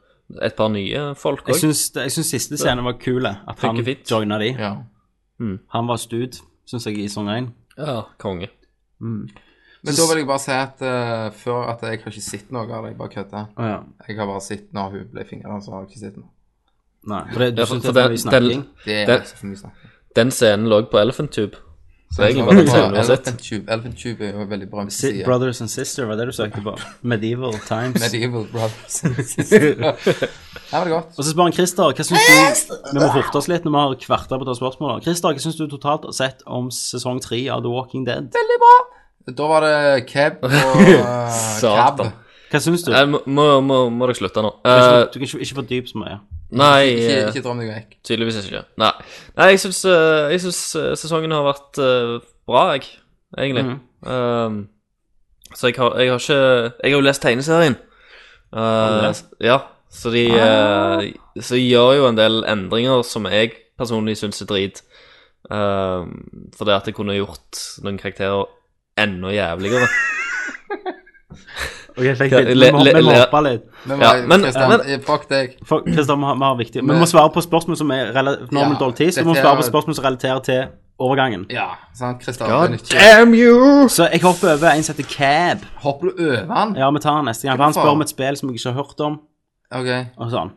[0.42, 1.62] et par nye folk Jeg òg.
[1.94, 3.26] jeg syns siste scene var kul.
[3.26, 3.76] At han
[4.10, 4.52] joina de.
[4.58, 4.76] Ja.
[5.72, 7.52] Han var stud, syns jeg, i sånn én.
[7.78, 8.48] Ja, konge.
[9.00, 12.66] Men da vil jeg bare si at uh, før at jeg har ikke sett noe
[12.68, 13.46] av det, jeg bare kødder.
[13.56, 13.78] Oh, ja.
[14.08, 16.28] Jeg har bare sett når hun ble fingra, så har jeg ikke sett noe.
[17.08, 18.66] Nei, for det, du Ja, for- for det er for mye snakking?
[18.84, 19.90] Det er Det- altså for mye snakking.
[20.16, 21.56] Den scenen lå på Elephant Tube.
[22.10, 22.96] Så var den på.
[22.98, 23.64] Elephant Tube.
[23.70, 25.24] Elephant Tube er jo en veldig bra side.
[25.24, 26.72] Brothers and Sister, var det du søkte på?
[27.02, 28.00] Medieval Times.
[28.02, 28.96] Medieval Brothers.
[30.70, 31.12] Her var det godt.
[31.18, 33.82] Og så spør han Christer, hva syns du Vi må forte oss litt når vi
[33.84, 34.98] har kvarter på å ta spørsmål.
[35.06, 38.26] Christer, hva syns du totalt har sett om sesong tre av The Walking Dead?
[38.34, 38.74] Veldig bra.
[39.30, 39.78] Da var det
[40.10, 42.04] Keb og uh, Cab.
[42.50, 42.90] Hva syns du?
[42.94, 44.50] Jeg må, må, må, må dere slutte nå.
[44.58, 46.18] Du kan Eh, ikke, du kan ikke, ikke fordype så mye.
[46.50, 47.96] Nei, Ikke, eh, ikke drøm deg vekk.
[48.06, 48.64] tydeligvis ikke.
[48.82, 48.90] Nei,
[49.36, 51.80] nei jeg syns eh, jeg syns, eh, sesongen har vært
[52.48, 52.88] bra, jeg,
[53.38, 53.64] egentlig.
[53.64, 53.80] Mhm.
[54.00, 54.68] Um,
[55.54, 57.76] så jeg har, jeg har ikke Jeg har jo lest tegneserien.
[58.52, 59.58] Uh, ja,
[59.90, 64.46] så de eh, Så de gjør jo en del endringer som jeg personlig syns er
[64.46, 64.82] drit.
[65.50, 68.46] For det at jeg kunne gjort noen karakterer
[68.98, 69.88] enda jævligere.
[71.96, 72.48] Ok, fikk litt.
[72.48, 73.62] Vi må- vi må hoppe litt.
[73.86, 75.56] Men, Ja, ja, men- Christian, eh, fuck deg.
[75.66, 76.82] Fuck, Kristian, vi har, viktig.
[76.82, 79.24] Vi må svare på spørsmål som er rela- Nå har vi Ja, dårlig tid, så
[79.24, 80.64] vi må svare på spørsmål som relaterer til
[81.00, 81.46] overgangen.
[81.50, 82.48] Ja, sant, Kristian.
[82.50, 83.88] God damn you!
[83.88, 85.58] Så jeg hopper over en som heter Cab.
[85.76, 86.74] Hopper du over han?
[86.76, 87.56] Ja, vi tar den neste gang.
[87.56, 89.20] For han spør om et spill som jeg ikke har hørt om,
[89.72, 90.06] OK.
[90.18, 90.50] og sånn.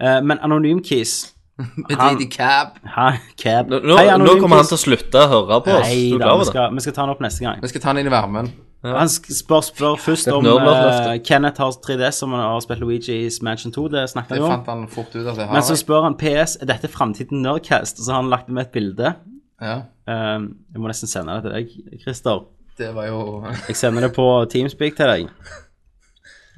[0.00, 2.78] Eh, men Anonym Keys Med Han- Didi cab.
[2.96, 3.68] Hei, Cab.
[3.70, 5.86] Nå, nå, Hei, nå Anonym kommer han til å slutte å høre på oss.
[5.86, 6.46] Nei Du da, vi det?
[6.48, 7.60] skal, vi skal ta den opp neste gang.
[7.62, 8.48] Vi skal ta han inn i varmen.
[8.82, 11.12] Han sk- spør, spør først om nerdløftet.
[11.12, 13.84] eh, Kenneth har 3DS som han har spilt Luigi's Mansion 2.
[13.92, 14.50] Det snakket vi om.
[14.50, 15.52] fant han fort ut at jeg har.
[15.52, 18.66] Men så spør han PS er dette framtiden Nerdcast, og så har han lagt med
[18.66, 19.14] et bilde.
[19.60, 20.40] Ja, Eh,
[20.74, 22.40] jeg må nesten sende det til deg, Christer.
[22.76, 25.28] det var jo Jeg sender det på Teamspeak til deg.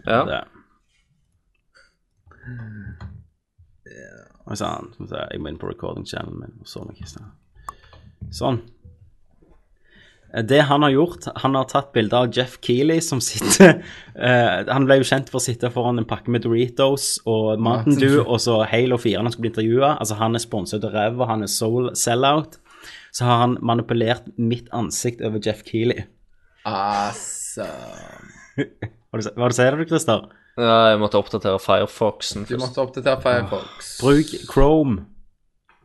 [0.06, 0.24] Ja.
[0.24, 0.44] Det.
[4.44, 6.56] Og så han, skal vi se, jeg må inn på recording channelen min.
[6.60, 7.28] og.
[8.34, 8.58] Sånn.
[10.34, 13.78] Eh, Det han har gjort, han har tatt bilde av Jeff Keeley som sitter
[14.18, 17.96] uh, Han ble jo kjent for å sitte foran en pakke med Doritos og Mountain
[18.00, 19.94] Dew og så Halo 4 når han skulle bli intervjua.
[19.96, 22.60] Altså, han er sponset av ræva, han er soul sellout.
[23.14, 26.02] Så har han manipulert mitt ansikt over Jeff Keeley.
[26.66, 28.32] Awesome.
[29.14, 30.26] Hva sier du, Christer?
[30.56, 32.60] Ja, jeg måtte oppdatere Firefoxen Du først.
[32.62, 33.88] måtte oppdatere Firefox.
[34.00, 35.00] Bruk Chrome.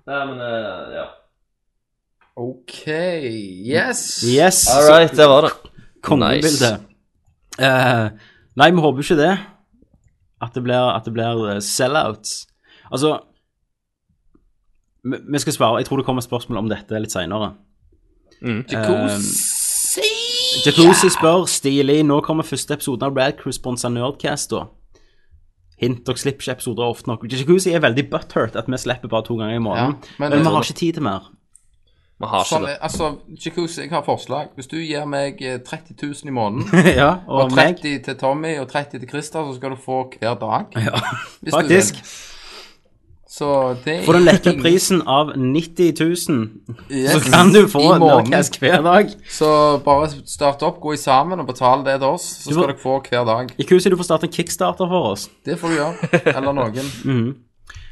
[0.09, 1.05] Nei, men eh, ja.
[2.39, 2.83] OK.
[2.87, 4.03] Yes.
[4.23, 4.67] Yes.
[4.69, 5.53] All right, det var det.
[6.05, 6.69] Kongebilde.
[7.59, 8.05] Eh,
[8.61, 9.33] nei, vi håper ikke det.
[10.41, 12.45] At det blir, at det blir eh, sellouts.
[12.93, 13.17] Altså
[15.03, 17.51] vi, vi skal svare Jeg tror det kommer spørsmål om dette litt seinere.
[18.39, 19.58] Jacuzzi.
[20.65, 24.65] Jacuzzi spør stilig Nå kommer første episoden av Red Crew sponsa Nerdcast, da.
[25.79, 27.21] Hint, dere slipper ikke episoder ofte nok.
[27.31, 29.93] Jacuzzi er veldig butthurt at vi slipper bare to ganger i måneden.
[30.01, 31.29] Ja, men, men- vi har ikke tid til mer.
[32.19, 32.77] Vi har Som, ikke det.
[32.81, 33.11] altså,
[33.45, 34.49] Jacuzzi, jeg har forslag.
[34.55, 36.67] Hvis du gir meg eh, 30 000 i måneden,
[36.99, 37.77] ja, og, og meg.
[37.79, 40.65] 30 til Tommy og 30 til Christer, så skal du få hver dag.
[40.75, 40.99] Ja,
[41.41, 42.01] Hvis du faktisk.
[43.85, 45.93] Det For den lette prisen av 90
[46.29, 46.47] 000,
[46.89, 47.11] Yes.
[47.13, 49.11] så kan du få Nordcast hver dag.
[49.29, 49.49] Så
[49.85, 52.71] bare start opp, gå i sammen og betal det til oss, så Du skal får...
[52.71, 53.53] dere få hver dag.
[53.59, 55.29] Ikke husk at du får starte en kickstarter for oss.
[55.45, 55.93] Det får du gjøre.
[56.35, 57.35] Eller noen.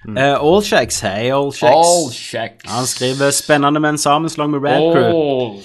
[0.08, 2.64] Uh, Allshacks, hei Allshacks.
[2.66, 2.74] All.
[2.74, 5.62] Han skriver 'spennende med en sammenslåing med Rad Crew'.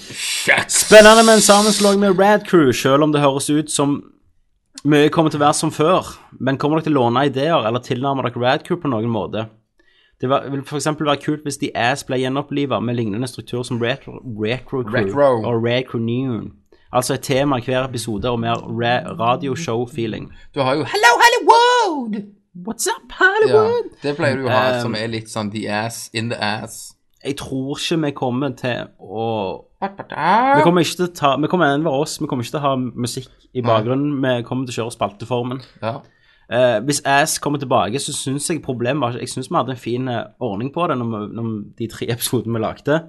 [0.67, 4.03] Spennende med en sammenslåing med Rad Crew, selv om det høres ut som
[4.85, 6.13] mye kommer til å være som før.
[6.39, 9.47] Men kommer dere til å låne ideer, eller tilnærme dere Rad Crew på noen måte?
[10.23, 10.85] Det var- vil f.eks.
[10.99, 15.43] være kult hvis The Ass ble gjenoppliva med lignende struktur som Retro, Retro Crew Retro.
[15.49, 16.51] og Retro Neon.
[16.93, 20.29] Altså et tema i hver episode og mer ra radioshow-feeling.
[20.55, 22.23] Du har jo Hello Hollywood!
[22.67, 23.89] What's up, Hollywood?
[24.03, 26.37] Ja, det pleier du å ha, Um, som er litt sånn the ass in the
[26.39, 26.93] ass.
[27.25, 31.65] Jeg tror ikke vi kommer til å Vi kommer ikke til å ta Vi kommer
[31.75, 32.17] enn være oss.
[32.21, 34.21] Vi kommer ikke til å ha musikk i bakgrunnen.
[34.21, 35.61] Vi kommer til å kjøre spalteformen.
[35.81, 35.97] Ja.
[36.51, 39.79] Eh, hvis Ass kommer tilbake, så syns jeg problemet var Jeg syns vi hadde en
[39.79, 42.99] fin eh, ordning på det når, vi, når de tre episodene vi lagde.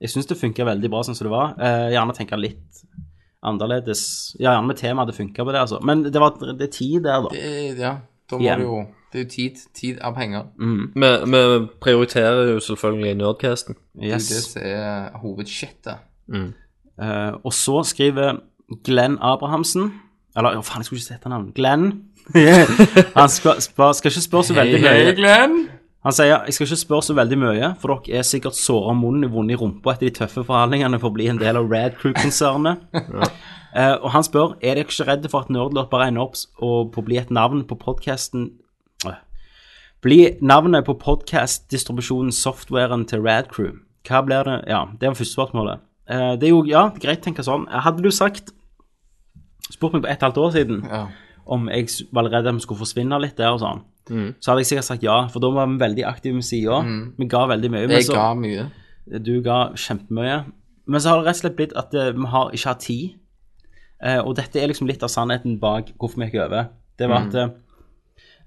[0.00, 1.56] Jeg syns det funka veldig bra sånn som det var.
[1.60, 2.84] Eh, gjerne tenke litt
[3.46, 4.04] annerledes.
[4.38, 5.80] Ja, gjerne med temaet hadde funka på det, altså.
[5.84, 7.34] Men det, var, det er tid der, da.
[7.34, 7.98] Det, ja.
[8.30, 8.60] Da må Igjen.
[8.60, 9.62] du jo Det er jo tid.
[9.74, 10.44] Tid er penger.
[10.94, 11.40] Vi, vi
[11.82, 13.78] prioriterer jo selvfølgelig Nerdcasten.
[13.98, 15.88] Det er det som er hovedshitet.
[17.00, 18.38] Eh, og så skriver
[18.84, 19.88] Glenn Abrahamsen
[20.36, 21.54] Eller oh, faen, jeg skulle ikke sette navnet.
[21.56, 21.88] Glenn.
[23.18, 25.12] Han skal, skal ikke spørre så veldig mye.
[25.18, 25.60] Glenn.
[26.06, 29.28] Han sier jeg skal ikke spørre så veldig mye, for dere er sikkert såra munnen
[29.28, 31.98] og vonde i rumpa etter de tøffe forhandlingene for å bli en del av Rad
[32.00, 32.86] Crew-konsernet.
[33.70, 36.88] Eh, og han spør er dere ikke redde for at Nerdlert bare ender opp og
[36.90, 38.48] på å bli et navn på podkasten
[40.00, 43.74] Bli navnet på podkastdistribusjonen, softwaren til Rad Crew.
[44.08, 45.82] Hva blir det Ja, det var første spørsmålet.
[46.10, 47.68] Uh, det er jo ja, greit å tenke sånn.
[47.68, 48.54] Hadde du sagt
[49.70, 51.04] Spurt meg på et halvt år siden Ja.
[51.46, 53.82] Om jeg var redd at vi skulle forsvinne litt der og sånn,
[54.40, 56.80] så hadde jeg sikkert sagt ja, for da var vi veldig aktive med sida.
[57.18, 57.88] Vi ga veldig mye.
[57.88, 58.70] Jeg så- ga mye.
[59.22, 60.44] Du ga kjempemye.
[60.86, 63.14] Men så har det rett og slett blitt at eh, vi har ikke har tid.
[64.02, 66.68] Eh, og dette er liksom litt av sannheten bak hvorfor vi gikk over.
[66.98, 67.34] Det var at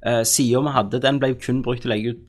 [0.06, 2.20] uh, sida vi hadde, den ble kun brukt til å legge ut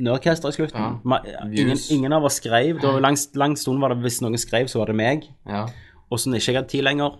[0.00, 1.00] Nerdcaster i slutten.
[1.04, 1.18] Ja.
[1.44, 2.78] Ingen, ingen av oss skrev.
[2.80, 5.26] Det var lang, lang stund var det hvis noen skrev, så var det meg.
[5.46, 5.66] Ja.
[6.10, 7.18] Og så når ikke jeg hadde tid lenger,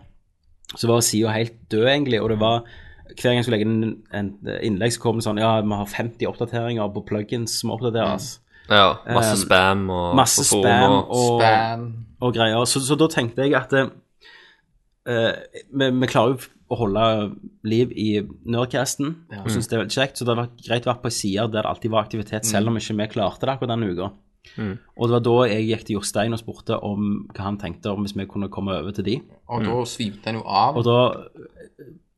[0.76, 2.20] så var sida helt død, egentlig.
[2.22, 2.62] Og det var
[3.10, 4.28] hver gang jeg skulle legge inn en
[4.62, 8.36] innlegg, så kom det sånn Ja, vi har 50 oppdateringer på plugins som oppdateres.
[8.70, 11.88] Ja, masse Um, spam og Masse spam og- og, Spam.
[12.22, 12.64] og greier.
[12.70, 15.32] Så, så da tenkte jeg at uh,
[15.74, 17.04] vi, vi klarer jo å holde
[17.66, 19.16] liv i Nerdcasten.
[19.32, 19.42] Ja.
[19.50, 20.18] Syns det er veldig kjekt.
[20.20, 22.70] Så det hadde vært greit å være på sider der det alltid var aktivitet, selv
[22.70, 24.12] om ikke vi klarte det akkurat denne uka.
[24.96, 28.04] Og det var da jeg gikk til Jostein og spurte om hva han tenkte om
[28.04, 29.16] hvis vi kunne komme over til de.
[29.48, 30.76] Og da svimte han jo av.
[30.76, 30.98] Og da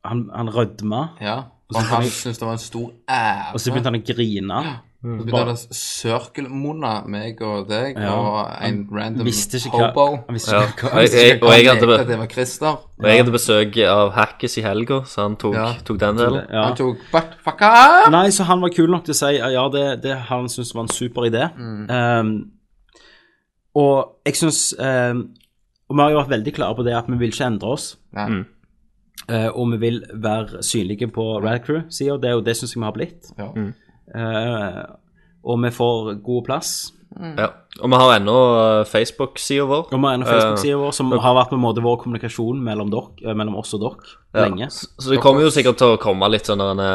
[0.05, 1.35] Han, han rødma, Ja.
[1.73, 3.53] Og han syntes det var en stor ære.
[3.53, 4.57] og så begynte han å grine.
[5.03, 8.13] Så begynner det å sørkelmunne meg og deg Ja.
[8.15, 10.05] og en random Visste ikke hva hobo.
[10.27, 10.61] Han visste Ja.
[10.69, 12.67] ikke hva Og jeg, og, jeg hadde, be- det var Christer.
[12.99, 15.73] og jeg hadde besøk av Hackes i helga, så han tok, Ja.
[15.83, 16.47] tok den delen.
[16.49, 16.63] ja.
[16.69, 18.09] Han tok butt fucker.
[18.11, 20.81] Nei, så han var kul nok til å si ja, det, det han syntes var
[20.83, 21.49] en super idé.
[21.59, 22.51] Um,
[23.75, 25.29] og jeg syns um,
[25.89, 27.97] Og vi har jo vært veldig klare på det at vi vil ikke endre oss.
[28.13, 28.45] Nei.
[29.29, 32.85] eh, og vi vil være synlige på Radcrew-sida, det, er jo- det syns jeg vi
[32.85, 33.31] har blitt.
[33.37, 33.51] Ja.
[34.15, 34.83] Eh,
[35.43, 36.73] og vi får god plass.
[37.13, 37.47] Ja.
[37.83, 39.83] Og vi har ennå uh, Facebook-sida vår.
[39.91, 42.89] Og vi har ennå Facebook-sida vår som har vært på en måte vår kommunikasjon mellom,
[42.89, 44.47] dere, eh, mellom oss og dere Ja.
[44.47, 44.69] lenge.
[44.71, 46.87] Så det kommer jo sikkert til å komme litt sånne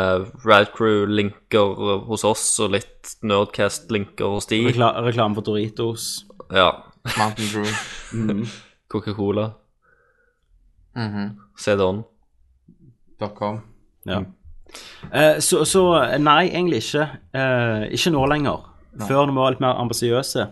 [0.42, 4.58] Radcrew-linker hos oss, og litt Nerdcast-linker hos de.
[4.66, 6.24] Rekla reklame for Doritos.
[6.50, 6.72] Ja.
[7.16, 8.44] Mountain Drew.
[8.90, 9.52] Coca-Cola.
[10.96, 11.36] Mhm.
[11.56, 12.04] CD-on.
[13.20, 13.60] Dot com.
[14.06, 14.22] Ja.
[15.12, 15.82] Eh, så, så
[16.18, 17.08] nei, egentlig ikke.
[17.34, 18.64] Eh, ikke nå lenger.
[19.08, 20.48] Før når vi var litt mer ambisiøse.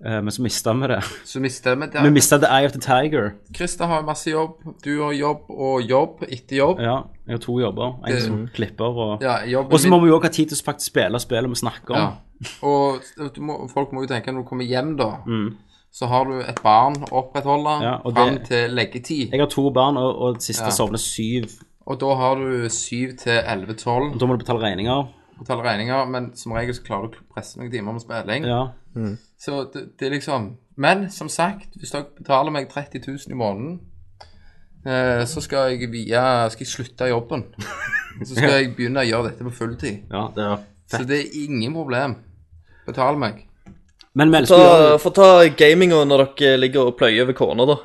[0.00, 1.00] Eh, men så mista vi det.
[1.28, 2.02] Så mister vi det.
[2.06, 3.34] Vi mista The Eye of the Tiger.
[3.56, 4.54] Christer har masse jobb.
[4.84, 6.80] Du har jobb og jobb etter jobb.
[6.80, 6.94] Ja,
[7.26, 7.98] jeg har to jobber.
[8.06, 10.56] En Det- som klipper og Ja, Og så må vi jo også ha tid til
[10.56, 12.00] å faktisk spille spillet vi snakker om.
[12.00, 12.48] Ja.
[12.62, 13.02] Og
[13.34, 15.56] du må, folk må jo tenke når du kommer hjem, da, Mm.
[15.92, 19.30] så har du et barn å opprettholde Ja, fram til leggetid.
[19.32, 20.70] Jeg har to barn, og, og det siste Ja.
[20.70, 21.50] sovner syv.
[21.86, 25.08] Og da har du 7 til 11-12 Da må du betale regninger.
[25.40, 28.44] betale regninger, men som regel så klarer du å presse noen timer med spilling.
[28.44, 28.60] Ja.
[29.40, 33.38] Så det, det er liksom Men som sagt, hvis dere betaler meg 30 000 i
[33.38, 33.80] måneden,
[34.86, 37.44] eh, så skal jeg via Skal jeg slutte i jobben.
[38.24, 40.02] Så skal jeg begynne å gjøre dette på fulltid.
[40.10, 40.56] ja, det er
[40.90, 40.98] fett.
[41.00, 42.16] Så det er ingen problem.
[42.86, 43.46] Betal meg.
[44.18, 44.96] Men vi elsker Ta.
[44.98, 47.76] Få ta gaminga når dere ligger og pløyer ved kona, da.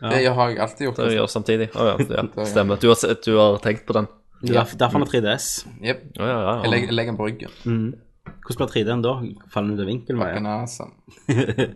[0.00, 0.96] Det har jeg alltid gjort.
[1.02, 1.70] Det gjør samtidig.
[1.74, 2.78] Å ja, ja, stemmer.
[2.82, 4.06] Du har, du har tenkt på den.
[4.46, 5.48] Ja, Derfor har vi 3DS.
[5.82, 6.04] Jep.
[6.20, 7.48] Å ja, ja, Jeg legger, jeg legger en brygge.
[7.64, 9.14] Hvordan blir 3D-en da?
[9.50, 10.18] Faller den ut av vinkel?
[10.20, 10.42] hva det?
[10.44, 10.86] Nasa.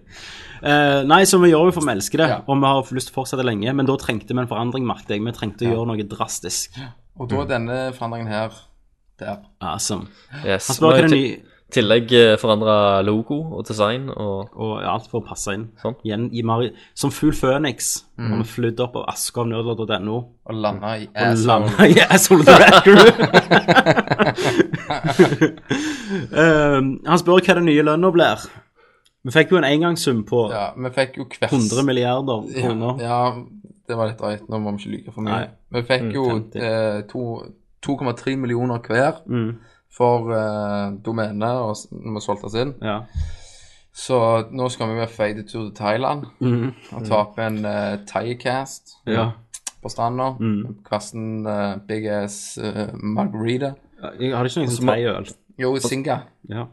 [0.63, 2.37] Eh, nei, så vi gjør jo for vi elsker det, Ja.
[2.47, 5.09] og vi har lyst til å fortsette lenge, men da trengte vi en forandring, merket
[5.17, 5.23] jeg.
[5.27, 6.77] Vi trengte å gjøre noe drastisk.
[7.19, 8.55] Og da er denne forandringen her
[9.19, 9.41] der.
[9.59, 10.07] Awesome.
[10.45, 10.69] Yes.
[10.71, 11.41] Han spør hva er det nye,
[11.73, 12.75] tillegg eh, forandra
[13.07, 15.65] logo og design og og alt for å passe inn.
[15.83, 15.95] Sånn.
[16.05, 20.17] Igjen, i Mari, som Fugl Føniks, når vi flydde opp av aska av nerdler.no
[20.47, 21.47] Og landa i og asshole.
[21.49, 23.05] landa i Asshole the Rat Crew.
[26.33, 28.45] um, han spør hva det nye lønna blir.
[29.23, 33.03] Vi fikk jo en engangssum på Ja, vi fikk jo kvers 100 milliarder kroner.
[33.03, 33.19] ja,
[33.89, 34.49] det var litt drøyt.
[34.51, 35.37] Nå må vi ikke lyve for mye.
[35.39, 35.47] Nei.
[35.77, 36.25] Vi fikk jo
[36.59, 37.03] eh,
[37.87, 39.53] 2,3 millioner hver Mm,
[39.93, 42.73] for uh, domenet og vi solgte oss inn.
[42.83, 43.03] ja.
[43.93, 44.17] Så
[44.57, 48.95] nå skal vi med fade tur til Thailand Mm, og ta opp en uh, Thai-cast
[49.07, 49.27] ja.
[49.85, 50.31] på stranda.
[50.41, 50.79] Mm.
[50.87, 53.75] Kvassen uh, big ass uh, margarita.
[54.19, 55.29] Jeg har ikke noen sånn thaiøl.
[55.61, 56.23] Jo, Singa.
[56.49, 56.65] Ja.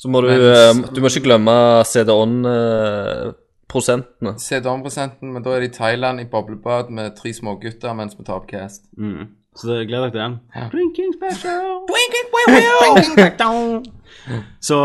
[0.00, 1.52] Så må du Men- eh, Du må ikke glemme
[1.84, 4.32] CD-on-prosentene.
[4.38, 8.34] CD-on-prosenten, men da er det i Thailand i boblebad med tre smågutter mens vi tar
[8.40, 8.82] opp cast.
[8.98, 9.28] Mm.
[9.56, 10.38] Så det gleder dere til den.
[10.56, 10.68] Ja.
[10.72, 11.66] Drinking special!
[11.92, 13.82] Drinking special!
[14.68, 14.78] Så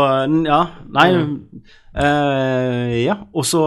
[0.48, 0.62] ja,
[0.94, 3.62] nei uh, Ja, og så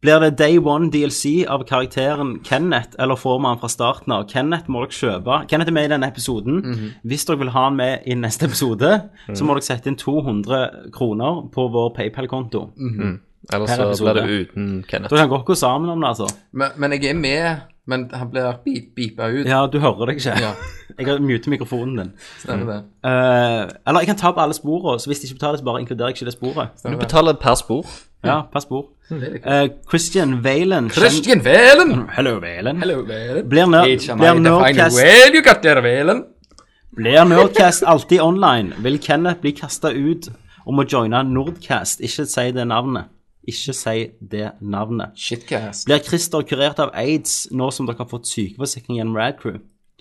[0.00, 4.26] blir det Day One DLC av karakteren Kenneth, eller får vi han fra starten av?
[4.30, 5.40] Kenneth må dere kjøpe.
[5.50, 6.62] Kenneth er med i denne episoden.
[7.04, 8.94] Hvis dere vil ha han med i neste episode,
[9.28, 12.70] så må dere sette inn 200 kroner på vår PayPal-konto.
[12.76, 13.18] Mm -hmm.
[13.52, 15.10] Eller så blir det uten Kenneth.
[15.10, 16.28] Da kan dere gå sammen om det, altså.
[16.52, 19.46] Men, men jeg er med, men han blir beep, beepa ut.
[19.48, 20.36] Ja, du hører deg ikke.
[20.40, 20.52] Ja.
[20.98, 22.08] Jeg har mutet mikrofonen din.
[22.42, 22.78] Stemmer det.
[23.08, 25.80] Eh, eller jeg kan ta opp alle sporene, så hvis de ikke betaler, så bare
[25.80, 26.82] inkluderer jeg ikke det sporet.
[26.84, 27.86] Du betaler per spor.
[28.26, 28.82] Ja, per spor.
[29.10, 31.94] Eh, Christian Valen Christian Valen!
[32.18, 32.82] Hello, Valen.
[32.82, 33.48] Hello, Valen.
[33.48, 36.24] Blir, ner, It's a blir, mighty fine Nerdcast, way you got there, Valen.
[36.96, 38.74] blir Nerdcast alltid online?
[38.84, 40.28] Vil Kenneth bli kasta ut
[40.66, 42.00] og må joine Nordcast?
[42.04, 43.08] Ikke si det navnet.
[43.48, 45.14] Ikke si det navnet.
[45.16, 45.86] Shitcast.
[45.88, 49.60] Blir Christer kurert av aids nå som dere har fått sykeforsikring gjennom Radcrew?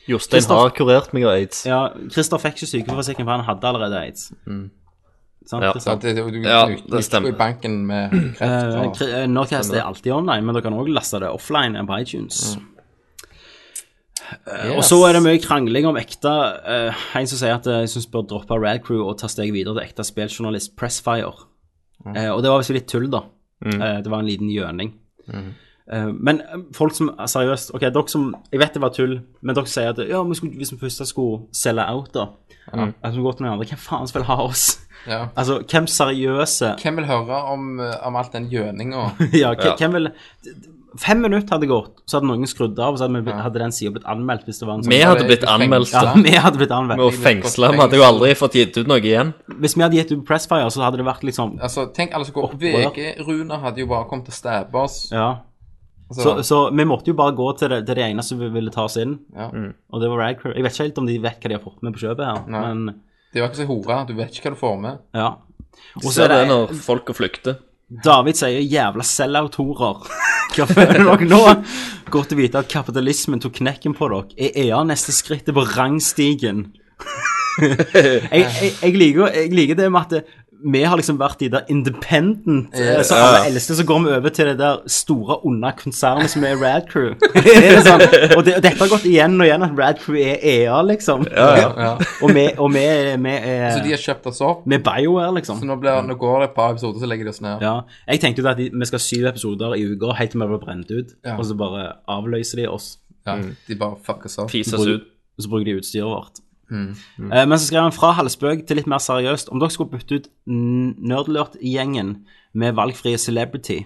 [0.09, 1.63] Jostein Christoph- har kurert meg av aids.
[1.65, 1.79] Ja,
[2.11, 4.31] Christer fikk ikke sykeforsikring, for han hadde allerede aids.
[5.49, 6.01] Sant, Ja, det, sant?
[6.03, 7.29] det, du, Ja, det du, stemmer.
[7.29, 10.93] i banken med kreft Eh, og Kri- eh, er alltid online, men dere kan også
[10.93, 12.57] laste det offline på iTunes.
[14.45, 17.79] Eh, Og så er det mye krangling om ekte uh, En som sier at eh,
[17.81, 21.47] jeg syns bør droppe Radcrew og ta steget videre til ekte spilljournalist Pressfire.
[22.15, 23.23] Eh, og det var visst litt tull, da.
[23.65, 24.93] Eh, det var en liten gjøning.
[25.91, 29.57] Eh, men eh, folk som Seriøst, ok, dere som Jeg vet det var tull, men
[29.57, 32.27] dere sier at ja, vi skulle, hvis vi først skulle selge out, da
[33.01, 34.67] At vi går til noen andre, hvem faen vil ha oss?
[35.07, 35.27] ja.
[35.35, 39.07] Altså, hvem seriøse Hvem vil høre om, eh, om alt den gjøninga?
[39.43, 40.11] ja, hvem, hvem vil
[40.97, 43.71] Fem minutter hadde gått, så hadde noen skrudd av, og så hadde, vi, hadde den
[43.75, 46.57] sida blitt anmeldt hvis det var en sånn Vi hadde blitt anmeldt Ja, vi hadde
[46.57, 47.03] blitt anmeldt.
[47.05, 47.69] å fengsla.
[47.75, 49.33] Vi hadde jo aldri fått gitt ut noe igjen.
[49.61, 52.33] Hvis vi hadde gitt ut Pressfire, så hadde det vært liksom Altså, tenk alle som
[52.39, 52.55] går.
[52.63, 54.97] VG-Runer hadde jo bare kommet til å stabbe oss.
[55.13, 55.29] Ja.
[56.09, 58.71] Altså, Så, så vi måtte jo bare gå til det, til det eneste vi ville
[58.73, 59.51] ta oss inn, ja.
[59.93, 60.55] og det var Radcrew.
[60.57, 62.39] Jeg vet ikke helt om de vet hva de har fått med på kjøpet her,
[62.49, 62.61] Nei.
[62.65, 62.95] men
[63.33, 63.99] Det var ikke så hore.
[64.09, 64.97] Du vet ikke hva du får med.
[65.13, 65.29] ja.
[66.01, 67.59] Og så er er det det når folk flykter.
[67.89, 70.09] David sier 'jævla sellout-horer'.
[70.53, 71.39] Hva føler dere nå?
[72.13, 74.29] Godt å vite at kapitalismen tok knekken på dere.
[74.37, 76.67] Er EA neste skrittet på rangstigen?
[77.61, 80.29] jeg, jeg, jeg, liker, jeg liker det med at
[80.59, 84.33] vi har liksom vært de der independent, yeah, så alle eldste, så går vi over
[84.35, 87.13] til det der store, onde konsernet som er Rad Crew.
[87.39, 88.03] Er det sånn?
[88.35, 91.23] Og, det, og dette har gått igjen og igjen, at Rad Crew er EA, liksom.
[91.31, 91.93] Ja.
[92.23, 92.83] Og vi, og vi,
[93.23, 94.65] vi er Så de har kjøpt oss opp.
[94.67, 95.61] er BioWare, liksom.
[95.61, 97.63] Så nå, blir, nå går det et par episoder, så legger de oss ned.
[97.63, 97.75] Ja,
[98.09, 100.49] jeg tenkte jo at de, vi skal ha syv episoder i uka helt til vi
[100.51, 101.37] blir brent ut, Ja.
[101.37, 103.37] og så bare avløser de oss, Ja,
[103.67, 104.51] De bare fucker oss opp.
[104.51, 105.07] Fises ut.
[105.37, 106.43] og så bruker de utstyret vårt.
[106.71, 109.49] Eh, men så skrev han fra halvspøk til litt mer seriøst.
[109.49, 112.15] Om dere skulle bytte ut Nerdlert-gjengen
[112.53, 113.79] med valgfrie celebrity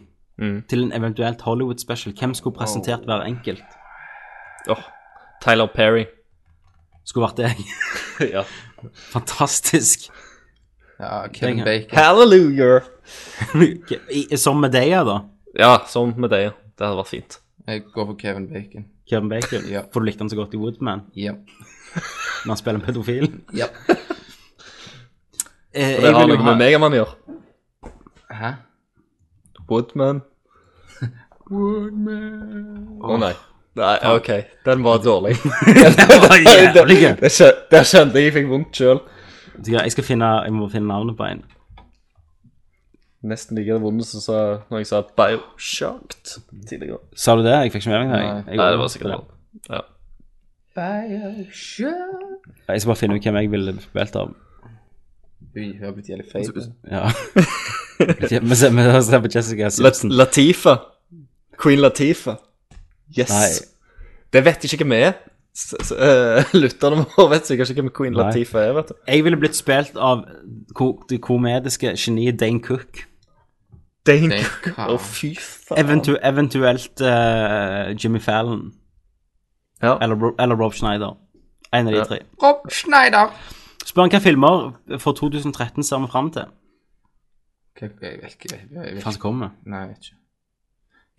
[0.69, 3.64] til en eventuelt Hollywood special, hvem skulle presentert hver enkelt?
[4.69, 4.81] Åh,
[5.45, 6.05] Tyler Perry.
[7.05, 7.64] Skulle vært deg.
[8.35, 8.43] ja.
[9.11, 10.10] Fantastisk.
[10.99, 11.97] Ja, Kevin Bacon.
[11.97, 12.81] Hallelujah.
[14.43, 15.19] Som Medea, da.
[15.60, 16.53] Ja, som med deg.
[16.73, 17.39] Det hadde vært fint.
[17.68, 18.85] Jeg går for Kevin Bacon.
[19.10, 19.68] Kevin Bacon.
[19.69, 19.84] Ja.
[19.93, 21.35] For du likte han så godt i Woodman Ja.
[21.95, 23.29] Når han spiller en pedofil.
[23.53, 23.67] ja.
[25.75, 27.15] Eh, Og jeg det har vil jo noe ha- med Megaman å gjøre.
[28.37, 28.51] Hæ?
[29.69, 30.21] Woodman.
[31.53, 33.33] Å nei.
[33.75, 34.29] Nei, OK.
[34.67, 35.33] Den var dårlig.
[35.41, 37.15] Det var jævlig gøy.
[37.23, 38.99] Det skjø- Der skjønte jeg jeg fikk vondt sjøl.
[39.65, 41.41] Jeg skal finne, jeg må finne navnet på en.
[43.23, 44.37] Nesten like vondt som sa
[44.69, 46.35] når jeg sa Bioshocked
[46.69, 46.99] tidligere.
[47.15, 47.55] Sa du det?
[47.63, 48.21] Jeg fikk ikke med meg det.
[48.27, 49.19] Jeg, jeg, Nei, det var sikkert det.
[49.73, 49.81] Ja.
[52.67, 54.33] Jeg skal bare finne ut hvem jeg ville spilt av.
[55.53, 56.71] Ui, hun har blitt jævlig feit.
[56.89, 57.09] Ja.
[58.03, 60.11] Vi ser vi ser på Jessica La Simpson.
[60.11, 60.75] Latifa.
[61.63, 62.35] Queen Latifa.
[63.19, 63.29] Yes.
[63.29, 63.51] Nei.
[64.33, 65.11] Det vet ikke hvem er.
[65.53, 68.23] Eh, Lytterne våre vet sikkert ikke hvem Queen Nei.
[68.23, 68.95] Latifa er, vet du.
[69.07, 70.25] Jeg ville blitt spilt av
[70.75, 73.05] ko det komediske geniet Dane Cook.
[74.07, 74.79] Dane Dane Cook.
[74.79, 75.83] Å, oh, fy faen.
[75.85, 78.71] Eventu eventuelt uh, Jimmy Fallon.
[79.84, 79.97] Ja.
[80.01, 81.18] Eller, eller Rob Schneider.
[81.73, 82.03] En av de Ja.
[82.03, 82.19] tre.
[82.43, 83.27] Rob Schneider.
[83.85, 86.45] Spør han hva filmer for 2013 ser vi fram til.
[87.76, 88.55] Ok, Jeg vet ikke.
[88.55, 89.49] Jeg vet, jeg Hva som kommer.
[89.65, 90.18] Nei, jeg vet ikke.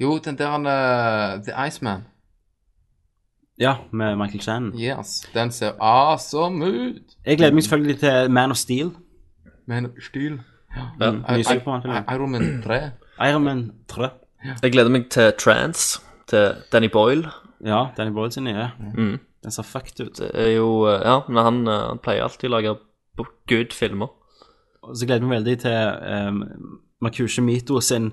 [0.01, 2.05] Jo, den der han uh, The Iceman.
[3.59, 4.73] Ja, med Michael Shannon.
[4.81, 5.31] Yes.
[5.35, 7.03] Den ser awesome ut.
[7.27, 8.91] Jeg gleder meg selvfølgelig til Man of Steel.
[9.67, 10.41] Man of Steel.
[11.01, 11.11] Ja.
[11.11, 11.95] Mm, Nye Supermann-film.
[12.15, 12.91] Iron Man 3.
[13.31, 14.09] Iron Man 3.
[14.63, 17.31] Jeg gleder meg til Trance, til Danny Boyle.
[17.65, 18.71] Ja, Danny Boyle sin nye.
[18.97, 19.19] Mm.
[19.45, 20.19] Den ser fucked ut.
[20.19, 22.77] Det er jo eh, Ja, men han, eh, han pleier alltid å lage
[23.49, 24.13] good filmer.
[24.83, 25.77] Og så gleder vi veldig til
[26.29, 26.43] um,
[27.01, 28.13] Makushe Mito sin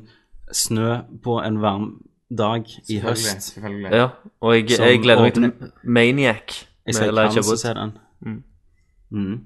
[0.51, 2.01] Snø på en varm
[2.37, 3.41] dag i høst.
[3.51, 3.91] Selvfølgelig.
[3.91, 4.07] Ja,
[4.41, 6.57] og jeg, jeg gleder meg til Maniac
[6.87, 7.57] Jeg med skal Wood.
[7.57, 8.43] se den.
[9.11, 9.39] Mm.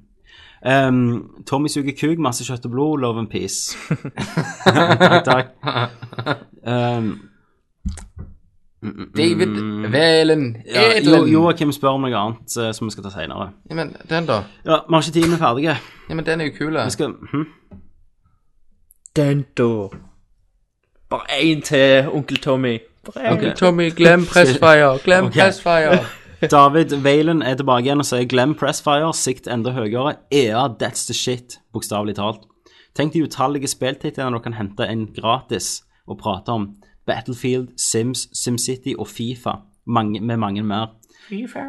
[0.65, 3.77] Um, Tommy suger kuk, masse kjøtt og blod, love and peace.
[5.25, 6.45] takk, takk.
[6.65, 7.29] Um,
[9.17, 9.57] David
[9.91, 13.51] Velen ja, jo, Joakim spør om noe annet eh, som vi skal ta senere.
[13.69, 14.41] Ja, men den, da?
[14.65, 15.77] Ja, vi har ikke tid, vi er ferdige.
[16.09, 16.77] Ja, men den er jo kul.
[16.77, 17.45] Vi skal hm?
[19.15, 19.69] Den da.
[21.09, 22.79] Bare én til, onkel Tommy.
[23.05, 23.33] Bare en.
[23.37, 23.57] Ok.
[23.57, 24.97] Tommy, glem Pressfire.
[25.03, 25.31] Glem.
[25.31, 25.99] Pressfire.
[26.51, 30.17] David Valen er tilbake igjen og sier glem Pressfire, sikt enda høyere.
[30.33, 32.43] EA, that's the shit, bokstavelig talt.
[32.95, 36.69] Tenk de utallige spilltitlene dere kan hente en gratis og prate om.
[37.05, 39.51] Battlefield, Sims, SimCity og Fifa,
[39.87, 40.95] mange, med mange mer.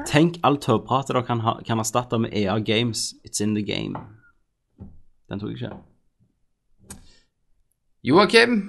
[0.07, 3.15] Tenk all tørrpratet dere kan, ha, kan erstatte med EA Games.
[3.25, 3.97] It's in the game.
[5.31, 5.77] Den tok jeg ikke.
[8.05, 8.61] Joakim.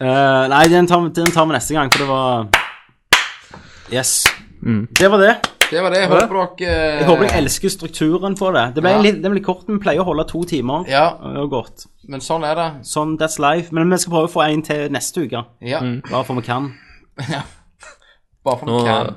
[0.00, 2.46] Eh, nei, den tar, den tar vi neste gang, for det var
[3.92, 4.24] Yes.
[4.98, 5.55] Det var det.
[5.70, 6.00] Det var det.
[6.04, 8.64] Jeg håper dere Jeg håper jeg elsker strukturen på det.
[8.76, 9.00] Det ble, Ja.
[9.02, 10.84] litt, det ble kort, men vi pleier å holde to timer.
[10.88, 11.08] Ja,
[11.42, 11.86] Og godt.
[12.08, 12.68] men sånn er det.
[12.86, 13.72] Sånn, that's life.
[13.72, 15.44] Men vi skal prøve å få en til neste uke.
[15.60, 15.80] Ja.
[16.10, 16.72] Bare for vi kan.
[18.46, 19.14] Bare for vi kan.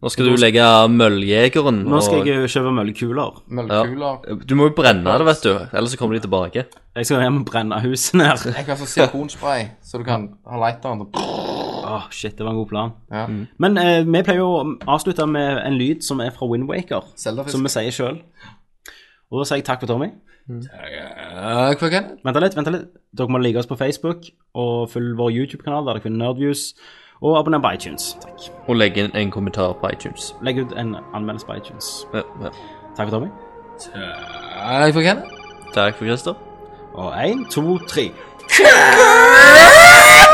[0.00, 3.40] nå skal du legge Mølljegeren Nå skal og jeg kjøpe møllekuler.
[3.50, 4.46] Møllekuler.
[4.46, 5.52] Du må jo brenne det, vet du.
[5.76, 6.64] Ellers så kommer de tilbake.
[6.96, 8.46] Jeg skal hjem og brenne huset ned.
[8.54, 11.04] Jeg har sånn silikonspray, så du kan ha lighteren.
[11.88, 12.94] Åh, shit, det var en god plan.
[13.10, 13.24] Ja.
[13.58, 14.62] Men eh, vi pleier jo å
[14.94, 18.20] avslutte med en lyd som er fra Windwaker, som vi sier sjøl.
[19.28, 20.12] Og da sier jeg takk for Tommy.
[20.48, 22.20] Takk for kan det?
[22.24, 22.86] Vent litt, vent litt.
[23.16, 26.70] Dere må like oss på Facebook og følg vår YouTube-kanal der dere finner Nerdviews.
[27.20, 28.12] Og abonner på iTunes.
[28.22, 28.46] Takk.
[28.70, 30.32] Og legg inn en kommentar på iTunes.
[30.46, 31.90] Legg ut en anmeldelse på iTunes.
[32.14, 32.52] Ja, ja.
[32.96, 33.30] Takk for Tommy.
[33.82, 35.28] Takk for Kenneth.
[35.74, 36.38] Takk for Christer.
[36.94, 38.10] Og én, to, tre.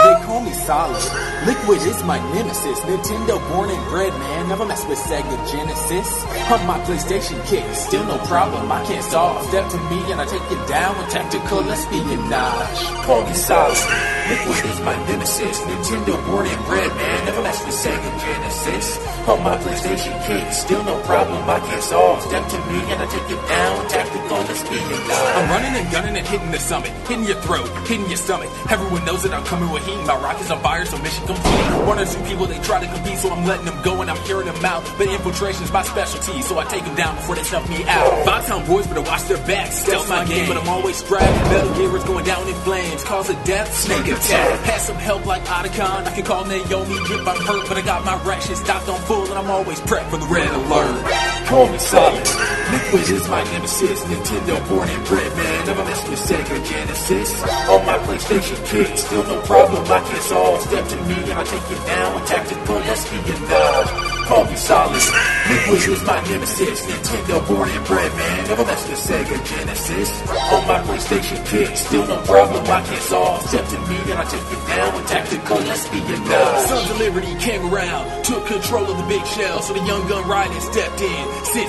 [0.05, 1.34] They call me solid.
[1.47, 2.79] Liquid is my nemesis.
[2.81, 4.49] Nintendo born and bred, man.
[4.49, 6.09] Never mess with Sega Genesis.
[6.51, 8.71] On my PlayStation kick, still no problem.
[8.73, 9.47] I can't solve.
[9.49, 12.81] Step to me and I take it down with tactical espionage.
[13.05, 13.77] Call me solid.
[14.25, 15.61] Liquid is my nemesis.
[15.61, 17.27] Nintendo born and bred, man.
[17.27, 18.97] Never mess with Sega Genesis.
[19.29, 21.45] On my PlayStation kick, still no problem.
[21.49, 22.23] I can't solve.
[22.23, 25.11] Step to me and I take it down with tactical espionage.
[25.37, 28.49] I'm running and gunning and hitting the summit, hitting your throat, hitting your stomach.
[28.71, 29.97] Everyone knows that I'm coming with heat.
[30.07, 31.87] My rockets on fire, so mission complete.
[31.87, 34.21] One or two people they try to compete, so I'm letting them go and I'm
[34.25, 34.83] hearing them out.
[34.97, 38.25] But infiltration's my specialty, so I take them down before they snuff me out.
[38.25, 39.79] Five town boys better watch their backs.
[39.79, 41.51] Stealth my game, but I'm always strapped.
[41.51, 43.05] Metal Gear is going down in flames.
[43.05, 44.61] Cause of death, snake attack.
[44.61, 46.07] Had some help like Otacon.
[46.07, 49.25] I can call Naomi if I'm hurt, but I got my ration stocked on full
[49.25, 51.34] and I'm always prepped for the red alert.
[51.47, 52.27] Call me solid.
[52.73, 54.05] Liquid is my nemesis.
[54.05, 55.67] Nintendo born and bred, man.
[55.67, 57.43] Never mess with Sega Genesis.
[57.69, 59.85] On my PlayStation kick, still no problem.
[59.85, 60.63] I can solve.
[60.63, 64.14] Step to me and I take it down with tactical espionage.
[64.25, 65.03] Call me solid.
[65.51, 66.87] Liquid is my nemesis.
[66.87, 68.49] Nintendo born and bred, man.
[68.49, 70.11] Never mess with Sega Genesis.
[70.53, 72.65] On my PlayStation kick, still no problem.
[72.65, 73.43] I can't solve.
[73.43, 76.67] Step to me and I take it down with tactical espionage.
[76.67, 80.27] Sons of Liberty came around, took control of the big shell, so the young gun
[80.27, 81.25] riders stepped in.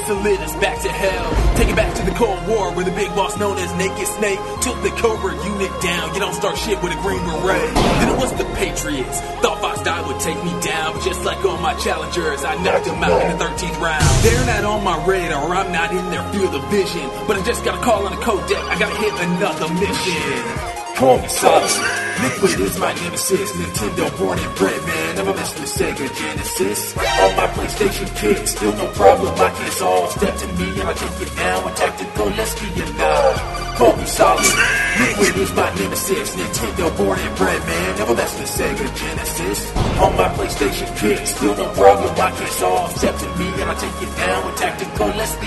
[0.06, 1.56] Lit us back to hell.
[1.58, 4.40] Take it back to the Cold War, where the big boss known as Naked Snake
[4.62, 6.14] took the Cobra unit down.
[6.14, 7.74] You don't start shit with a green beret.
[7.74, 9.20] Then it was the Patriots.
[9.42, 12.86] Thought Fox Die would take me down, but just like all my challengers, I knocked
[12.86, 14.24] them out in the 13th round.
[14.24, 17.10] They're not on my radar, I'm not in their field of vision.
[17.28, 20.96] But I just gotta call on a code deck, I gotta hit another mission.
[20.96, 22.05] Call me solid.
[22.22, 23.52] Liquid is my nemesis.
[23.52, 25.16] Nintendo born and bred, man.
[25.16, 26.98] Never mess with Sega Genesis.
[26.98, 29.34] On my PlayStation kit, still no problem.
[29.36, 30.12] I can solve.
[30.12, 32.28] Step to me and I take it down with tactical.
[32.38, 32.66] Let's be.
[33.76, 34.46] Call me solid.
[35.00, 36.36] Liquid is my nemesis.
[36.36, 37.98] Nintendo born and bred, man.
[37.98, 39.76] Never mess with Sega Genesis.
[40.00, 42.12] On my PlayStation kit, still no problem.
[42.16, 42.92] I can solve.
[42.98, 45.08] Step to me and I take it down with tactical.
[45.08, 45.46] Let's be.